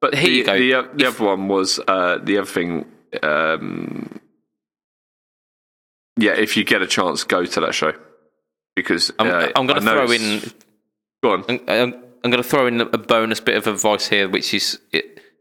[0.00, 0.58] But Here the, you go.
[0.58, 2.84] The, o- the If- other one was uh, the other thing.
[3.22, 4.20] Um,
[6.18, 7.92] yeah, if you get a chance, go to that show
[8.74, 10.40] because I'm, uh, I'm going to throw in
[11.22, 11.44] Go on.
[11.48, 11.94] I'm, I'm,
[12.24, 14.78] I'm going to throw in a bonus bit of advice here, which is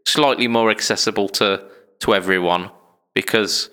[0.06, 1.64] slightly more accessible to
[2.00, 2.70] to everyone
[3.14, 3.70] because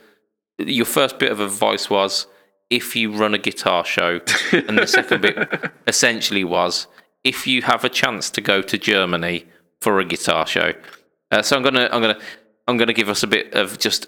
[0.67, 2.27] your first bit of advice was
[2.71, 4.21] if you run a guitar show,
[4.53, 5.49] and the second bit
[5.87, 6.87] essentially was
[7.25, 9.47] if you have a chance to go to Germany
[9.81, 10.73] for a guitar show.
[11.31, 12.19] Uh, so I'm gonna I'm gonna
[12.69, 14.07] I'm gonna give us a bit of just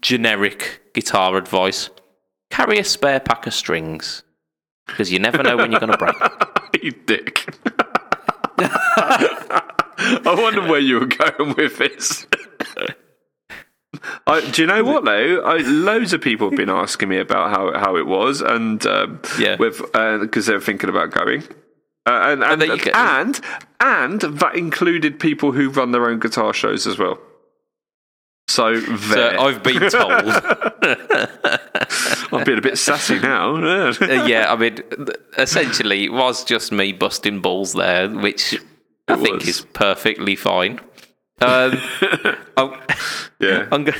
[0.00, 1.90] generic guitar advice.
[2.50, 4.22] Carry a spare pack of strings
[4.86, 6.14] because you never know when you're gonna break.
[6.82, 7.54] you dick.
[8.58, 12.26] I wonder where you were going with this.
[14.26, 15.40] I, do you know what though?
[15.42, 19.20] I, loads of people have been asking me about how how it was, and um,
[19.38, 19.56] Yeah.
[19.56, 21.42] with because they're thinking about going,
[22.06, 23.40] uh, and and, you and
[23.80, 27.18] and that included people who run their own guitar shows as well.
[28.48, 30.10] So So I've been told.
[32.32, 33.56] I'm being a bit sassy now.
[33.56, 33.92] Yeah.
[34.00, 34.78] Uh, yeah, I mean,
[35.36, 38.56] essentially, it was just me busting balls there, which
[39.08, 39.48] I think was.
[39.48, 40.80] is perfectly fine.
[41.40, 41.78] Um,
[42.56, 42.80] I'm,
[43.40, 43.66] yeah.
[43.72, 43.98] I'm gonna,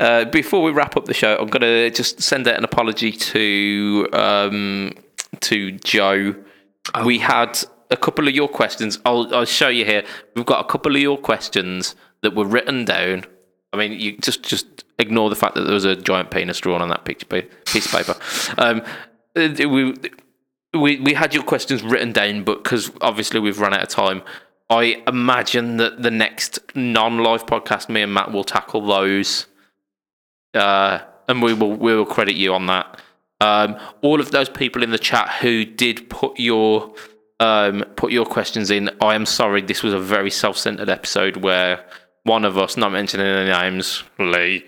[0.00, 3.12] uh, before we wrap up the show, I'm going to just send out an apology
[3.12, 4.92] to um,
[5.40, 6.34] to Joe.
[7.04, 7.58] We had
[7.90, 8.98] a couple of your questions.
[9.04, 10.04] I'll, I'll show you here.
[10.34, 13.24] We've got a couple of your questions that were written down.
[13.72, 16.82] I mean, you just just ignore the fact that there was a giant penis drawn
[16.82, 18.16] on that picture piece of paper.
[18.58, 18.82] Um,
[19.36, 19.94] uh, we,
[20.74, 24.22] we we had your questions written down, but because obviously we've run out of time,
[24.70, 29.46] I imagine that the next non-live podcast, me and Matt will tackle those,
[30.54, 33.00] uh, and we will we will credit you on that.
[33.40, 36.92] Um, all of those people in the chat who did put your
[37.40, 39.62] um, put your questions in, I am sorry.
[39.62, 41.84] This was a very self-centered episode where
[42.24, 44.66] one of us, not mentioning any names, Lee,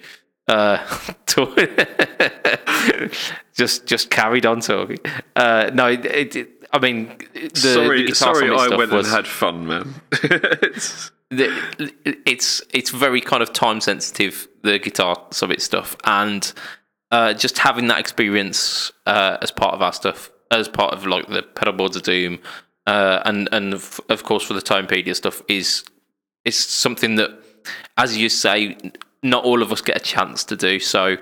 [0.48, 0.78] uh,
[3.54, 4.98] just just carried on talking.
[5.36, 9.06] Uh, no, it, it, I mean, the, sorry, the Guitar sorry, I stuff went was,
[9.06, 9.94] and had fun, man.
[10.22, 11.92] It's- the,
[12.26, 16.52] it's it's very kind of time sensitive the guitar summit stuff and
[17.12, 21.28] uh, just having that experience uh, as part of our stuff as part of like
[21.28, 22.40] the Pedalboards of Doom
[22.88, 25.84] uh, and and of course for the Tonepedia stuff is
[26.44, 27.30] is something that
[27.96, 28.76] as you say
[29.22, 31.16] not all of us get a chance to do so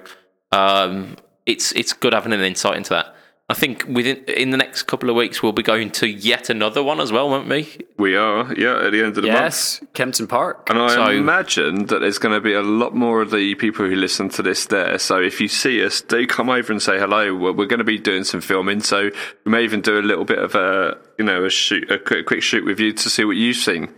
[0.53, 3.15] um, it's it's good having an insight into that
[3.51, 6.83] I think within in the next couple of weeks we'll be going to yet another
[6.83, 7.67] one as well won't we
[7.97, 9.33] we are, yeah, at the end of the month.
[9.33, 10.69] Yes, Kempton Park.
[10.69, 13.87] And I So- imagine that there's going to be a lot more of the people
[13.89, 14.99] who listen to this there.
[14.99, 17.35] So if you see us, do come over and say hello.
[17.35, 19.11] We're, we're going to be doing some filming, so
[19.45, 22.27] we may even do a little bit of a, you know, a shoot, a quick,
[22.27, 23.89] quick shoot with you to see what you've seen.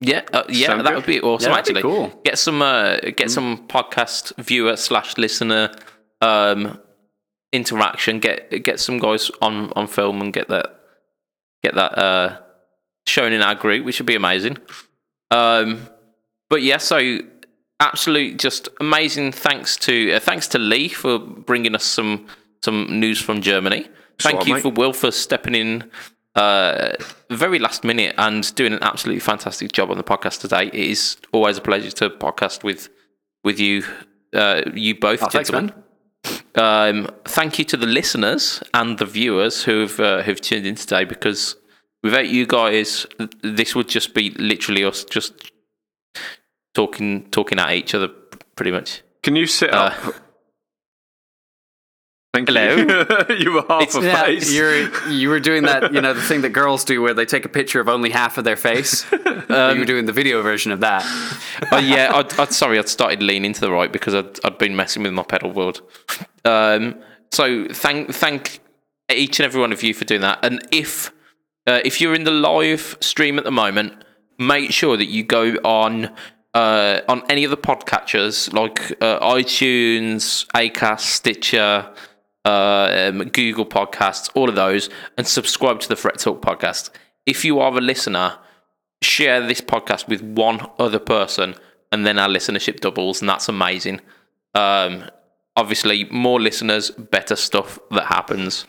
[0.00, 0.96] Yeah, uh, yeah, Sound that good?
[0.96, 1.50] would be awesome.
[1.50, 2.08] Yeah, that'd be cool.
[2.10, 2.24] Mm.
[2.24, 5.74] Get some, uh, get some podcast viewer slash listener
[6.20, 6.78] um,
[7.54, 8.18] interaction.
[8.20, 10.66] Get get some guys on on film and get that
[11.62, 12.38] get that uh,
[13.06, 14.58] shown in our group, which would be amazing.
[15.30, 15.88] Um,
[16.50, 17.18] but yeah, so
[17.80, 19.32] absolute, just amazing.
[19.32, 22.26] Thanks to uh, thanks to Lee for bringing us some
[22.62, 23.88] some news from Germany.
[24.18, 24.62] Thank you mate.
[24.62, 25.90] for Will for stepping in
[26.34, 26.92] uh,
[27.30, 30.66] very last minute and doing an absolutely fantastic job on the podcast today.
[30.66, 32.88] It is always a pleasure to podcast with
[33.42, 33.84] with you,
[34.32, 35.66] uh, you both, Oh, gentlemen.
[35.66, 35.83] man.
[36.54, 41.04] Um, thank you to the listeners and the viewers who've uh, who've tuned in today
[41.04, 41.56] because
[42.02, 43.06] without you guys,
[43.42, 45.32] this would just be literally us just
[46.74, 48.08] talking talking at each other,
[48.56, 49.02] pretty much.
[49.22, 50.14] Can you sit Uh, up?
[52.34, 52.74] Thank hello?
[52.74, 53.36] you.
[53.38, 54.52] you were half It's- a Yeah, face.
[54.52, 57.44] you're you were doing that, you know, the thing that girls do where they take
[57.44, 59.06] a picture of only half of their face.
[59.12, 59.18] you
[59.78, 61.04] were doing the video version of that.
[61.70, 64.74] Oh yeah, I'd, I'd sorry, I'd started leaning to the right because I'd, I'd been
[64.74, 65.78] messing with my pedal board.
[66.44, 67.00] Um,
[67.30, 68.58] so thank thank
[69.12, 70.40] each and every one of you for doing that.
[70.44, 71.12] And if
[71.68, 74.02] uh, if you're in the live stream at the moment,
[74.40, 76.10] make sure that you go on
[76.52, 81.92] uh, on any of the podcatchers like uh, iTunes, Acast, Stitcher,
[82.44, 86.90] uh, um, Google Podcasts, all of those, and subscribe to the Fret Talk podcast.
[87.26, 88.38] If you are a listener,
[89.02, 91.54] share this podcast with one other person,
[91.92, 94.00] and then our listenership doubles, and that's amazing.
[94.54, 95.04] Um,
[95.56, 98.66] obviously, more listeners, better stuff that happens,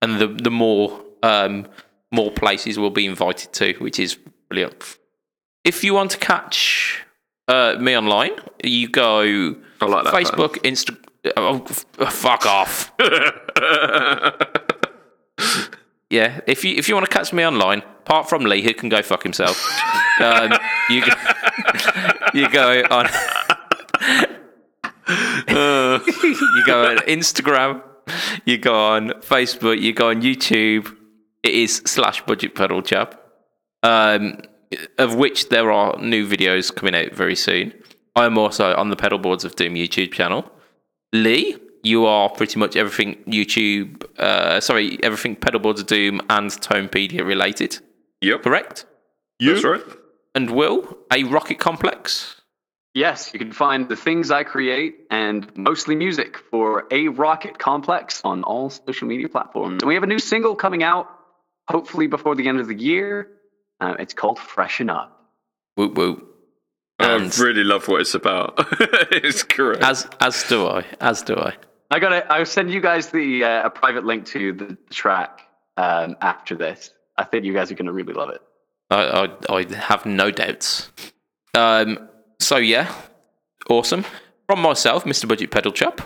[0.00, 1.66] and the the more um,
[2.10, 4.18] more places we'll be invited to, which is
[4.48, 4.98] brilliant.
[5.64, 7.04] If you want to catch
[7.48, 8.32] uh, me online,
[8.64, 11.04] you go I like that Facebook, Instagram.
[11.36, 12.92] Oh, f- fuck off.
[16.10, 18.88] yeah, if you if you want to catch me online, apart from Lee, who can
[18.88, 19.62] go fuck himself,
[20.20, 20.52] um,
[20.88, 21.12] you go,
[22.34, 23.06] you go on.
[25.08, 27.82] you go on Instagram,
[28.44, 30.94] you go on Facebook, you go on YouTube.
[31.42, 33.20] It is slash budget pedal chap,
[33.82, 34.40] um,
[34.98, 37.72] of which there are new videos coming out very soon.
[38.16, 40.50] I am also on the Pedalboards of Doom YouTube channel.
[41.12, 47.24] Lee, you are pretty much everything YouTube, uh, sorry, everything Pedalboards of Doom and Tonepedia
[47.24, 47.78] related,
[48.20, 48.86] Yep, correct?
[49.40, 49.82] that's right.
[50.34, 52.34] And Will, a Rocket Complex.
[52.94, 58.20] Yes, you can find the things I create and mostly music for A Rocket Complex
[58.24, 59.82] on all social media platforms.
[59.82, 61.08] And we have a new single coming out,
[61.68, 63.28] hopefully before the end of the year.
[63.80, 65.14] Uh, it's called Freshen Up.
[65.76, 66.27] Woo woo
[67.00, 67.06] woo.
[67.06, 68.54] I really love what it's about.
[69.12, 69.82] it's correct.
[69.82, 71.54] as as do I, as do I.
[71.90, 72.30] I gotta.
[72.32, 75.40] I'll send you guys the uh, a private link to the track
[75.76, 76.90] um, after this.
[77.16, 78.40] I think you guys are gonna really love it.
[78.90, 80.90] I, I, I have no doubts.
[81.54, 82.08] Um,
[82.40, 82.92] so yeah,
[83.68, 84.04] awesome.
[84.46, 85.28] From myself, Mr.
[85.28, 86.00] Budget Pedal Chap.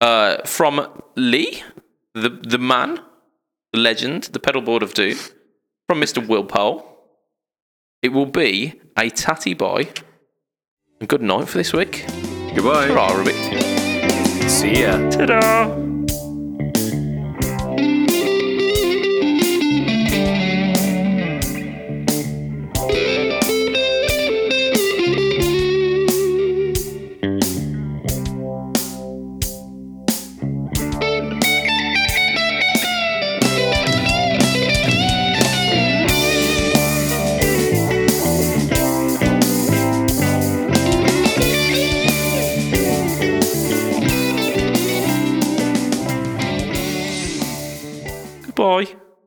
[0.00, 1.62] Uh, from Lee,
[2.14, 3.00] the the man,
[3.72, 5.16] the legend, the pedalboard of doom.
[5.88, 6.26] From Mr.
[6.26, 6.95] Will Powell.
[8.06, 9.88] It will be a tatty boy.
[11.00, 12.04] And good night for this week.
[12.54, 12.86] Goodbye.
[12.86, 13.32] Ta-ra, Ruby.
[14.48, 15.10] See ya.
[15.10, 15.85] Ta-da!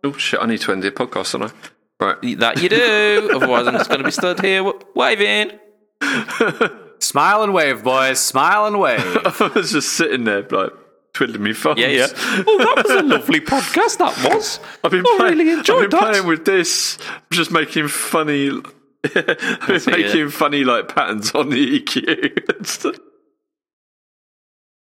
[0.03, 0.39] Oh shit!
[0.41, 1.51] I need to end the podcast, don't I?
[2.05, 2.39] Right.
[2.39, 3.29] That you do.
[3.35, 5.51] Otherwise, I'm just going to be stood here wa- waving.
[6.99, 8.19] Smile and wave, boys.
[8.19, 8.99] Smile and wave.
[9.41, 10.71] I was just sitting there, like
[11.13, 11.79] twiddling my thumbs.
[11.79, 12.07] Yeah, yeah.
[12.11, 13.97] Oh, that was a lovely podcast.
[13.97, 14.59] That was.
[14.83, 16.09] I've been, I play- really enjoyed I've been that.
[16.11, 16.97] playing with this,
[17.31, 19.97] just making funny, I've been see it.
[19.97, 22.99] making funny like patterns on the EQ.